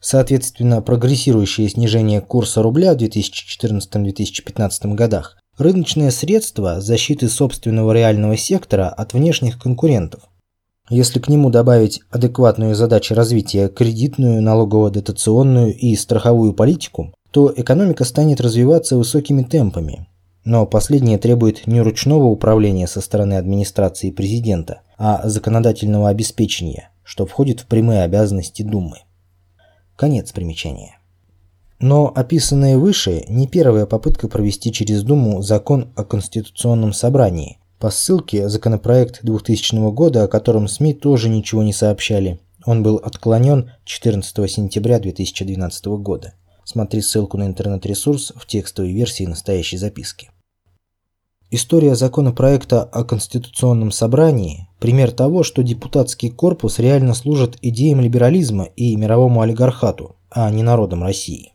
Соответственно, 0.00 0.80
прогрессирующее 0.80 1.68
снижение 1.68 2.20
курса 2.20 2.62
рубля 2.62 2.94
в 2.94 2.96
2014-2015 2.98 4.94
годах– 4.94 5.36
рыночное 5.58 6.12
средство 6.12 6.80
защиты 6.80 7.28
собственного 7.28 7.92
реального 7.92 8.36
сектора 8.36 8.88
от 8.88 9.12
внешних 9.12 9.58
конкурентов. 9.58 10.22
Если 10.88 11.18
к 11.18 11.28
нему 11.28 11.50
добавить 11.50 12.00
адекватную 12.10 12.74
задачи 12.74 13.12
развития 13.12 13.68
кредитную, 13.68 14.40
налогово-дотационную 14.40 15.76
и 15.76 15.94
страховую 15.96 16.54
политику, 16.54 17.12
то 17.30 17.52
экономика 17.54 18.04
станет 18.04 18.40
развиваться 18.40 18.96
высокими 18.96 19.42
темпами. 19.42 20.06
Но 20.44 20.66
последнее 20.66 21.18
требует 21.18 21.66
не 21.66 21.80
ручного 21.80 22.24
управления 22.24 22.86
со 22.86 23.00
стороны 23.00 23.34
администрации 23.34 24.10
президента, 24.10 24.80
а 24.96 25.28
законодательного 25.28 26.08
обеспечения, 26.08 26.90
что 27.04 27.26
входит 27.26 27.60
в 27.60 27.66
прямые 27.66 28.02
обязанности 28.02 28.62
Думы. 28.62 28.98
Конец 29.96 30.32
примечания. 30.32 30.98
Но 31.80 32.10
описанное 32.14 32.76
выше 32.76 33.24
не 33.28 33.46
первая 33.46 33.86
попытка 33.86 34.26
провести 34.28 34.72
через 34.72 35.02
Думу 35.02 35.42
закон 35.42 35.92
о 35.96 36.04
Конституционном 36.04 36.92
собрании. 36.92 37.58
По 37.78 37.90
ссылке 37.90 38.48
законопроект 38.48 39.20
2000 39.22 39.92
года, 39.92 40.24
о 40.24 40.28
котором 40.28 40.66
СМИ 40.66 40.94
тоже 40.94 41.28
ничего 41.28 41.62
не 41.62 41.72
сообщали. 41.72 42.40
Он 42.64 42.82
был 42.82 42.96
отклонен 42.96 43.70
14 43.84 44.50
сентября 44.50 44.98
2012 44.98 45.86
года. 45.86 46.34
Смотри 46.70 47.00
ссылку 47.00 47.38
на 47.38 47.46
интернет-ресурс 47.46 48.34
в 48.36 48.46
текстовой 48.46 48.92
версии 48.92 49.24
настоящей 49.24 49.78
записки. 49.78 50.30
История 51.50 51.94
законопроекта 51.94 52.82
о 52.82 53.04
Конституционном 53.04 53.90
собрании– 53.90 54.68
пример 54.78 55.12
того, 55.12 55.44
что 55.44 55.62
депутатский 55.62 56.28
корпус 56.28 56.78
реально 56.78 57.14
служит 57.14 57.56
идеям 57.62 58.02
либерализма 58.02 58.64
и 58.64 58.94
мировому 58.96 59.40
олигархату, 59.40 60.16
а 60.30 60.50
не 60.50 60.62
народам 60.62 61.02
России. 61.02 61.54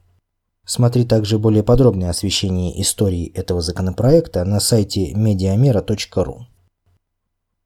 Смотри 0.66 1.06
также 1.06 1.38
более 1.38 1.62
подробное 1.62 2.10
освещение 2.10 2.82
истории 2.82 3.32
этого 3.36 3.62
законопроекта 3.62 4.44
на 4.46 4.60
сайте 4.60 5.14
mediamera.ru. 5.14 6.38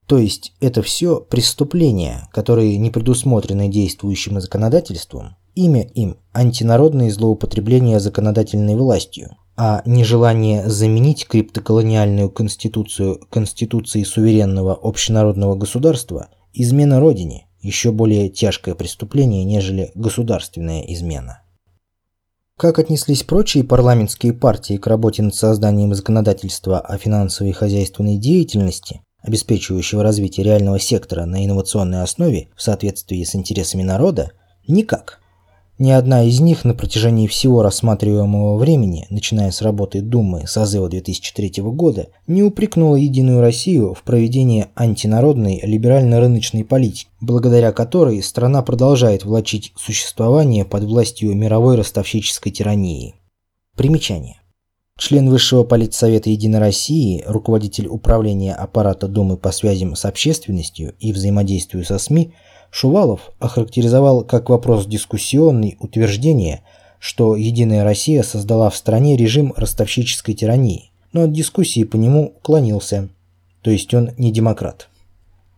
То 0.06 0.18
есть 0.18 0.52
это 0.60 0.82
все 0.82 1.22
преступления, 1.22 2.28
которые 2.34 2.78
не 2.78 2.92
предусмотрены 2.92 3.70
действующим 3.70 4.42
законодательством, 4.42 5.38
Имя 5.58 5.82
им– 5.96 6.18
антинародные 6.34 7.10
злоупотребления 7.10 8.00
законодательной 8.00 8.76
властью, 8.76 9.38
а 9.56 9.82
нежелание 9.88 10.70
заменить 10.70 11.28
криптоколониальную 11.28 12.30
конституцию 12.30 13.22
конституцией 13.32 14.06
суверенного 14.06 14.76
общенародного 14.80 15.56
государства– 15.56 16.28
измена 16.54 17.00
родине, 17.00 17.48
еще 17.60 17.92
более 17.92 18.30
тяжкое 18.30 18.76
преступление, 18.76 19.44
нежели 19.46 19.92
государственная 19.96 20.82
измена. 20.82 21.42
Как 22.56 22.78
отнеслись 22.78 23.24
прочие 23.24 23.64
парламентские 23.64 24.34
партии 24.34 24.78
к 24.78 24.86
работе 24.86 25.24
над 25.24 25.34
созданием 25.34 25.96
законодательства 25.96 26.80
о 26.80 27.00
финансовой 27.00 27.50
и 27.50 27.56
хозяйственной 27.56 28.18
деятельности, 28.18 29.02
обеспечивающего 29.24 30.04
развитие 30.04 30.44
реального 30.44 30.80
сектора 30.80 31.26
на 31.26 31.44
инновационной 31.44 32.04
основе 32.04 32.50
в 32.56 32.62
соответствии 32.62 33.24
с 33.24 33.34
интересами 33.34 33.82
народа? 33.82 34.34
Никак. 34.68 35.20
Ни 35.80 35.92
одна 35.92 36.24
из 36.24 36.40
них 36.40 36.66
на 36.66 36.74
протяжении 36.74 37.28
всего 37.28 37.62
рассматриваемого 37.62 38.58
времени, 38.58 39.06
начиная 39.12 39.52
с 39.52 39.62
работы 39.62 40.02
Думы 40.02 40.48
созыва 40.48 40.90
2003 40.90 41.62
года, 41.62 42.08
не 42.26 42.42
упрекнула 42.42 42.96
Единую 42.96 43.42
Россию 43.42 43.94
в 43.94 44.02
проведении 44.02 44.68
антинародной 44.76 45.62
либерально-рыночной 45.62 46.64
политики, 46.64 47.10
благодаря 47.22 47.72
которой 47.72 48.24
страна 48.24 48.64
продолжает 48.64 49.24
влачить 49.24 49.72
существование 49.76 50.66
под 50.66 50.84
властью 50.84 51.36
мировой 51.36 51.76
ростовщической 51.76 52.52
тирании. 52.52 53.14
Примечание. 53.76 54.38
Член 54.98 55.30
Высшего 55.30 55.64
политсовета 55.64 56.32
Единой 56.32 56.58
России, 56.58 57.24
руководитель 57.28 57.86
управления 57.86 58.56
аппарата 58.56 59.08
Думы 59.08 59.38
по 59.38 59.52
связям 59.52 59.96
с 59.96 60.06
общественностью 60.06 60.96
и 60.98 61.14
взаимодействию 61.14 61.86
со 61.86 62.00
СМИ– 62.00 62.34
Шувалов 62.70 63.32
охарактеризовал 63.40 64.24
как 64.24 64.50
вопрос 64.50 64.86
дискуссионный 64.86 65.78
утверждение, 65.80 66.62
что 67.00 67.36
«Единая 67.36 67.84
Россия» 67.84 68.24
создала 68.24 68.70
в 68.70 68.76
стране 68.76 69.16
режим 69.18 69.54
ростовщической 69.56 70.34
тирании, 70.34 70.92
но 71.14 71.24
от 71.24 71.32
дискуссии 71.32 71.84
по 71.84 71.96
нему 71.96 72.34
уклонился, 72.38 73.10
то 73.62 73.72
есть 73.72 73.94
он 73.94 74.12
не 74.18 74.32
демократ. 74.32 74.90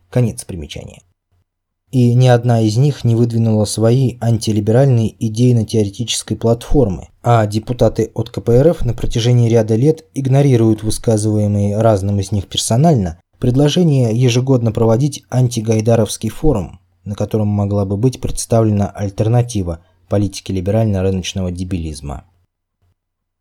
Конец 0.10 0.44
примечания. 0.46 1.02
И 1.92 2.14
ни 2.14 2.28
одна 2.28 2.62
из 2.62 2.78
них 2.78 3.04
не 3.04 3.16
выдвинула 3.16 3.66
свои 3.66 4.18
антилиберальные 4.22 5.16
идейно-теоретической 5.26 6.38
платформы, 6.38 7.08
а 7.24 7.46
депутаты 7.48 8.12
от 8.14 8.30
КПРФ 8.30 8.86
на 8.86 8.94
протяжении 8.94 9.50
ряда 9.50 9.76
лет 9.76 10.06
игнорируют 10.14 10.84
высказываемые 10.84 11.82
разным 11.82 12.20
из 12.20 12.32
них 12.32 12.48
персонально 12.48 13.20
предложение 13.40 14.14
ежегодно 14.14 14.72
проводить 14.72 15.24
антигайдаровский 15.32 16.30
форум, 16.30 16.79
на 17.10 17.16
котором 17.16 17.48
могла 17.48 17.86
бы 17.86 17.98
быть 17.98 18.22
представлена 18.22 18.88
альтернатива 18.88 19.80
политике 20.10 20.54
либерально-рыночного 20.54 21.52
дебилизма. 21.52 22.26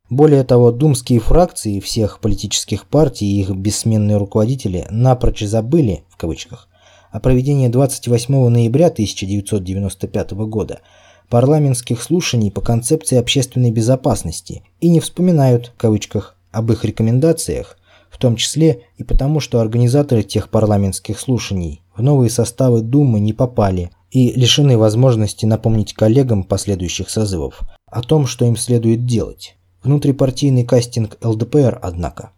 Более 0.08 0.42
того, 0.42 0.72
думские 0.72 1.20
фракции 1.20 1.78
всех 1.80 2.20
политических 2.20 2.86
партий 2.86 3.26
и 3.26 3.40
их 3.40 3.50
бессменные 3.50 4.16
руководители 4.16 4.86
напрочь 4.88 5.42
забыли, 5.42 6.04
в 6.08 6.16
кавычках, 6.16 6.68
о 7.10 7.20
проведении 7.20 7.68
28 7.68 8.48
ноября 8.48 8.86
1995 8.86 10.32
года 10.32 10.80
парламентских 11.28 12.02
слушаний 12.02 12.50
по 12.50 12.62
концепции 12.62 13.18
общественной 13.18 13.70
безопасности 13.70 14.62
и 14.80 14.88
не 14.88 15.00
вспоминают, 15.00 15.72
в 15.76 15.78
кавычках, 15.78 16.36
об 16.52 16.72
их 16.72 16.86
рекомендациях, 16.86 17.76
в 18.18 18.20
том 18.20 18.34
числе 18.34 18.82
и 18.96 19.04
потому, 19.04 19.38
что 19.38 19.60
организаторы 19.60 20.24
тех 20.24 20.50
парламентских 20.50 21.20
слушаний 21.20 21.82
в 21.96 22.02
новые 22.02 22.30
составы 22.30 22.80
Думы 22.80 23.20
не 23.20 23.32
попали 23.32 23.92
и 24.10 24.32
лишены 24.32 24.76
возможности 24.76 25.46
напомнить 25.46 25.94
коллегам 25.94 26.42
последующих 26.42 27.10
созывов 27.10 27.60
о 27.86 28.02
том, 28.02 28.26
что 28.26 28.44
им 28.44 28.56
следует 28.56 29.06
делать. 29.06 29.54
Внутрипартийный 29.84 30.64
кастинг 30.64 31.16
ЛДПР, 31.22 31.78
однако. 31.80 32.32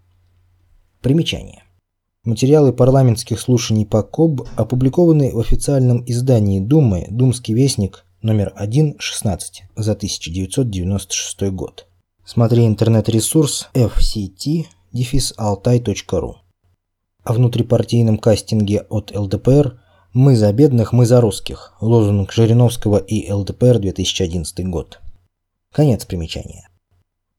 Примечание. 1.00 1.62
Материалы 2.24 2.74
парламентских 2.74 3.40
слушаний 3.40 3.86
по 3.86 4.02
КОБ 4.02 4.48
опубликованы 4.56 5.32
в 5.32 5.38
официальном 5.38 6.04
издании 6.06 6.60
Думы 6.60 7.06
«Думский 7.08 7.54
вестник» 7.54 8.04
номер 8.20 8.52
1-16 8.60 8.96
за 9.76 9.92
1996 9.92 11.50
год. 11.52 11.86
Смотри 12.26 12.66
интернет-ресурс 12.66 13.70
fct-altai.ru 14.94 16.34
О 17.24 17.32
внутрипартийном 17.32 18.18
кастинге 18.18 18.86
от 18.88 19.16
ЛДПР 19.16 19.80
«Мы 20.12 20.36
за 20.36 20.52
бедных, 20.52 20.92
мы 20.92 21.06
за 21.06 21.20
русских» 21.20 21.74
лозунг 21.80 22.32
Жириновского 22.32 22.98
и 22.98 23.30
ЛДПР 23.30 23.78
2011 23.78 24.66
год. 24.68 25.00
Конец 25.72 26.04
примечания. 26.04 26.68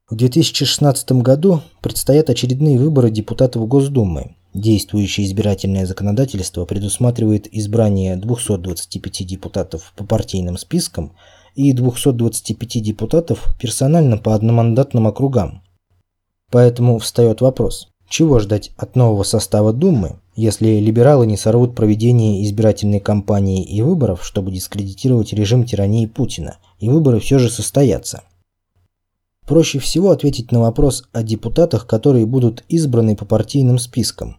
В 0.09 0.15
2016 0.15 1.11
году 1.13 1.61
предстоят 1.81 2.29
очередные 2.29 2.77
выборы 2.77 3.09
депутатов 3.09 3.67
Госдумы, 3.67 4.35
Действующее 4.53 5.25
избирательное 5.25 5.85
законодательство 5.85 6.65
предусматривает 6.65 7.47
избрание 7.53 8.17
225 8.17 9.25
депутатов 9.25 9.93
по 9.95 10.03
партийным 10.03 10.57
спискам 10.57 11.15
и 11.55 11.71
225 11.71 12.83
депутатов 12.83 13.55
персонально 13.57 14.17
по 14.17 14.35
одномандатным 14.35 15.07
округам. 15.07 15.63
Поэтому 16.51 16.99
встает 16.99 17.39
вопрос, 17.39 17.87
чего 18.09 18.39
ждать 18.39 18.71
от 18.75 18.97
нового 18.97 19.23
состава 19.23 19.71
Думы, 19.71 20.19
если 20.35 20.79
либералы 20.79 21.25
не 21.25 21.37
сорвут 21.37 21.75
проведение 21.75 22.43
избирательной 22.43 22.99
кампании 22.99 23.63
и 23.63 23.81
выборов, 23.81 24.23
чтобы 24.25 24.51
дискредитировать 24.51 25.31
режим 25.31 25.63
тирании 25.63 26.05
Путина, 26.05 26.57
и 26.79 26.89
выборы 26.89 27.21
все 27.21 27.39
же 27.39 27.49
состоятся. 27.49 28.23
Проще 29.47 29.79
всего 29.79 30.11
ответить 30.11 30.51
на 30.51 30.59
вопрос 30.59 31.05
о 31.13 31.23
депутатах, 31.23 31.87
которые 31.87 32.25
будут 32.25 32.65
избраны 32.67 33.15
по 33.15 33.25
партийным 33.25 33.79
спискам. 33.79 34.37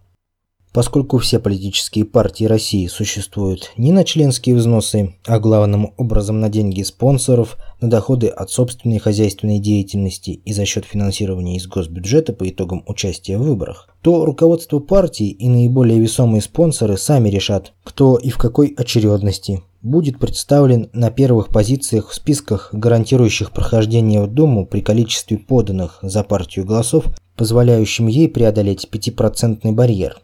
Поскольку 0.73 1.19
все 1.19 1.39
политические 1.39 2.07
партии 2.07 2.45
России 2.45 2.87
существуют 2.87 3.73
не 3.77 3.93
на 3.93 4.05
членские 4.05 4.57
взносы, 4.57 5.15
а 5.27 5.39
главным 5.39 5.93
образом 5.99 6.41
на 6.41 6.49
деньги 6.49 6.83
спонсоров, 6.83 7.59
на 7.83 7.91
доходы 7.91 8.29
от 8.29 8.51
собственной 8.51 8.99
хозяйственной 8.99 9.59
деятельности 9.59 10.31
и 10.31 10.53
за 10.55 10.65
счет 10.65 10.87
финансирования 10.87 11.57
из 11.57 11.67
госбюджета 11.67 12.33
по 12.33 12.49
итогам 12.49 12.85
участия 12.87 13.37
в 13.37 13.43
выборах, 13.43 13.91
то 14.01 14.25
руководство 14.25 14.79
партии 14.79 15.29
и 15.29 15.51
наиболее 15.51 16.01
весомые 16.01 16.41
спонсоры 16.41 16.97
сами 16.97 17.29
решат, 17.29 17.75
кто 17.85 18.17
и 18.17 18.31
в 18.31 18.39
какой 18.39 18.69
очередности 18.75 19.63
будет 19.83 20.19
представлен 20.19 20.89
на 20.95 21.11
первых 21.11 21.49
позициях 21.49 22.09
в 22.09 22.15
списках, 22.15 22.71
гарантирующих 22.73 23.51
прохождение 23.51 24.23
в 24.23 24.29
Думу 24.29 24.65
при 24.65 24.81
количестве 24.81 25.37
поданных 25.37 25.99
за 26.01 26.25
партию 26.25 26.65
голосов, 26.65 27.05
позволяющим 27.37 28.07
ей 28.07 28.29
преодолеть 28.29 28.89
5% 28.91 29.71
барьер. 29.73 30.23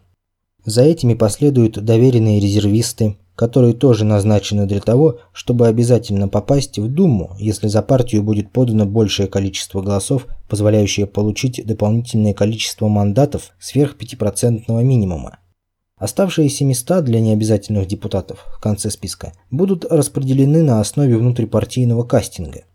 За 0.69 0.83
этими 0.83 1.15
последуют 1.15 1.83
доверенные 1.83 2.39
резервисты, 2.39 3.17
которые 3.33 3.73
тоже 3.73 4.05
назначены 4.05 4.67
для 4.67 4.79
того, 4.79 5.17
чтобы 5.33 5.67
обязательно 5.67 6.27
попасть 6.27 6.77
в 6.77 6.87
Думу, 6.87 7.35
если 7.39 7.67
за 7.67 7.81
партию 7.81 8.21
будет 8.21 8.51
подано 8.51 8.85
большее 8.85 9.27
количество 9.27 9.81
голосов, 9.81 10.27
позволяющее 10.47 11.07
получить 11.07 11.65
дополнительное 11.65 12.35
количество 12.35 12.87
мандатов 12.87 13.53
сверх 13.59 13.95
5% 13.99 14.83
минимума. 14.83 15.39
Оставшиеся 15.97 16.65
места 16.65 17.01
для 17.01 17.19
необязательных 17.19 17.87
депутатов 17.87 18.45
в 18.55 18.61
конце 18.61 18.91
списка 18.91 19.33
будут 19.49 19.85
распределены 19.85 20.61
на 20.61 20.81
основе 20.81 21.17
внутрипартийного 21.17 22.03
кастинга. 22.03 22.65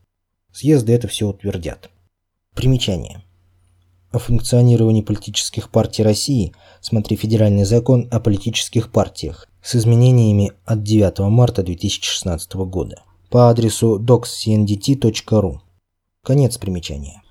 Съезды 0.53 0.95
это 0.95 1.07
все 1.07 1.29
утвердят. 1.29 1.91
Примечание. 2.57 3.23
О 4.11 4.19
функционировании 4.19 5.03
политических 5.03 5.71
партий 5.71 6.03
России– 6.03 6.53
Смотри 6.87 7.17
Федеральный 7.17 7.65
закон 7.65 8.09
о 8.11 8.21
политических 8.21 8.93
партиях 8.93 9.49
с 9.63 9.75
изменениями 9.75 10.53
от 10.67 10.83
9 10.83 11.21
марта 11.31 11.63
2016 11.63 12.57
года 12.57 13.03
по 13.31 13.49
адресу 13.49 13.99
docscndt.ru. 13.99 15.61
Конец 16.23 16.59
примечания. 16.59 17.23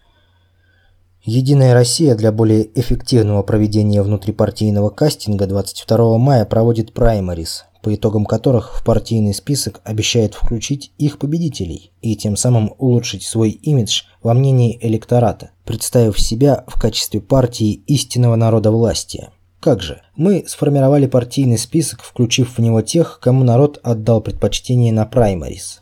Единая 1.21 1.75
Россия 1.75 2.15
для 2.15 2.31
более 2.31 2.67
эффективного 2.79 3.43
проведения 3.43 4.01
внутрипартийного 4.01 4.89
кастинга 4.89 5.45
22 5.45 6.17
мая 6.17 6.45
проводит 6.45 6.91
праймарис, 6.91 7.65
по 7.83 7.93
итогам 7.93 8.25
которых 8.25 8.79
в 8.79 8.83
партийный 8.83 9.35
список 9.35 9.81
обещает 9.83 10.33
включить 10.33 10.93
их 10.97 11.19
победителей 11.19 11.91
и 12.01 12.15
тем 12.15 12.37
самым 12.37 12.73
улучшить 12.79 13.21
свой 13.21 13.51
имидж 13.51 14.01
во 14.23 14.33
мнении 14.33 14.79
электората, 14.81 15.51
представив 15.63 16.19
себя 16.19 16.63
в 16.65 16.81
качестве 16.81 17.21
партии 17.21 17.83
истинного 17.85 18.35
народа 18.35 18.71
власти. 18.71 19.29
Как 19.64 19.82
же? 19.82 20.01
Мы 20.18 20.43
сформировали 20.45 21.07
партийный 21.07 21.57
список, 21.57 22.01
включив 22.03 22.57
в 22.57 22.61
него 22.61 22.82
тех, 22.82 23.22
кому 23.22 23.45
народ 23.45 23.80
отдал 23.82 24.20
предпочтение 24.20 24.91
на 24.91 25.05
праймарис. 25.05 25.82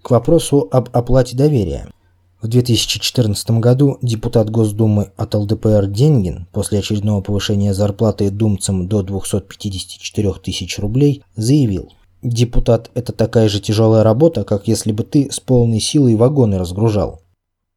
К 0.03 0.11
вопросу 0.11 0.67
об 0.71 0.89
оплате 0.91 1.35
доверия. 1.35 1.91
В 2.41 2.47
2014 2.47 3.51
году 3.59 3.99
депутат 4.01 4.49
Госдумы 4.49 5.11
от 5.15 5.35
ЛДПР 5.35 5.85
Деньгин 5.85 6.47
после 6.51 6.79
очередного 6.79 7.21
повышения 7.21 7.71
зарплаты 7.75 8.31
думцам 8.31 8.87
до 8.87 9.03
254 9.03 10.33
тысяч 10.43 10.79
рублей 10.79 11.23
заявил 11.35 11.93
«Депутат– 12.23 12.89
это 12.95 13.13
такая 13.13 13.47
же 13.47 13.59
тяжелая 13.59 14.01
работа, 14.01 14.43
как 14.43 14.67
если 14.67 14.91
бы 14.91 15.03
ты 15.03 15.29
с 15.31 15.39
полной 15.39 15.79
силой 15.79 16.15
вагоны 16.15 16.57
разгружал». 16.57 17.21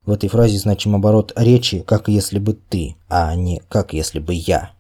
В 0.07 0.13
этой 0.13 0.31
фразе 0.31 0.57
значим 0.57 0.95
оборот 0.95 1.35
речи 1.37 1.81
«как 1.87 2.09
если 2.09 2.39
бы 2.39 2.55
ты», 2.55 2.97
а 3.11 3.35
не 3.35 3.61
«как 3.69 3.93
если 3.93 4.19
бы 4.19 4.33
я». 4.33 4.71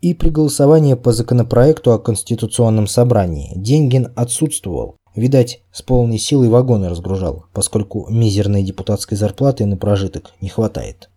И 0.00 0.14
при 0.14 0.30
голосовании 0.30 0.94
по 0.94 1.12
законопроекту 1.12 1.92
о 1.92 1.98
Конституционном 1.98 2.86
собрании 2.86 3.52
Деньгин 3.56 4.12
отсутствовал, 4.16 4.96
Видать, 5.16 5.62
с 5.72 5.80
полной 5.80 6.18
силой 6.18 6.50
вагоны 6.50 6.90
разгружал, 6.90 7.46
поскольку 7.54 8.06
мизерной 8.10 8.62
депутатской 8.62 9.16
зарплаты 9.16 9.64
на 9.64 9.78
прожиток 9.78 10.34
не 10.42 10.50
хватает. 10.50 11.08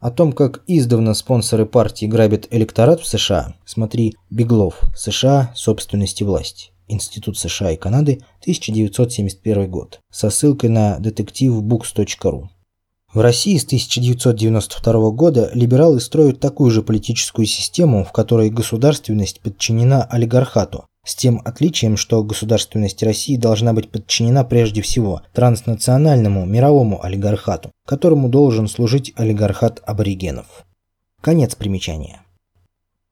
О 0.00 0.10
том, 0.10 0.32
как 0.32 0.64
издавна 0.66 1.14
спонсоры 1.14 1.64
партии 1.64 2.06
грабят 2.06 2.48
электорат 2.50 3.00
в 3.00 3.06
США, 3.06 3.54
смотри 3.64 4.16
«Беглов. 4.28 4.80
США. 4.96 5.52
Собственность 5.54 6.20
и 6.20 6.24
власть». 6.24 6.72
Институт 6.88 7.38
США 7.38 7.70
и 7.70 7.76
Канады, 7.76 8.20
1971 8.40 9.70
год, 9.70 10.00
со 10.10 10.28
ссылкой 10.28 10.70
на 10.70 10.98
детективбукс.ру. 10.98 12.50
В 13.14 13.20
России 13.20 13.56
с 13.56 13.64
1992 13.64 15.10
года 15.10 15.50
либералы 15.54 16.00
строят 16.00 16.40
такую 16.40 16.72
же 16.72 16.82
политическую 16.82 17.46
систему, 17.46 18.04
в 18.04 18.10
которой 18.10 18.50
государственность 18.50 19.40
подчинена 19.40 20.02
олигархату, 20.02 20.86
с 21.04 21.16
тем 21.16 21.42
отличием, 21.44 21.96
что 21.96 22.22
государственность 22.22 23.02
России 23.02 23.36
должна 23.36 23.72
быть 23.72 23.90
подчинена 23.90 24.44
прежде 24.44 24.82
всего 24.82 25.22
транснациональному 25.32 26.46
мировому 26.46 27.04
олигархату, 27.04 27.72
которому 27.86 28.28
должен 28.28 28.68
служить 28.68 29.12
олигархат 29.16 29.82
аборигенов. 29.84 30.64
Конец 31.20 31.54
примечания. 31.54 32.22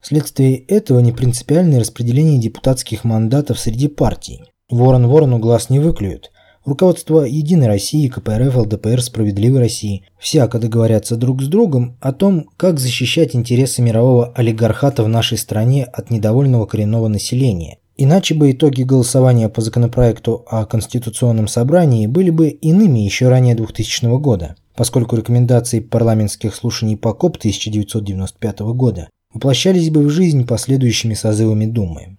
Вследствие 0.01 0.57
этого 0.57 1.01
непринципиальное 1.01 1.81
распределение 1.81 2.41
депутатских 2.41 3.05
мандатов 3.05 3.59
среди 3.59 3.89
партий. 3.89 4.41
Ворон 4.71 5.09
ворону 5.09 5.39
глаз 5.39 5.69
не 5.69 5.79
выклюет. 5.79 6.31
руководство 6.65 7.23
Единой 7.23 7.67
России, 7.67 8.09
КПРФ, 8.09 8.57
ЛДПР, 8.57 9.03
Справедливой 9.03 9.61
России 9.61 10.05
всяко 10.19 10.59
договорятся 10.59 11.17
друг 11.17 11.43
с 11.43 11.49
другом 11.49 11.99
о 12.01 12.13
том, 12.13 12.49
как 12.57 12.79
защищать 12.79 13.35
интересы 13.35 13.83
мирового 13.83 14.33
олигархата 14.33 15.03
в 15.03 15.09
нашей 15.09 15.37
стране 15.37 15.85
от 15.85 16.11
недовольного 16.11 16.67
коренного 16.67 17.09
населения. 17.09 17.80
Иначе 18.03 18.35
бы 18.35 18.51
итоги 18.51 18.83
голосования 18.83 19.51
по 19.51 19.61
законопроекту 19.61 20.43
о 20.49 20.65
Конституционном 20.65 21.49
собрании 21.49 22.07
были 22.07 22.31
бы 22.31 22.49
иными 22.49 23.01
еще 23.01 23.29
ранее 23.29 23.55
2000 23.55 24.19
года, 24.19 24.57
поскольку 24.75 25.17
рекомендации 25.17 25.81
парламентских 25.81 26.55
слушаний 26.55 26.97
по 26.97 27.13
КОП 27.13 27.37
1995 27.37 28.61
года 28.61 29.11
воплощались 29.35 29.91
бы 29.91 30.01
в 30.01 30.09
жизнь 30.09 30.47
последующими 30.47 31.13
созывами 31.13 31.67
Думы. 31.67 32.17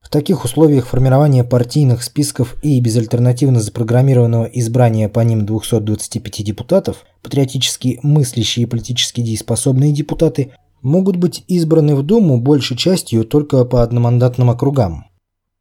В 0.00 0.10
таких 0.10 0.44
условиях 0.44 0.88
формирование 0.88 1.44
партийных 1.44 2.02
списков 2.02 2.56
и 2.62 2.80
безальтернативно 2.80 3.60
запрограммированного 3.60 4.46
избрания 4.46 5.08
по 5.08 5.20
ним 5.20 5.46
225 5.46 6.44
депутатов, 6.44 7.04
патриотически 7.22 8.00
мыслящие 8.02 8.64
и 8.64 8.68
политически 8.68 9.20
дееспособные 9.20 9.92
депутаты, 9.92 10.50
могут 10.84 11.16
быть 11.16 11.42
избраны 11.48 11.96
в 11.96 12.04
Думу 12.04 12.38
большей 12.40 12.76
частью 12.76 13.24
только 13.24 13.64
по 13.64 13.82
одномандатным 13.82 14.50
округам. 14.50 15.06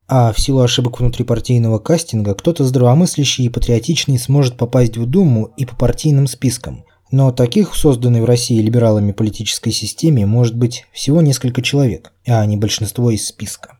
А 0.08 0.32
в 0.32 0.40
силу 0.40 0.62
ошибок 0.62 1.00
внутрипартийного 1.00 1.80
кастинга 1.80 2.36
кто-то 2.36 2.66
здравомыслящий 2.66 3.46
и 3.46 3.50
патриотичный 3.50 4.20
сможет 4.20 4.58
попасть 4.58 4.98
в 4.98 5.08
Думу 5.08 5.50
и 5.58 5.66
по 5.66 5.76
партийным 5.76 6.28
спискам. 6.28 6.84
Но 7.10 7.32
таких 7.32 7.74
в 7.74 7.78
созданной 7.78 8.22
в 8.22 8.26
России 8.26 8.62
либералами 8.62 9.12
политической 9.12 9.72
системе 9.72 10.26
может 10.26 10.56
быть 10.58 10.86
всего 10.92 11.22
несколько 11.22 11.62
человек, 11.62 12.12
а 12.28 12.46
не 12.46 12.58
большинство 12.58 13.10
из 13.12 13.26
списка. 13.28 13.78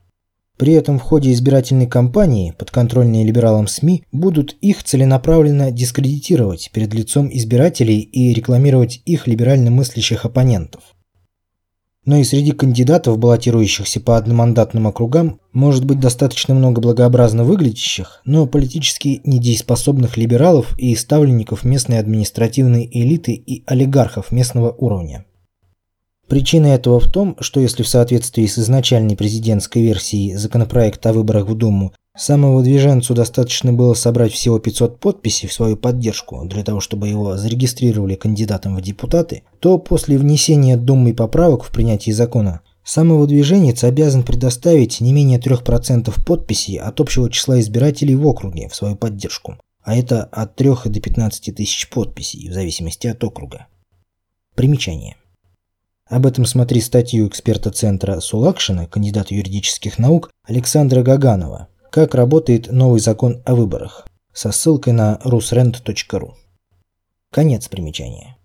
При 0.58 0.74
этом 0.74 1.00
в 1.00 1.02
ходе 1.02 1.34
избирательной 1.34 1.88
кампании 1.88 2.54
подконтрольные 2.58 3.26
либералам 3.26 3.68
СМИ 3.68 4.04
будут 4.12 4.56
их 4.62 4.84
целенаправленно 4.84 5.72
дискредитировать 5.72 6.70
перед 6.72 6.94
лицом 6.94 7.28
избирателей 7.34 8.00
и 8.00 8.34
рекламировать 8.34 9.02
их 9.06 9.28
либерально 9.28 9.72
мыслящих 9.72 10.26
оппонентов. 10.26 10.84
Но 12.06 12.18
и 12.18 12.24
среди 12.26 12.52
кандидатов, 12.52 13.18
баллотирующихся 13.18 14.02
по 14.02 14.18
одномандатным 14.18 14.88
округам, 14.88 15.40
может 15.54 15.86
быть 15.86 16.02
достаточно 16.02 16.54
много 16.54 16.82
благообразно 16.82 17.46
выглядящих, 17.46 18.22
но 18.26 18.46
политически 18.46 19.22
недееспособных 19.24 20.18
либералов 20.18 20.78
и 20.78 20.94
ставленников 20.96 21.64
местной 21.64 22.00
административной 22.00 22.90
элиты 22.92 23.32
и 23.32 23.64
олигархов 23.68 24.32
местного 24.32 24.72
уровня. 24.72 25.26
Причина 26.28 26.68
этого 26.68 27.00
в 27.00 27.10
том, 27.12 27.38
что 27.40 27.60
если 27.60 27.84
в 27.84 27.88
соответствии 27.88 28.48
с 28.48 28.58
изначальной 28.58 29.16
президентской 29.16 29.82
версией 29.82 30.36
законопроекта 30.36 31.10
о 31.10 31.14
выборах 31.14 31.48
в 31.48 31.56
Думу 31.56 31.94
самого 32.16 32.62
движенцу 32.62 33.14
достаточно 33.14 33.74
было 33.74 33.94
собрать 33.94 34.32
всего 34.32 34.60
500 34.60 35.00
подписей 35.00 35.48
в 35.48 35.54
свою 35.54 35.78
поддержку 35.78 36.46
для 36.46 36.64
того, 36.64 36.80
чтобы 36.80 37.08
его 37.08 37.38
зарегистрировали 37.38 38.16
кандидатом 38.16 38.76
в 38.76 38.82
депутаты, 38.82 39.44
то 39.60 39.78
после 39.78 40.18
внесения 40.18 40.78
Думой 40.78 41.14
поправок 41.14 41.64
в 41.64 41.72
принятие 41.72 42.14
закона 42.14 42.62
самого 42.84 43.26
движенец 43.28 43.84
обязан 43.84 44.24
предоставить 44.24 45.02
не 45.02 45.14
менее 45.14 45.40
3% 45.40 46.14
подписей 46.26 46.78
от 46.78 47.00
общего 47.00 47.30
числа 47.30 47.60
избирателей 47.60 48.16
в 48.16 48.28
округе 48.28 48.70
в 48.70 48.76
свою 48.76 48.96
поддержку, 48.96 49.58
а 49.82 49.96
это 49.96 50.24
от 50.26 50.56
3 50.56 50.70
до 50.86 51.00
15 51.00 51.56
тысяч 51.56 51.90
подписей 51.90 52.50
в 52.50 52.54
зависимости 52.54 53.08
от 53.08 53.24
округа. 53.24 53.68
Примечание. 54.56 55.16
Об 56.08 56.26
этом 56.26 56.46
смотри 56.46 56.82
статью 56.82 57.28
эксперта 57.28 57.72
Центра 57.72 58.20
Сулакшина, 58.20 58.86
кандидата 58.88 59.34
юридических 59.34 59.98
наук 59.98 60.30
Александра 60.46 61.02
Гаганова 61.02 61.70
«Как 61.94 62.16
работает 62.16 62.72
новый 62.72 63.00
закон 63.00 63.44
о 63.46 63.54
выборах» 63.54 64.08
со 64.34 64.52
ссылкой 64.52 64.94
на 64.94 65.20
rusrent.ru. 65.24 66.32
Конец 67.32 67.68
примечания. 67.68 68.36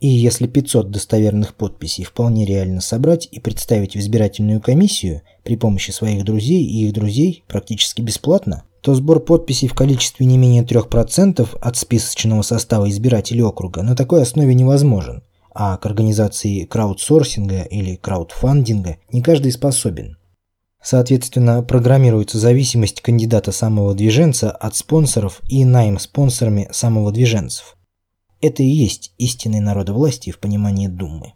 И 0.00 0.08
если 0.08 0.46
500 0.46 0.90
достоверных 0.90 1.56
подписей 1.56 2.04
вполне 2.04 2.46
реально 2.46 2.80
собрать 2.80 3.28
и 3.30 3.38
представить 3.38 3.96
в 3.96 3.98
избирательную 3.98 4.62
комиссию 4.62 5.20
при 5.42 5.56
помощи 5.56 5.90
своих 5.90 6.24
друзей 6.24 6.64
и 6.64 6.86
их 6.86 6.94
друзей 6.94 7.44
практически 7.48 8.00
бесплатно, 8.00 8.64
то 8.80 8.94
сбор 8.94 9.20
подписей 9.20 9.68
в 9.68 9.74
количестве 9.74 10.24
не 10.24 10.38
менее 10.38 10.62
3% 10.62 11.58
от 11.60 11.76
списочного 11.76 12.40
состава 12.40 12.88
избирателей 12.88 13.42
округа 13.42 13.82
на 13.82 13.94
такой 13.94 14.22
основе 14.22 14.54
невозможен– 14.54 15.22
а 15.54 15.76
к 15.76 15.86
организации 15.86 16.64
краудсорсинга 16.64 17.62
или 17.62 17.94
краудфандинга 17.94 18.96
не 19.12 19.22
каждый 19.22 19.52
способен. 19.52 20.16
Соответственно, 20.84 21.62
программируется 21.62 22.38
зависимость 22.38 23.00
кандидата 23.00 23.52
самого 23.52 23.94
движенца 23.94 24.50
от 24.50 24.76
спонсоров 24.76 25.40
и 25.48 25.64
найм 25.64 25.98
спонсорами 25.98 26.68
самого 26.72 27.10
движенцев. 27.10 27.76
Это 28.42 28.62
и 28.62 28.66
есть 28.66 29.12
истинной 29.16 29.60
народовластие 29.60 30.34
в 30.34 30.38
понимании 30.38 30.88
Думы. 30.88 31.32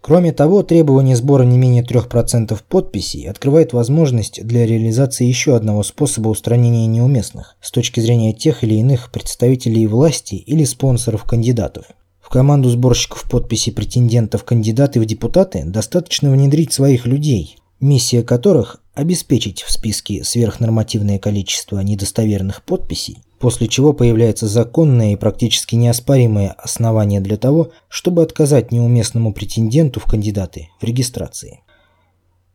Кроме 0.00 0.32
того, 0.32 0.62
требование 0.62 1.16
сбора 1.16 1.42
не 1.42 1.58
менее 1.58 1.84
3% 1.84 2.56
подписей 2.68 3.28
открывает 3.28 3.72
возможность 3.72 4.44
для 4.44 4.64
реализации 4.64 5.26
еще 5.26 5.56
одного 5.56 5.82
способа 5.82 6.28
устранения 6.28 6.86
неуместных 6.86 7.56
с 7.60 7.72
точки 7.72 7.98
зрения 7.98 8.32
тех 8.32 8.62
или 8.62 8.74
иных 8.74 9.10
представителей 9.10 9.86
власти 9.86 10.36
или 10.36 10.64
спонсоров 10.64 11.24
кандидатов– 11.24 11.86
команду 12.32 12.70
сборщиков 12.70 13.28
подписей 13.28 13.74
претендентов 13.74 14.42
кандидаты 14.42 14.98
в 15.00 15.04
депутаты 15.04 15.64
достаточно 15.66 16.30
внедрить 16.30 16.72
своих 16.72 17.04
людей, 17.04 17.58
миссия 17.82 18.22
которых– 18.22 18.80
обеспечить 18.94 19.62
в 19.62 19.70
списке 19.70 20.24
сверхнормативное 20.24 21.18
количество 21.18 21.80
недостоверных 21.80 22.62
подписей, 22.62 23.18
после 23.38 23.66
чего 23.68 23.92
появляется 23.92 24.46
законное 24.46 25.12
и 25.12 25.16
практически 25.16 25.74
неоспоримое 25.74 26.52
основание 26.52 27.20
для 27.20 27.36
того, 27.36 27.72
чтобы 27.88 28.22
отказать 28.22 28.70
неуместному 28.70 29.34
претенденту 29.34 29.98
в 29.98 30.04
кандидаты 30.04 30.68
в 30.80 30.84
регистрации. 30.84 31.60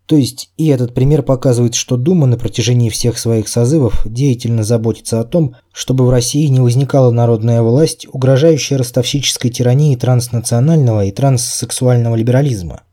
То 0.06 0.16
есть 0.16 0.52
и 0.56 0.68
этот 0.68 0.94
пример 0.94 1.22
показывает, 1.22 1.76
что 1.76 1.98
Дума 1.98 2.28
на 2.28 2.38
протяжении 2.38 2.90
всех 2.90 3.20
своих 3.20 3.50
созывов 3.50 4.04
деятельно 4.06 4.64
заботится 4.64 5.20
о 5.20 5.26
том, 5.26 5.56
чтобы 5.74 6.06
в 6.06 6.10
России 6.10 6.48
не 6.48 6.62
возникала 6.62 7.12
народная 7.12 7.62
власть, 7.62 8.08
угрожающая 8.10 8.78
ростовщической 8.78 9.52
тирании 9.52 9.98
транснационального 9.98 11.04
и 11.04 11.12
транссексуального 11.12 12.16
либерализма. 12.16 12.84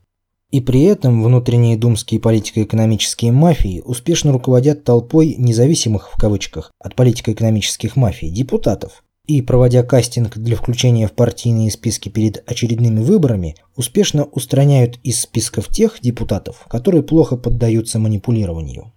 И 0.55 0.61
при 0.61 0.83
этом 0.83 1.21
внутренние 1.21 1.75
думские 1.75 2.21
политико-экономические 2.21 3.33
мафии 3.33 3.81
успешно 3.83 4.31
руководят 4.31 4.85
толпой 4.85 5.35
независимых 5.37 6.09
в 6.13 6.17
кавычках 6.17 6.71
от 6.79 6.95
политико-экономических 6.95 7.97
мафий 7.97 8.29
депутатов, 8.29 9.03
и, 9.27 9.41
проводя 9.41 9.83
кастинг 9.83 10.37
для 10.37 10.55
включения 10.55 11.09
в 11.09 11.11
партийные 11.11 11.69
списки 11.71 12.07
перед 12.07 12.41
очередными 12.49 13.01
выборами, 13.01 13.57
успешно 13.75 14.23
устраняют 14.23 14.97
из 15.03 15.19
списков 15.19 15.67
тех 15.67 15.99
депутатов, 15.99 16.65
которые 16.69 17.03
плохо 17.03 17.35
поддаются 17.35 17.99
манипулированию. 17.99 18.93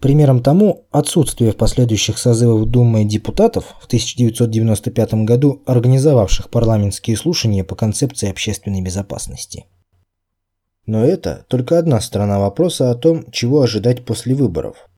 Примером 0.00 0.42
тому 0.42 0.86
отсутствие 0.90 1.52
в 1.52 1.56
последующих 1.56 2.16
созывах 2.16 2.66
Думы 2.66 3.04
депутатов 3.04 3.74
в 3.78 3.84
1995 3.84 5.26
году, 5.26 5.60
организовавших 5.66 6.48
парламентские 6.48 7.18
слушания 7.18 7.62
по 7.62 7.74
концепции 7.74 8.30
общественной 8.30 8.80
безопасности. 8.80 9.66
Но 10.86 11.04
это 11.04 11.44
только 11.48 11.78
одна 11.78 12.00
сторона 12.00 12.38
вопроса 12.38 12.90
о 12.90 12.94
том, 12.94 13.30
чего 13.30 13.62
ожидать 13.62 14.04
после 14.04 14.34
выборов– 14.34 14.88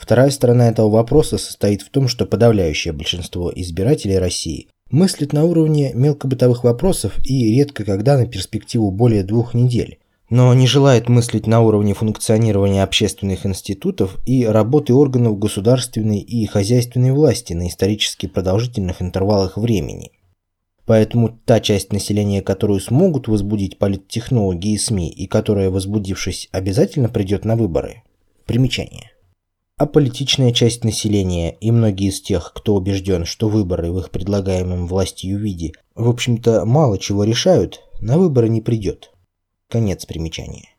Вторая 0.00 0.30
сторона 0.30 0.68
этого 0.70 0.88
вопроса 0.88 1.36
состоит 1.36 1.82
в 1.82 1.90
том, 1.90 2.08
что 2.08 2.24
подавляющее 2.24 2.94
большинство 2.94 3.52
избирателей 3.54 4.18
России 4.18 4.68
мыслит 4.90 5.34
на 5.34 5.44
уровне 5.44 5.92
мелкобытовых 5.92 6.64
вопросов 6.64 7.12
и 7.22 7.54
редко 7.54 7.84
когда 7.84 8.16
на 8.16 8.26
перспективу 8.26 8.90
более 8.90 9.24
двух 9.24 9.52
недель, 9.52 9.98
но 10.30 10.54
не 10.54 10.66
желает 10.66 11.10
мыслить 11.10 11.46
на 11.46 11.60
уровне 11.60 11.92
функционирования 11.92 12.82
общественных 12.82 13.44
институтов 13.44 14.16
и 14.24 14.46
работы 14.46 14.94
органов 14.94 15.38
государственной 15.38 16.20
и 16.20 16.46
хозяйственной 16.46 17.12
власти 17.12 17.52
на 17.52 17.68
исторически 17.68 18.26
продолжительных 18.26 19.02
интервалах 19.02 19.58
времени. 19.58 20.12
Поэтому 20.90 21.38
та 21.44 21.60
часть 21.60 21.92
населения, 21.92 22.42
которую 22.42 22.80
смогут 22.80 23.28
возбудить 23.28 23.78
политтехнологи 23.78 24.72
и 24.72 24.76
СМИ, 24.76 25.08
и 25.08 25.28
которая, 25.28 25.70
возбудившись, 25.70 26.48
обязательно 26.50 27.08
придет 27.08 27.44
на 27.44 27.54
выборы. 27.54 28.02
Примечание 28.44 29.12
а 29.76 29.86
политичная 29.86 30.52
часть 30.52 30.84
населения 30.84 31.56
и 31.60 31.70
многие 31.70 32.08
из 32.08 32.20
тех, 32.20 32.52
кто 32.54 32.74
убежден, 32.74 33.24
что 33.24 33.48
выборы 33.48 33.92
в 33.92 33.98
их 34.00 34.10
предлагаемом 34.10 34.86
властью 34.86 35.38
виде, 35.38 35.72
в 35.94 36.08
общем-то, 36.08 36.66
мало 36.66 36.98
чего 36.98 37.22
решают, 37.24 37.80
на 38.00 38.18
выборы 38.18 38.48
не 38.48 38.60
придет. 38.60 39.12
Конец 39.68 40.04
примечания. 40.04 40.70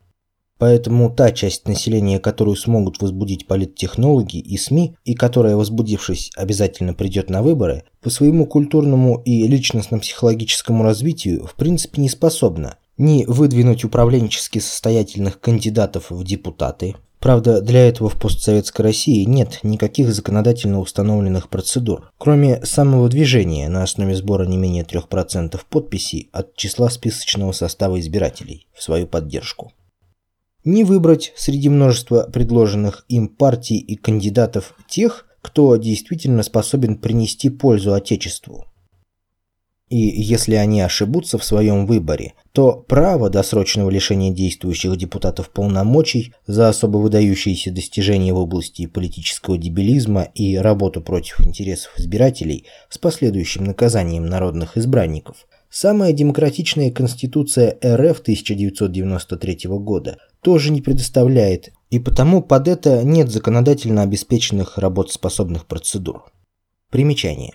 Поэтому 0.62 1.10
та 1.10 1.32
часть 1.32 1.66
населения, 1.66 2.20
которую 2.20 2.54
смогут 2.54 3.02
возбудить 3.02 3.48
политтехнологи 3.48 4.36
и 4.36 4.56
СМИ, 4.56 4.94
и 5.04 5.14
которая, 5.14 5.56
возбудившись, 5.56 6.30
обязательно 6.36 6.94
придет 6.94 7.30
на 7.30 7.42
выборы, 7.42 7.82
по 8.00 8.10
своему 8.10 8.46
культурному 8.46 9.20
и 9.24 9.48
личностно-психологическому 9.48 10.84
развитию 10.84 11.44
в 11.48 11.56
принципе 11.56 12.00
не 12.00 12.08
способна. 12.08 12.76
Ни 12.96 13.24
выдвинуть 13.24 13.82
управленчески 13.82 14.60
состоятельных 14.60 15.40
кандидатов 15.40 16.10
в 16.10 16.22
депутаты, 16.22 16.94
Правда, 17.18 17.60
для 17.60 17.88
этого 17.88 18.08
в 18.08 18.20
постсоветской 18.20 18.84
России 18.84 19.24
нет 19.24 19.60
никаких 19.64 20.14
законодательно 20.14 20.78
установленных 20.78 21.48
процедур, 21.48 22.10
кроме 22.18 22.64
самого 22.64 23.08
движения 23.08 23.68
на 23.68 23.82
основе 23.82 24.14
сбора 24.14 24.44
не 24.44 24.56
менее 24.56 24.84
3% 24.84 25.60
подписей 25.68 26.30
от 26.32 26.54
числа 26.54 26.88
списочного 26.88 27.50
состава 27.50 27.98
избирателей 27.98 28.66
в 28.72 28.82
свою 28.82 29.06
поддержку. 29.08 29.72
Не 30.64 30.84
выбрать 30.84 31.32
среди 31.36 31.68
множества 31.68 32.28
предложенных 32.32 33.04
им 33.08 33.28
партий 33.28 33.78
и 33.78 33.96
кандидатов 33.96 34.74
тех, 34.88 35.26
кто 35.40 35.76
действительно 35.76 36.42
способен 36.42 36.96
принести 36.96 37.50
пользу 37.50 37.94
Отечеству, 37.94 38.66
и 39.92 39.98
если 39.98 40.54
они 40.54 40.80
ошибутся 40.80 41.36
в 41.36 41.44
своем 41.44 41.84
выборе, 41.84 42.32
то 42.52 42.72
право 42.72 43.28
досрочного 43.28 43.90
лишения 43.90 44.32
действующих 44.32 44.96
депутатов 44.96 45.50
полномочий 45.50 46.32
за 46.46 46.70
особо 46.70 46.96
выдающиеся 46.96 47.70
достижения 47.70 48.32
в 48.32 48.38
области 48.38 48.86
политического 48.86 49.58
дебилизма 49.58 50.22
и 50.34 50.56
работу 50.56 51.02
против 51.02 51.46
интересов 51.46 51.92
избирателей 51.98 52.64
с 52.88 52.96
последующим 52.96 53.64
наказанием 53.64 54.24
народных 54.24 54.78
избранников 54.78 55.46
Самая 55.74 56.12
демократичная 56.12 56.90
Конституция 56.90 57.78
РФ 57.82 58.20
1993 58.20 59.70
года 59.70 60.18
тоже 60.42 60.70
не 60.70 60.82
предоставляет, 60.82 61.72
и 61.88 61.98
потому 61.98 62.42
под 62.42 62.68
это 62.68 63.02
нет 63.04 63.30
законодательно 63.30 64.02
обеспеченных 64.02 64.76
работоспособных 64.76 65.64
процедур. 65.64 66.30
Примечание. 66.90 67.54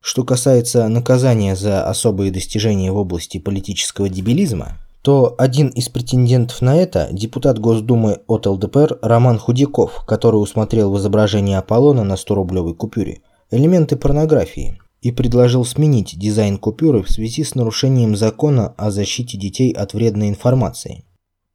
Что 0.00 0.22
касается 0.22 0.86
наказания 0.86 1.56
за 1.56 1.84
особые 1.84 2.30
достижения 2.30 2.92
в 2.92 2.96
области 2.96 3.38
политического 3.38 4.08
дебилизма, 4.08 4.78
то 5.02 5.34
один 5.36 5.66
из 5.70 5.88
претендентов 5.88 6.62
на 6.62 6.76
это– 6.76 7.08
депутат 7.10 7.58
Госдумы 7.58 8.20
от 8.28 8.46
ЛДПР 8.46 9.00
Роман 9.02 9.40
Худяков, 9.40 10.04
который 10.06 10.36
усмотрел 10.36 10.92
в 10.92 10.98
изображении 10.98 11.56
Аполлона 11.56 12.04
на 12.04 12.12
100-рублевой 12.12 12.76
купюре 12.76 13.22
элементы 13.50 13.96
порнографии 13.96 14.78
и 15.00 15.12
предложил 15.12 15.64
сменить 15.64 16.18
дизайн 16.18 16.58
купюры 16.58 17.02
в 17.02 17.10
связи 17.10 17.44
с 17.44 17.54
нарушением 17.54 18.16
закона 18.16 18.74
о 18.76 18.90
защите 18.90 19.38
детей 19.38 19.72
от 19.72 19.94
вредной 19.94 20.28
информации. 20.28 21.04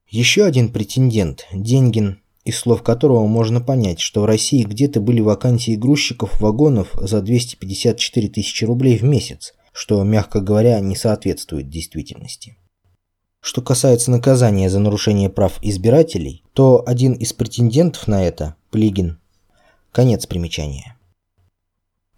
Еще 0.09 0.43
один 0.45 0.69
претендент, 0.69 1.47
Деньгин 1.53 2.19
из 2.43 2.59
слов 2.59 2.83
которого 2.83 3.25
можно 3.25 3.61
понять, 3.61 3.99
что 3.99 4.21
в 4.21 4.25
России 4.25 4.63
где-то 4.63 4.99
были 4.99 5.21
вакансии 5.21 5.75
грузчиков 5.75 6.39
вагонов 6.41 6.91
за 6.93 7.21
254 7.21 8.29
тысячи 8.29 8.65
рублей 8.65 8.97
в 8.97 9.03
месяц, 9.03 9.53
что, 9.71 10.03
мягко 10.03 10.41
говоря, 10.41 10.79
не 10.79 10.95
соответствует 10.95 11.69
действительности. 11.69 12.57
Что 13.39 13.61
касается 13.61 14.11
наказания 14.11 14.69
за 14.69 14.79
нарушение 14.79 15.29
прав 15.29 15.59
избирателей, 15.61 16.43
то 16.53 16.83
один 16.85 17.13
из 17.13 17.33
претендентов 17.33 18.07
на 18.07 18.23
это, 18.23 18.55
Плигин, 18.71 19.19
конец 19.91 20.25
примечания. 20.25 20.97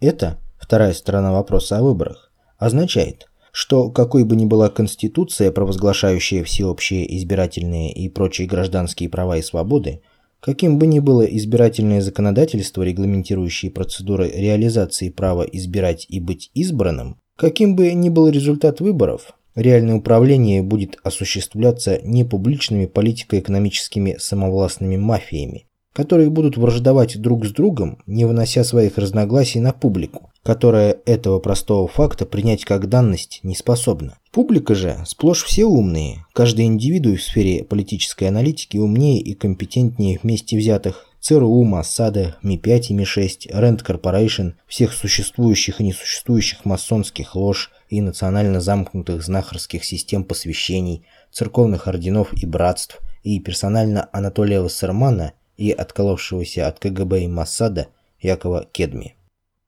Это, 0.00 0.40
вторая 0.66 0.92
сторона 0.94 1.30
вопроса 1.32 1.78
о 1.78 1.82
выборах, 1.82 2.32
означает, 2.58 3.28
что 3.52 3.88
какой 3.88 4.24
бы 4.24 4.34
ни 4.34 4.46
была 4.46 4.68
конституция, 4.68 5.52
провозглашающая 5.52 6.42
всеобщие 6.42 7.16
избирательные 7.18 7.92
и 7.92 8.08
прочие 8.08 8.48
гражданские 8.48 9.08
права 9.08 9.36
и 9.36 9.42
свободы, 9.42 10.00
Каким 10.40 10.78
бы 10.78 10.86
ни 10.86 11.00
было 11.00 11.22
избирательное 11.22 12.00
законодательство, 12.00 12.82
регламентирующее 12.82 13.70
процедуры 13.72 14.30
реализации 14.30 15.08
права 15.08 15.42
избирать 15.42 16.06
и 16.08 16.20
быть 16.20 16.50
избранным, 16.54 17.16
каким 17.36 17.74
бы 17.74 17.92
ни 17.94 18.10
был 18.10 18.28
результат 18.28 18.80
выборов, 18.80 19.32
реальное 19.56 19.96
управление 19.96 20.62
будет 20.62 20.98
осуществляться 21.02 21.98
не 22.04 22.22
публичными 22.22 22.86
политико-экономическими 22.86 24.16
самовластными 24.20 24.96
мафиями, 24.96 25.66
которые 25.96 26.28
будут 26.28 26.58
враждовать 26.58 27.18
друг 27.18 27.46
с 27.46 27.52
другом, 27.52 28.02
не 28.06 28.26
вынося 28.26 28.64
своих 28.64 28.98
разногласий 28.98 29.60
на 29.60 29.72
публику, 29.72 30.30
которая 30.42 30.98
этого 31.06 31.38
простого 31.38 31.88
факта 31.88 32.26
принять 32.26 32.66
как 32.66 32.90
данность 32.90 33.40
не 33.42 33.56
способна. 33.56 34.18
Публика 34.30 34.74
же 34.74 34.98
сплошь 35.06 35.42
все 35.42 35.64
умные, 35.64 36.26
каждый 36.34 36.66
индивиду 36.66 37.16
в 37.16 37.22
сфере 37.22 37.64
политической 37.64 38.24
аналитики 38.24 38.76
умнее 38.76 39.22
и 39.22 39.32
компетентнее 39.32 40.20
вместе 40.22 40.58
взятых 40.58 41.06
ЦРУ, 41.20 41.64
Моссада, 41.64 42.36
Ми-5 42.42 42.88
и 42.90 42.92
Ми-6, 42.92 43.50
Rand 43.54 43.82
Corporation, 43.82 44.52
всех 44.66 44.92
существующих 44.92 45.80
и 45.80 45.84
несуществующих 45.84 46.66
масонских 46.66 47.34
лож 47.34 47.70
и 47.88 48.02
национально 48.02 48.60
замкнутых 48.60 49.24
знахарских 49.24 49.82
систем 49.82 50.24
посвящений, 50.24 51.06
церковных 51.32 51.88
орденов 51.88 52.34
и 52.34 52.44
братств, 52.44 53.00
и 53.22 53.40
персонально 53.40 54.10
Анатолия 54.12 54.60
Вассермана– 54.60 55.32
и 55.56 55.70
отколовшегося 55.70 56.66
от 56.68 56.78
КГБ 56.78 57.24
и 57.24 57.28
Моссада 57.28 57.88
Якова 58.20 58.68
Кедми. 58.72 59.16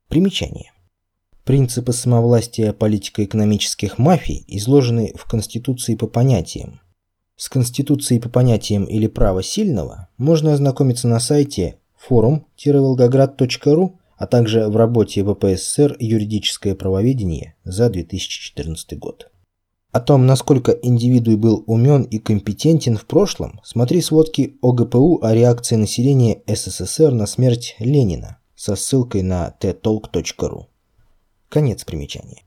Примечание. 0.07 0.71
Принципы 1.43 1.93
самовластия 1.93 2.73
политико-экономических 2.73 3.97
мафий 3.97 4.43
изложены 4.47 5.13
в 5.15 5.25
Конституции 5.25 5.95
по 5.95 6.07
понятиям. 6.07 6.79
С 7.35 7.49
Конституцией 7.49 8.19
по 8.19 8.29
понятиям 8.29 8.83
или 8.83 9.07
право 9.07 9.41
сильного 9.41 10.09
можно 10.17 10.53
ознакомиться 10.53 11.07
на 11.07 11.19
сайте 11.19 11.79
forum-волгоград.ру, 12.09 13.99
а 14.17 14.27
также 14.27 14.67
в 14.67 14.75
работе 14.75 15.23
ВПСР 15.23 15.95
«Юридическое 15.99 16.75
правоведение» 16.75 17.55
за 17.63 17.89
2014 17.89 18.99
год. 18.99 19.28
О 19.91 19.99
том, 19.99 20.27
насколько 20.27 20.71
индивидуй 20.71 21.35
был 21.35 21.63
умен 21.65 22.03
и 22.03 22.19
компетентен 22.19 22.95
в 22.95 23.05
прошлом, 23.05 23.59
смотри 23.63 24.01
сводки 24.01 24.57
ОГПУ 24.61 25.23
о 25.23 25.33
реакции 25.33 25.77
населения 25.77 26.43
СССР 26.45 27.11
на 27.11 27.25
смерть 27.25 27.75
Ленина 27.79 28.37
со 28.55 28.75
ссылкой 28.75 29.23
на 29.23 29.55
ttalk.ru. 29.59 30.65
Конец 31.49 31.85
примечания. 31.85 32.43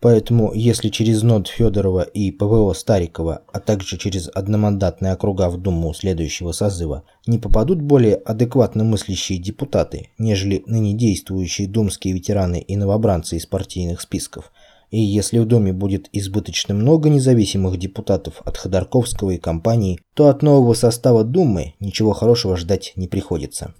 Поэтому, 0.00 0.52
если 0.52 0.88
через 0.88 1.22
НОД 1.22 1.48
Федорова 1.48 2.02
и 2.02 2.30
ПВО 2.30 2.72
Старикова, 2.74 3.42
а 3.52 3.60
также 3.60 3.96
через 3.96 4.28
одномандатные 4.32 5.12
округа 5.12 5.48
в 5.48 5.56
Думу 5.56 5.94
следующего 5.94 6.52
созыва, 6.52 7.04
не 7.26 7.38
попадут 7.38 7.80
более 7.80 8.16
адекватно 8.16 8.84
мыслящие 8.84 9.38
депутаты, 9.38 10.10
нежели 10.18 10.62
ныне 10.66 10.92
действующие 10.92 11.66
думские 11.66 12.14
ветераны 12.14 12.60
и 12.60 12.76
новобранцы 12.76 13.36
из 13.36 13.46
партийных 13.46 14.00
списков, 14.00 14.52
и 14.90 15.00
если 15.00 15.38
в 15.38 15.46
Доме 15.46 15.72
будет 15.72 16.08
избыточно 16.12 16.74
много 16.74 17.08
независимых 17.08 17.78
депутатов 17.78 18.40
от 18.44 18.56
Ходорковского 18.56 19.30
и 19.30 19.38
компании, 19.38 20.00
то 20.14 20.28
от 20.28 20.42
нового 20.42 20.74
состава 20.74 21.24
Думы 21.24 21.74
ничего 21.80 22.12
хорошего 22.12 22.56
ждать 22.56 22.92
не 22.96 23.08
приходится. 23.08 23.74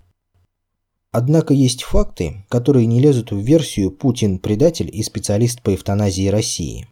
Однако 1.13 1.55
есть 1.55 1.83
факты, 1.83 2.45
которые 2.49 2.87
не 2.87 3.01
лезут 3.01 3.31
в 3.31 3.39
версию 3.39 3.91
«Путин– 3.91 4.39
предатель 4.41 4.91
и 4.93 5.03
специалист 5.03 5.63
по 5.63 5.75
эвтаназии 5.75 6.29
России». 6.29 6.89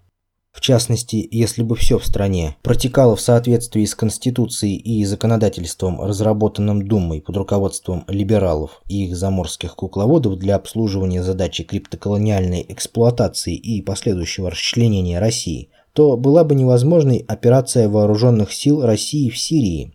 В 0.55 0.61
частности, 0.61 1.29
если 1.33 1.65
бы 1.65 1.75
все 1.75 1.99
в 1.99 2.07
стране 2.07 2.57
протекало 2.63 3.17
в 3.17 3.21
соответствии 3.21 3.85
с 3.85 3.97
Конституцией 3.97 4.77
и 4.77 5.05
законодательством, 5.05 6.01
разработанным 6.01 6.87
Думой 6.87 7.21
под 7.21 7.37
руководством 7.37 8.05
либералов 8.07 8.81
и 8.89 9.07
их 9.07 9.17
заморских 9.17 9.75
кукловодов 9.75 10.39
для 10.39 10.55
обслуживания 10.55 11.25
задачи 11.25 11.65
криптоколониальной 11.65 12.65
эксплуатации 12.69 13.57
и 13.57 13.83
последующего 13.83 14.49
расчленения 14.49 15.19
России, 15.19 15.71
то 15.93 16.17
была 16.17 16.45
бы 16.45 16.55
невозможной 16.55 17.25
операция 17.27 17.89
вооруженных 17.89 18.53
сил 18.53 18.87
России 18.87 19.31
в 19.31 19.39
Сирии. 19.39 19.93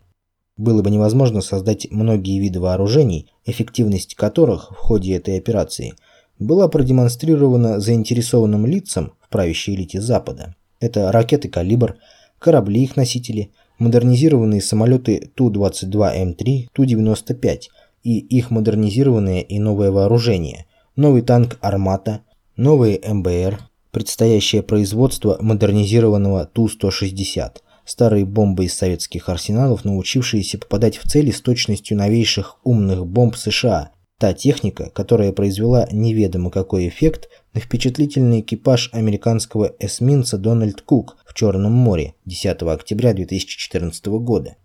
Было 0.58 0.82
бы 0.82 0.92
невозможно 0.92 1.40
создать 1.40 1.88
многие 1.90 2.38
виды 2.38 2.60
вооружений, 2.60 3.32
эффективность 3.46 4.16
которых 4.16 4.72
в 4.72 4.76
ходе 4.76 5.16
этой 5.16 5.38
операции 5.38 5.94
была 6.38 6.68
продемонстрирована 6.68 7.80
заинтересованным 7.80 8.66
лицам, 8.66 9.14
правящей 9.30 9.76
элите 9.76 10.02
Запада. 10.02 10.56
Это 10.80 11.12
ракеты 11.12 11.50
«Калибр», 11.50 11.98
корабли 12.40 12.84
их 12.84 12.96
носители, 12.96 13.52
модернизированные 13.80 14.62
самолеты 14.62 15.32
Ту-22М3, 15.36 16.68
Ту-95 16.74 17.60
и 18.04 18.18
их 18.20 18.50
модернизированное 18.50 19.42
и 19.42 19.60
новое 19.60 19.92
вооружение, 19.92 20.66
новый 20.96 21.22
танк 21.22 21.58
«Армата», 21.62 22.22
новые 22.56 23.00
МБР, 23.06 23.60
предстоящее 23.92 24.64
производство 24.64 25.38
модернизированного 25.42 26.46
Ту-160, 26.46 27.58
старые 27.86 28.26
бомбы 28.26 28.66
из 28.66 28.74
советских 28.74 29.30
арсеналов, 29.30 29.84
научившиеся 29.84 30.60
попадать 30.60 30.98
в 30.98 31.10
цели 31.10 31.32
с 31.32 31.42
точностью 31.42 31.98
новейших 31.98 32.58
умных 32.64 33.06
бомб 33.06 33.36
США 33.36 33.92
Та 34.20 34.34
техника, 34.34 34.92
которая 34.94 35.32
произвела 35.32 35.88
неведомо 35.92 36.52
какой 36.52 36.90
эффект 36.90 37.30
на 37.54 37.62
впечатлительный 37.62 38.42
экипаж 38.42 38.90
американского 38.94 39.76
эсминца 39.80 40.38
Дональд 40.38 40.82
Кук 40.82 41.18
в 41.26 41.34
Черном 41.34 41.74
море 41.74 42.14
10 42.26 42.62
октября 42.64 43.14
2014 43.14 44.06
года. 44.08 44.56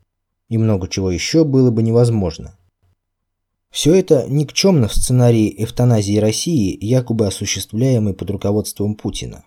И 0.48 0.58
много 0.58 0.88
чего 0.88 1.10
еще 1.10 1.44
было 1.44 1.70
бы 1.70 1.82
невозможно. 1.82 2.58
Все 3.70 3.94
это 3.94 4.26
никчемно 4.28 4.86
в 4.86 4.94
сценарии 4.94 5.52
эвтаназии 5.64 6.18
России, 6.18 6.76
якобы 6.80 7.26
осуществляемой 7.26 8.14
под 8.14 8.30
руководством 8.30 8.94
Путина. 8.94 9.44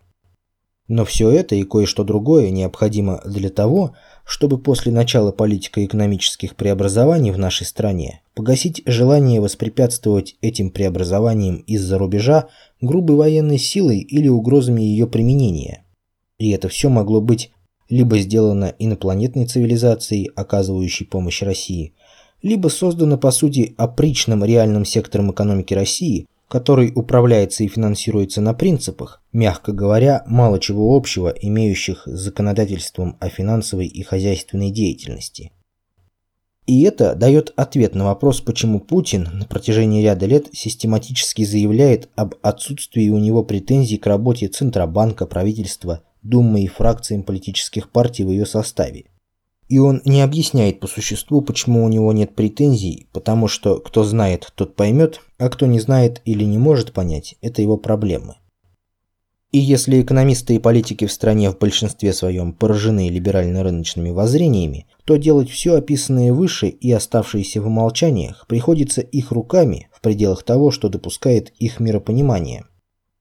Но 0.88 1.06
все 1.06 1.30
это 1.30 1.56
и 1.56 1.64
кое-что 1.64 2.04
другое 2.04 2.50
необходимо 2.50 3.22
для 3.26 3.50
того, 3.50 3.96
чтобы 4.28 4.58
после 4.58 4.92
начала 4.92 5.32
политико-экономических 5.32 6.58
преобразований 6.58 7.32
в 7.32 7.40
нашей 7.40 7.66
стране 7.66 8.22
погасить 8.36 8.82
желание 8.86 9.40
воспрепятствовать 9.40 10.36
этим 10.42 10.70
преобразованиям 10.70 11.64
из-за 11.66 11.98
рубежа 11.98 12.50
грубой 12.82 13.16
военной 13.16 13.58
силой 13.58 14.00
или 14.00 14.28
угрозами 14.28 14.82
ее 14.82 15.08
применения. 15.08 15.86
И 16.40 16.50
это 16.50 16.68
все 16.68 16.90
могло 16.90 17.22
быть 17.22 17.52
либо 17.90 18.20
сделано 18.20 18.76
инопланетной 18.78 19.46
цивилизацией, 19.46 20.30
оказывающей 20.36 21.06
помощь 21.06 21.42
России, 21.42 21.94
либо 22.42 22.68
создано 22.68 23.18
по 23.18 23.32
сути 23.32 23.76
опричным 23.78 24.44
реальным 24.44 24.84
сектором 24.84 25.32
экономики 25.32 25.74
России, 25.74 26.28
который 26.48 26.92
управляется 26.96 27.64
и 27.64 27.68
финансируется 27.68 28.42
на 28.42 28.54
принципах, 28.54 29.22
мягко 29.34 29.72
говоря, 29.74 30.24
мало 30.28 30.60
чего 30.60 30.96
общего, 30.96 31.30
имеющих 31.30 32.04
с 32.06 32.20
законодательством 32.20 33.18
о 33.20 33.30
финансовой 33.30 33.88
и 33.88 34.04
хозяйственной 34.04 34.72
деятельности. 34.72 35.52
И 36.66 36.84
это 36.84 37.16
дает 37.16 37.54
ответ 37.56 37.96
на 37.96 38.06
вопрос, 38.06 38.42
почему 38.42 38.82
Путин 38.82 39.30
на 39.32 39.46
протяжении 39.46 40.04
ряда 40.04 40.26
лет 40.26 40.48
систематически 40.52 41.46
заявляет 41.46 42.10
об 42.16 42.36
отсутствии 42.42 43.10
у 43.10 43.18
него 43.18 43.44
претензий 43.44 43.98
к 43.98 44.06
работе 44.06 44.48
Центробанка, 44.48 45.26
правительства, 45.26 46.04
Думы 46.24 46.64
и 46.64 46.68
фракциям 46.68 47.24
политических 47.24 47.90
партий 47.90 48.26
в 48.26 48.32
ее 48.32 48.46
составе. 48.46 49.06
И 49.68 49.80
он 49.80 50.02
не 50.06 50.22
объясняет 50.22 50.80
по 50.80 50.88
существу, 50.88 51.42
почему 51.42 51.84
у 51.84 51.90
него 51.90 52.14
нет 52.14 52.36
претензий, 52.36 53.08
потому 53.12 53.48
что 53.48 53.80
кто 53.80 54.04
знает, 54.04 54.52
тот 54.56 54.76
поймет, 54.76 55.22
а 55.38 55.50
кто 55.50 55.66
не 55.66 55.80
знает 55.80 56.22
или 56.24 56.46
не 56.46 56.58
может 56.58 56.94
понять, 56.94 57.36
это 57.42 57.62
его 57.62 57.78
проблемы. 57.78 58.36
И 59.52 59.60
если 59.60 60.02
экономисты 60.02 60.56
и 60.56 60.60
политики 60.60 61.06
в 61.06 61.12
стране 61.12 61.50
в 61.50 61.58
большинстве 61.58 62.14
своем 62.14 62.54
поражены 62.54 63.10
либерально-рыночными 63.10 64.10
воззрениями, 64.10 64.88
то 65.06 65.16
делать 65.16 65.50
все 65.50 65.76
описанное 65.76 66.34
выше 66.34 66.68
и 66.68 66.92
оставшееся 66.92 67.62
в 67.62 67.68
умолчаниях 67.68 68.46
приходится 68.48 69.02
их 69.02 69.32
руками 69.32 69.90
в 69.94 70.02
пределах 70.02 70.44
того, 70.44 70.72
что 70.72 70.90
допускает 70.90 71.54
их 71.60 71.80
миропонимание. 71.80 72.66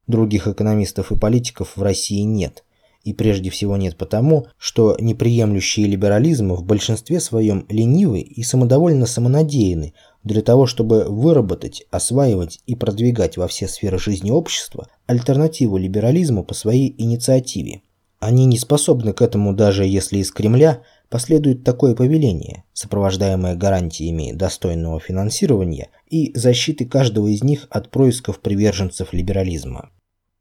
Других 0.08 0.48
экономистов 0.48 1.12
и 1.12 1.16
политиков 1.16 1.76
в 1.76 1.82
России 1.82 2.22
нет 2.22 2.64
и 3.06 3.12
прежде 3.12 3.50
всего 3.50 3.76
нет 3.76 3.96
потому, 3.96 4.48
что 4.58 4.96
неприемлющие 4.98 5.86
либерализм 5.86 6.54
в 6.54 6.64
большинстве 6.64 7.20
своем 7.20 7.64
ленивы 7.68 8.18
и 8.18 8.42
самодовольно 8.42 9.06
самонадеяны 9.06 9.94
для 10.24 10.42
того, 10.42 10.66
чтобы 10.66 11.04
выработать, 11.04 11.84
осваивать 11.92 12.58
и 12.66 12.74
продвигать 12.74 13.36
во 13.36 13.46
все 13.46 13.68
сферы 13.68 14.00
жизни 14.00 14.32
общества 14.32 14.88
альтернативу 15.06 15.76
либерализму 15.76 16.42
по 16.42 16.52
своей 16.52 16.92
инициативе. 16.98 17.82
Они 18.18 18.44
не 18.44 18.58
способны 18.58 19.12
к 19.12 19.22
этому 19.22 19.54
даже 19.54 19.86
если 19.86 20.18
из 20.18 20.32
Кремля 20.32 20.82
последует 21.08 21.62
такое 21.62 21.94
повеление, 21.94 22.64
сопровождаемое 22.72 23.54
гарантиями 23.54 24.32
достойного 24.32 24.98
финансирования 24.98 25.90
и 26.10 26.36
защиты 26.36 26.86
каждого 26.86 27.28
из 27.28 27.44
них 27.44 27.68
от 27.70 27.92
происков 27.92 28.40
приверженцев 28.40 29.12
либерализма. 29.12 29.90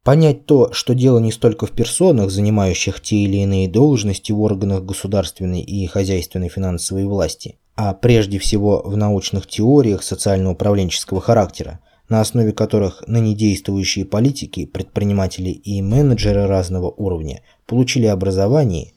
Понять 0.06 0.46
то, 0.46 0.72
что 0.72 0.94
дело 0.94 1.18
не 1.18 1.32
столько 1.32 1.66
в 1.66 1.72
персонах, 1.72 2.30
занимающих 2.30 3.02
те 3.02 3.16
или 3.16 3.38
иные 3.38 3.68
должности 3.68 4.32
в 4.32 4.40
органах 4.40 4.84
государственной 4.84 5.62
и 5.62 5.88
хозяйственной 5.88 6.48
финансовой 6.48 7.06
власти, 7.06 7.58
а 7.76 7.96
прежде 7.96 8.38
всего 8.38 8.84
в 8.86 8.96
научных 8.96 9.48
теориях 9.48 10.04
социально-управленческого 10.04 11.22
характера, 11.22 11.80
на 12.08 12.22
основе 12.22 12.52
которых 12.52 13.04
ныне 13.08 13.34
действующие 13.34 14.06
политики, 14.06 14.68
предприниматели 14.68 15.50
и 15.50 15.82
менеджеры 15.82 16.46
разного 16.46 16.92
уровня 16.92 17.42
получили 17.66 18.06
образование, 18.06 18.92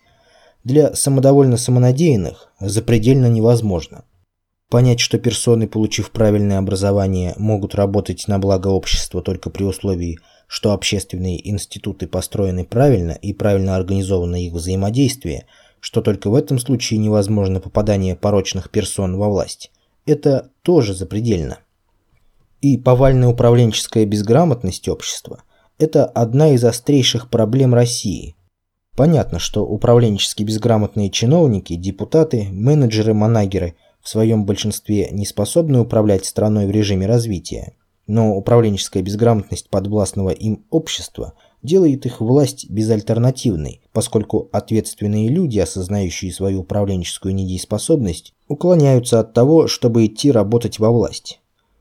для 0.62 0.94
самодовольно 0.94 1.56
самонадеянных 1.56 2.52
запредельно 2.60 3.30
невозможно. 3.30 4.04
Понять, 4.68 5.00
что 5.00 5.18
персоны, 5.18 5.66
получив 5.68 6.10
правильное 6.10 6.58
образование, 6.58 7.32
могут 7.38 7.74
работать 7.74 8.28
на 8.28 8.38
благо 8.38 8.68
общества 8.68 9.22
только 9.22 9.48
при 9.48 9.64
условии, 9.64 10.18
что 10.48 10.72
общественные 10.72 11.48
институты 11.48 12.08
построены 12.08 12.64
правильно 12.64 13.12
и 13.12 13.32
правильно 13.32 13.76
организовано 13.76 14.42
их 14.42 14.54
взаимодействие, 14.54 15.46
что 15.78 16.00
только 16.00 16.30
в 16.30 16.34
этом 16.34 16.58
случае 16.58 16.98
невозможно 16.98 17.60
попадание 17.60 18.16
порочных 18.16 18.70
персон 18.70 19.16
во 19.18 19.28
власть. 19.28 19.70
Это 20.06 20.50
тоже 20.62 20.94
запредельно. 20.94 21.58
И 22.62 22.78
повальная 22.78 23.28
управленческая 23.28 24.06
безграмотность 24.06 24.88
общества– 24.88 25.44
это 25.78 26.06
одна 26.06 26.50
из 26.54 26.64
острейших 26.64 27.28
проблем 27.28 27.74
России. 27.74 28.34
Понятно, 28.96 29.38
что 29.38 29.64
управленчески 29.64 30.42
безграмотные 30.42 31.10
чиновники, 31.10 31.76
депутаты, 31.76 32.48
менеджеры-манагеры 32.50 33.76
в 34.00 34.08
своем 34.08 34.44
большинстве 34.46 35.10
не 35.12 35.26
способны 35.26 35.78
управлять 35.78 36.24
страной 36.24 36.66
в 36.66 36.70
режиме 36.70 37.06
развития– 37.06 37.74
но 38.08 38.34
управленческая 38.34 39.02
безграмотность 39.02 39.68
подвластного 39.68 40.30
им 40.30 40.64
общества 40.70 41.34
делает 41.62 42.06
их 42.06 42.20
власть 42.20 42.68
безальтернативной, 42.70 43.82
поскольку 43.92 44.48
ответственные 44.50 45.28
люди, 45.28 45.58
осознающие 45.58 46.32
свою 46.32 46.60
управленческую 46.62 47.34
недееспособность, 47.34 48.34
уклоняются 48.48 49.20
от 49.20 49.34
того, 49.34 49.68
чтобы 49.68 50.06
идти 50.06 50.32
работать 50.32 50.78
во 50.78 50.90
власть. 50.90 51.40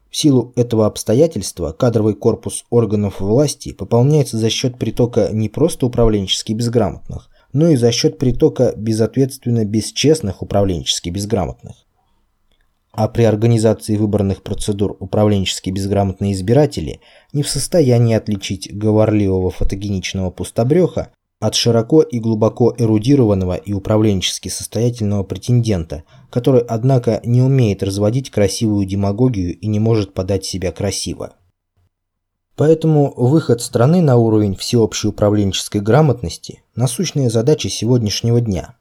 В 0.09 0.17
силу 0.17 0.51
этого 0.55 0.85
обстоятельства 0.85 1.71
кадровый 1.71 2.13
корпус 2.13 2.65
органов 2.69 3.21
власти 3.21 3.71
пополняется 3.71 4.37
за 4.37 4.49
счет 4.49 4.77
притока 4.77 5.29
не 5.31 5.47
просто 5.47 5.85
управленчески 5.85 6.53
безграмотных, 6.53 7.29
но 7.53 7.69
и 7.69 7.75
за 7.77 7.91
счет 7.91 8.17
притока 8.17 8.73
безответственно 8.75 9.63
бесчестных 9.63 10.41
управленчески 10.41 11.09
безграмотных 11.09 11.86
а 12.97 13.07
при 13.07 13.21
организации 13.21 13.95
выборных 13.95 14.41
процедур 14.41 14.97
управленчески 14.99 15.69
безграмотные 15.69 16.33
избиратели 16.33 16.99
не 17.31 17.43
в 17.43 17.47
состоянии 17.47 18.15
отличить 18.15 18.75
говорливого 18.75 19.51
фотогеничного 19.51 20.31
пустобреха 20.31 21.11
от 21.39 21.53
широко 21.53 22.01
и 22.01 22.17
глубоко 22.17 22.73
эрудированного 22.75 23.53
и 23.53 23.71
управленчески 23.71 24.49
состоятельного 24.49 25.21
претендента, 25.21 26.05
который, 26.31 26.61
однако, 26.61 27.21
не 27.23 27.43
умеет 27.43 27.83
разводить 27.83 28.31
красивую 28.31 28.87
демагогию 28.87 29.55
и 29.55 29.67
не 29.67 29.79
может 29.79 30.15
подать 30.15 30.43
себя 30.43 30.71
красиво. 30.71 31.33
Поэтому 32.55 33.13
выход 33.15 33.61
страны 33.61 34.01
на 34.01 34.17
уровень 34.17 34.55
всеобщей 34.55 35.09
управленческой 35.09 35.81
грамотности– 35.81 36.63
насущная 36.75 37.29
задача 37.29 37.69
сегодняшнего 37.69 38.41
дня. 38.41 38.73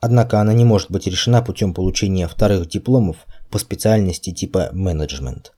Однако 0.00 0.40
она 0.40 0.52
не 0.52 0.64
может 0.64 0.92
быть 0.92 1.08
решена 1.08 1.42
путем 1.42 1.74
получения 1.74 2.28
вторых 2.28 2.68
дипломов 2.68 3.16
по 3.50 3.58
специальности 3.58 4.32
типа 4.32 4.70
менеджмент. 4.72 5.52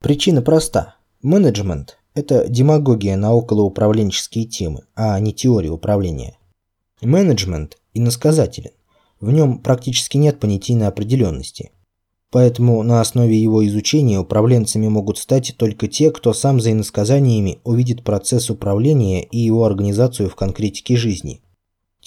Причина 0.00 0.42
проста. 0.42 0.96
Менеджмент– 1.22 1.98
это 2.14 2.48
демагогия 2.48 3.16
на 3.16 3.34
околоуправленческие 3.34 4.44
темы, 4.44 4.82
а 4.94 5.18
не 5.20 5.32
теория 5.32 5.70
управления. 5.70 6.36
Менеджмент 7.00 7.78
иносказателен. 7.94 8.72
В 9.20 9.32
нем 9.32 9.58
практически 9.58 10.16
нет 10.16 10.38
понятийной 10.38 10.86
определенности. 10.86 11.72
Поэтому 12.30 12.82
на 12.82 13.00
основе 13.00 13.40
его 13.40 13.66
изучения 13.66 14.18
управленцами 14.18 14.86
могут 14.88 15.18
стать 15.18 15.54
только 15.56 15.88
те, 15.88 16.10
кто 16.10 16.32
сам 16.32 16.60
за 16.60 16.72
иносказаниями 16.72 17.58
увидит 17.64 18.04
процесс 18.04 18.50
управления 18.50 19.24
и 19.24 19.38
его 19.38 19.64
организацию 19.64 20.28
в 20.28 20.36
конкретике 20.36 20.96
жизни– 20.96 21.42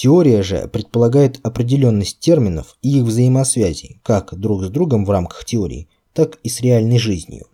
Теория 0.01 0.41
же 0.41 0.67
предполагает 0.67 1.39
определенность 1.43 2.17
терминов 2.17 2.75
и 2.81 2.97
их 2.97 3.03
взаимосвязи 3.03 3.99
как 4.01 4.33
друг 4.33 4.63
с 4.63 4.69
другом 4.69 5.05
в 5.05 5.11
рамках 5.11 5.45
теории, 5.45 5.89
так 6.13 6.39
и 6.41 6.49
с 6.49 6.59
реальной 6.59 6.97
жизнью. 6.97 7.45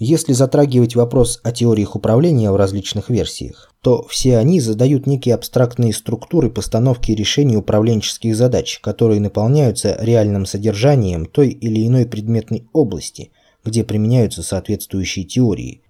Если 0.00 0.32
затрагивать 0.32 0.96
вопрос 0.96 1.38
о 1.44 1.52
теориях 1.52 1.94
управления 1.94 2.50
в 2.50 2.56
различных 2.56 3.10
версиях, 3.10 3.72
то 3.80 4.04
все 4.08 4.38
они 4.38 4.58
задают 4.58 5.06
некие 5.06 5.36
абстрактные 5.36 5.92
структуры 5.92 6.50
постановки 6.50 7.12
и 7.12 7.14
решения 7.14 7.58
управленческих 7.58 8.34
задач, 8.34 8.80
которые 8.80 9.20
наполняются 9.20 9.96
реальным 10.00 10.46
содержанием 10.46 11.26
той 11.26 11.50
или 11.50 11.86
иной 11.86 12.06
предметной 12.06 12.66
области, 12.72 13.30
где 13.64 13.84
применяются 13.84 14.42
соответствующие 14.42 15.26
теории, 15.26 15.82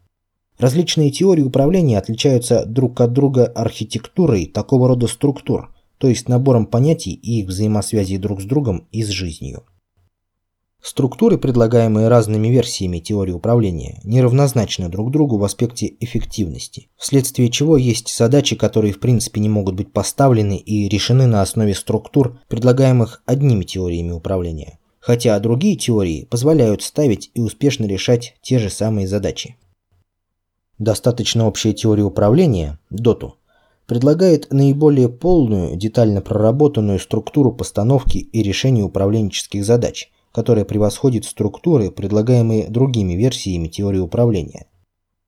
Различные 0.61 1.11
теории 1.11 1.43
управления 1.43 1.97
отличаются 1.97 2.67
друг 2.67 3.01
от 3.01 3.15
друга 3.15 3.47
архитектурой 3.47 4.45
такого 4.45 4.89
рода 4.89 5.07
структур, 5.07 5.75
то 5.97 6.07
есть 6.07 6.29
набором 6.29 6.67
понятий 6.67 7.15
и 7.15 7.41
их 7.41 7.49
взаимосвязей 7.49 8.19
друг 8.19 8.43
с 8.43 8.45
другом 8.45 8.87
и 8.93 9.03
с 9.03 9.09
жизнью. 9.09 9.65
Структуры, 10.83 11.39
предлагаемые 11.39 12.09
разными 12.09 12.49
версиями 12.49 12.99
теории 12.99 13.33
управления, 13.33 14.03
неравнозначны 14.05 14.91
друг 14.91 15.11
другу 15.11 15.39
в 15.39 15.45
аспекте 15.45 15.95
эффективности, 15.99 16.89
вследствие 16.99 17.49
чего 17.49 17.79
есть 17.79 18.15
задачи, 18.15 18.55
которые 18.55 18.93
в 18.93 19.01
принципе 19.01 19.41
не 19.41 19.49
могут 19.49 19.77
быть 19.77 19.95
поставлены 19.95 20.59
и 20.59 20.91
решены 20.91 21.27
на 21.27 21.41
основе 21.41 21.75
структур, 21.75 22.39
предлагаемых 22.49 23.23
одними 23.25 23.65
теориями 23.65 24.13
управления, 24.13 24.79
хотя 25.01 25.41
другие 25.41 25.77
теории 25.77 26.27
позволяют 26.27 26.83
ставить 26.83 27.31
и 27.33 27.41
успешно 27.41 27.87
решать 27.87 28.35
те 28.43 28.59
же 28.59 28.69
самые 28.69 29.09
задачи. 29.09 29.57
Достаточно 30.81 31.47
общая 31.47 31.75
теория 31.75 32.05
управления, 32.05 32.79
доту, 32.89 33.37
предлагает 33.85 34.51
наиболее 34.51 35.11
полную, 35.11 35.77
детально 35.77 36.23
проработанную 36.23 36.99
структуру 36.99 37.53
постановки 37.53 38.17
и 38.17 38.43
решения 38.43 38.83
управленческих 38.83 39.63
задач, 39.63 40.11
которая 40.33 40.65
превосходит 40.65 41.27
структуры, 41.27 41.91
предлагаемые 41.91 42.69
другими 42.69 43.13
версиями 43.13 43.69
теории 43.69 43.99
управления. 43.99 44.69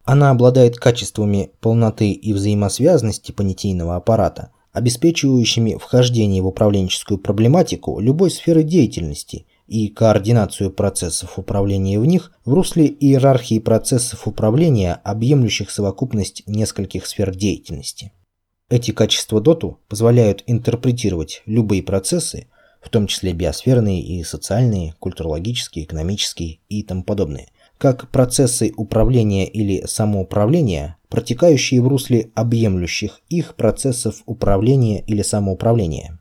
Она 0.05 0.31
обладает 0.31 0.79
качествами 0.79 1.51
полноты 1.61 2.13
и 2.13 2.33
взаимосвязанности 2.33 3.33
понятийного 3.33 3.97
аппарата, 3.97 4.53
обеспечивающими 4.73 5.77
вхождение 5.79 6.41
в 6.41 6.47
управленческую 6.47 7.19
проблематику 7.19 8.01
любой 8.01 8.31
сферы 8.31 8.63
деятельности 8.63 9.45
и 9.67 9.89
координацию 9.89 10.71
процессов 10.71 11.39
управления 11.39 11.99
в 11.99 12.07
них 12.07 12.33
в 12.45 12.53
русле 12.53 12.87
иерархии 12.87 13.59
процессов 13.59 14.29
управления, 14.29 15.01
объемлющих 15.05 15.71
совокупность 15.71 16.43
нескольких 16.47 17.07
сфер 17.07 17.35
деятельности. 17.35 18.13
Эти 18.69 18.91
качества 18.91 19.41
ДОТу 19.41 19.81
позволяют 19.89 20.45
интерпретировать 20.47 21.43
любые 21.47 21.83
процессы, 21.83 22.49
в 22.81 22.89
том 22.89 23.07
числе 23.07 23.33
биосферные 23.33 24.03
и 24.03 24.25
социальные, 24.25 24.95
культурологические, 24.99 25.85
экономические 25.85 26.61
и 26.69 26.83
тому 26.83 27.05
подобные, 27.05 27.49
как 27.79 28.11
процессы 28.11 28.73
управления 28.77 29.47
или 29.47 29.85
самоуправления, 29.87 30.97
протекающие 31.09 31.83
в 31.83 31.89
русле 31.89 32.31
объемлющих 32.35 33.21
их 33.29 33.57
процессов 33.57 34.23
управления 34.27 35.03
или 35.03 35.23
самоуправления. 35.23 36.19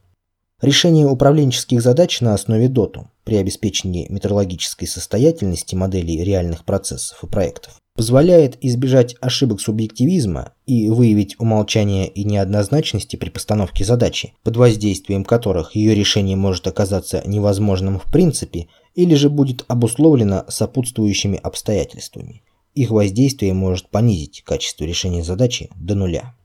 Решение 0.59 1.05
управленческих 1.05 1.81
задач 1.81 2.19
на 2.19 2.34
основе 2.34 2.68
ДОТу 2.68 3.11
при 3.23 3.35
обеспечении 3.35 4.07
метрологической 4.10 4.88
состоятельности 4.88 5.76
моделей 5.76 6.23
реальных 6.23 6.65
процессов 6.65 7.23
и 7.23 7.27
проектов 7.27 7.81
позволяет 7.95 8.57
избежать 8.64 9.15
ошибок 9.22 9.60
субъективизма 9.60 10.53
и 10.65 10.89
выявить 10.89 11.39
умолчание 11.39 12.07
и 12.07 12.23
неоднозначности 12.23 13.15
при 13.15 13.30
постановке 13.30 13.84
задачи, 13.84 14.34
под 14.43 14.57
воздействием 14.57 15.23
которых 15.23 15.76
ее 15.76 15.93
решение 15.93 16.38
может 16.38 16.68
оказаться 16.68 17.22
невозможным 17.26 17.99
в 17.99 18.11
принципе 18.11 18.69
или 18.95 19.15
же 19.15 19.30
будет 19.30 19.65
обусловлено 19.68 20.45
сопутствующими 20.48 21.38
обстоятельствами. 21.38 22.43
Их 22.73 22.91
воздействие 22.91 23.53
может 23.53 23.89
понизить 23.89 24.43
качество 24.43 24.85
решения 24.85 25.23
задачи 25.23 25.69
до 25.76 25.95
нуля. 25.95 26.35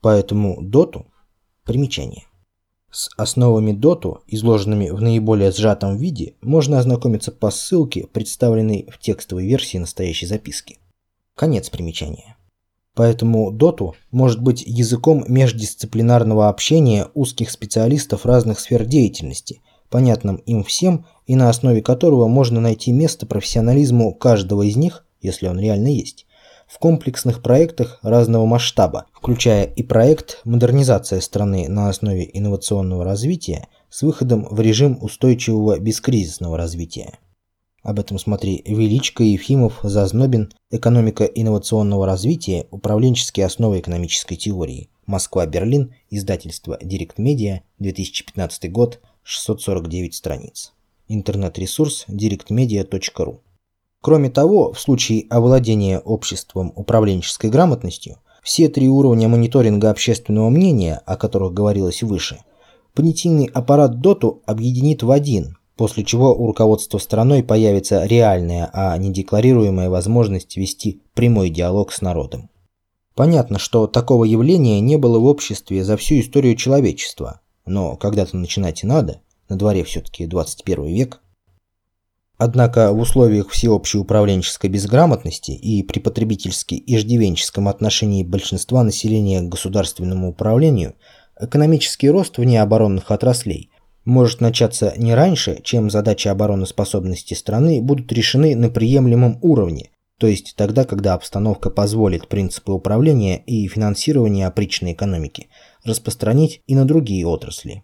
Поэтому 0.00 0.62
доту 0.62 1.06
примечание. 1.64 2.27
С 2.90 3.10
основами 3.18 3.72
доту, 3.72 4.22
изложенными 4.26 4.88
в 4.88 5.02
наиболее 5.02 5.52
сжатом 5.52 5.98
виде, 5.98 6.34
можно 6.40 6.78
ознакомиться 6.78 7.30
по 7.30 7.50
ссылке, 7.50 8.06
представленной 8.06 8.88
в 8.90 8.98
текстовой 8.98 9.46
версии 9.46 9.76
настоящей 9.76 10.26
записки. 10.26 10.78
Конец 11.34 11.68
примечания. 11.68 12.38
Поэтому 12.94 13.52
доту 13.52 13.94
может 14.10 14.42
быть 14.42 14.62
языком 14.62 15.22
междисциплинарного 15.28 16.48
общения 16.48 17.08
узких 17.12 17.50
специалистов 17.50 18.24
разных 18.24 18.58
сфер 18.58 18.86
деятельности, 18.86 19.60
понятным 19.90 20.36
им 20.36 20.64
всем 20.64 21.04
и 21.26 21.36
на 21.36 21.50
основе 21.50 21.82
которого 21.82 22.26
можно 22.26 22.58
найти 22.58 22.90
место 22.90 23.26
профессионализму 23.26 24.14
каждого 24.14 24.62
из 24.62 24.76
них, 24.76 25.04
если 25.20 25.46
он 25.46 25.60
реально 25.60 25.88
есть 25.88 26.26
в 26.68 26.78
комплексных 26.78 27.42
проектах 27.42 27.98
разного 28.02 28.46
масштаба, 28.46 29.06
включая 29.12 29.64
и 29.64 29.82
проект 29.82 30.40
«Модернизация 30.44 31.20
страны 31.20 31.68
на 31.68 31.88
основе 31.88 32.28
инновационного 32.32 33.04
развития» 33.04 33.68
с 33.88 34.02
выходом 34.02 34.46
в 34.50 34.60
режим 34.60 34.98
устойчивого 35.00 35.78
бескризисного 35.78 36.58
развития. 36.58 37.18
Об 37.82 37.98
этом 37.98 38.18
смотри 38.18 38.62
Величко, 38.66 39.24
Ефимов, 39.24 39.80
Зазнобин, 39.82 40.52
«Экономика 40.70 41.24
инновационного 41.24 42.04
развития. 42.04 42.66
Управленческие 42.70 43.46
основы 43.46 43.80
экономической 43.80 44.36
теории». 44.36 44.90
Москва-Берлин, 45.06 45.94
издательство 46.10 46.78
Директ 46.82 47.16
Медиа, 47.16 47.62
2015 47.78 48.70
год, 48.70 49.00
649 49.22 50.14
страниц. 50.14 50.74
Интернет-ресурс 51.08 52.04
directmedia.ru 52.08 53.40
Кроме 54.00 54.30
того, 54.30 54.72
в 54.72 54.80
случае 54.80 55.26
овладения 55.28 55.98
обществом 55.98 56.72
управленческой 56.76 57.50
грамотностью, 57.50 58.18
все 58.42 58.68
три 58.68 58.88
уровня 58.88 59.28
мониторинга 59.28 59.90
общественного 59.90 60.50
мнения, 60.50 61.02
о 61.04 61.16
которых 61.16 61.52
говорилось 61.52 62.02
выше, 62.02 62.38
понятийный 62.94 63.46
аппарат 63.46 64.00
ДОТу 64.00 64.42
объединит 64.46 65.02
в 65.02 65.10
один, 65.10 65.58
после 65.76 66.04
чего 66.04 66.32
у 66.32 66.46
руководства 66.46 66.98
страной 66.98 67.42
появится 67.42 68.04
реальная, 68.04 68.70
а 68.72 68.96
не 68.96 69.12
декларируемая 69.12 69.90
возможность 69.90 70.56
вести 70.56 71.02
прямой 71.14 71.50
диалог 71.50 71.92
с 71.92 72.00
народом. 72.00 72.50
Понятно, 73.14 73.58
что 73.58 73.88
такого 73.88 74.24
явления 74.24 74.80
не 74.80 74.96
было 74.96 75.18
в 75.18 75.24
обществе 75.24 75.82
за 75.82 75.96
всю 75.96 76.20
историю 76.20 76.54
человечества, 76.54 77.40
но 77.66 77.96
когда-то 77.96 78.36
начинать 78.36 78.84
и 78.84 78.86
надо, 78.86 79.22
на 79.48 79.56
дворе 79.56 79.82
все-таки 79.82 80.26
21 80.26 80.84
век– 80.84 81.20
Однако 82.38 82.92
в 82.92 83.00
условиях 83.00 83.50
всеобщей 83.50 83.98
управленческой 83.98 84.70
безграмотности 84.70 85.50
и 85.50 85.82
при 85.82 85.98
потребительски 85.98 86.80
иждивенческом 86.86 87.66
отношении 87.66 88.22
большинства 88.22 88.84
населения 88.84 89.40
к 89.40 89.48
государственному 89.48 90.30
управлению 90.30 90.94
экономический 91.40 92.10
рост 92.10 92.38
вне 92.38 92.62
оборонных 92.62 93.10
отраслей 93.10 93.70
может 94.04 94.40
начаться 94.40 94.94
не 94.96 95.14
раньше, 95.14 95.60
чем 95.64 95.90
задачи 95.90 96.28
обороноспособности 96.28 97.34
страны 97.34 97.82
будут 97.82 98.12
решены 98.12 98.54
на 98.54 98.70
приемлемом 98.70 99.38
уровне, 99.42 99.90
то 100.18 100.28
есть 100.28 100.54
тогда, 100.56 100.84
когда 100.84 101.14
обстановка 101.14 101.70
позволит 101.70 102.28
принципы 102.28 102.70
управления 102.70 103.38
и 103.38 103.66
финансирования 103.66 104.46
опричной 104.46 104.92
экономики 104.92 105.48
распространить 105.84 106.62
и 106.66 106.76
на 106.76 106.84
другие 106.84 107.26
отрасли. 107.26 107.82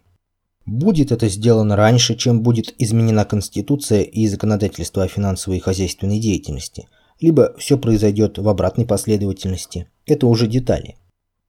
Будет 0.65 1.11
это 1.11 1.29
сделано 1.29 1.75
раньше, 1.75 2.15
чем 2.15 2.41
будет 2.41 2.73
изменена 2.79 3.23
Конституция 3.23 4.01
и 4.01 4.27
законодательство 4.27 5.03
о 5.03 5.07
финансовой 5.07 5.57
и 5.57 5.61
хозяйственной 5.61 6.19
деятельности, 6.19 6.87
либо 7.19 7.55
все 7.57 7.77
произойдет 7.77 8.39
в 8.39 8.49
обратной 8.49 8.85
последовательности. 8.85 9.87
Это 10.07 10.25
уже 10.25 10.47
детали. 10.47 10.95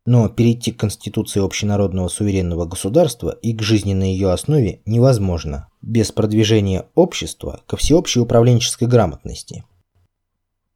Но 0.04 0.28
перейти 0.28 0.70
к 0.70 0.78
Конституции 0.78 1.42
общенародного 1.42 2.08
суверенного 2.08 2.66
государства 2.66 3.30
и 3.30 3.54
к 3.54 3.62
жизни 3.62 3.94
на 3.94 4.04
ее 4.04 4.30
основе 4.30 4.82
невозможно 4.84 5.68
без 5.80 6.12
продвижения 6.12 6.84
общества 6.94 7.62
ко 7.66 7.76
всеобщей 7.76 8.20
управленческой 8.20 8.86
грамотности. 8.86 9.64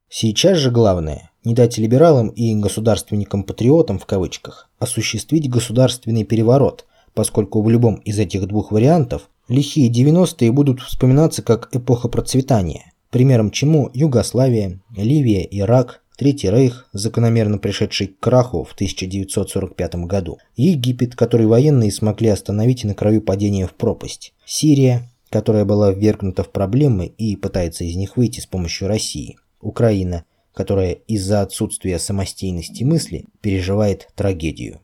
Сейчас 0.09 0.57
же 0.57 0.71
главное– 0.71 1.31
не 1.45 1.53
дать 1.53 1.77
либералам 1.77 2.29
и 2.29 2.53
государственникам-патриотам 2.55 3.99
в 3.99 4.05
кавычках 4.05 4.69
осуществить 4.79 5.49
государственный 5.49 6.23
переворот– 6.23 6.85
поскольку 7.13 7.61
в 7.61 7.69
любом 7.69 7.95
из 7.95 8.19
этих 8.19 8.47
двух 8.47 8.71
вариантов 8.71 9.29
лихие 9.47 9.91
90-е 9.91 10.51
будут 10.51 10.81
вспоминаться 10.81 11.41
как 11.41 11.69
эпоха 11.73 12.07
процветания, 12.07 12.93
примером 13.09 13.51
чему 13.51 13.89
Югославия, 13.93 14.79
Ливия, 14.95 15.47
Ирак, 15.51 16.01
Третий 16.17 16.51
Рейх, 16.51 16.87
закономерно 16.93 17.57
пришедший 17.57 18.07
к 18.07 18.19
краху 18.19 18.63
в 18.63 18.73
1945 18.73 19.95
году, 20.05 20.37
Египет, 20.55 21.15
который 21.15 21.47
военные 21.47 21.91
смогли 21.91 22.29
остановить 22.29 22.83
на 22.83 22.93
краю 22.93 23.21
падения 23.21 23.65
в 23.65 23.73
пропасть, 23.73 24.33
Сирия, 24.45 25.09
которая 25.31 25.65
была 25.65 25.91
ввергнута 25.91 26.43
в 26.43 26.51
проблемы 26.51 27.07
и 27.07 27.35
пытается 27.35 27.85
из 27.85 27.95
них 27.95 28.17
выйти 28.17 28.39
с 28.39 28.45
помощью 28.45 28.87
России, 28.87 29.37
Украина, 29.61 30.25
которая 30.53 30.91
из-за 30.91 31.41
отсутствия 31.41 31.97
самостийности 31.97 32.83
мысли 32.83 33.25
переживает 33.41 34.09
трагедию. 34.15 34.79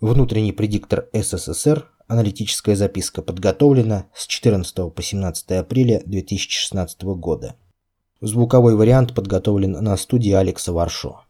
Внутренний 0.00 0.52
предиктор 0.52 1.08
СССР. 1.12 1.88
Аналитическая 2.08 2.74
записка 2.74 3.22
подготовлена 3.22 4.06
с 4.12 4.26
14 4.26 4.92
по 4.92 5.02
17 5.02 5.52
апреля 5.52 6.02
2016 6.04 7.02
года. 7.02 7.54
Звуковой 8.20 8.74
вариант 8.74 9.14
подготовлен 9.14 9.72
на 9.72 9.96
студии 9.96 10.32
Алекса 10.32 10.72
Варшо. 10.72 11.24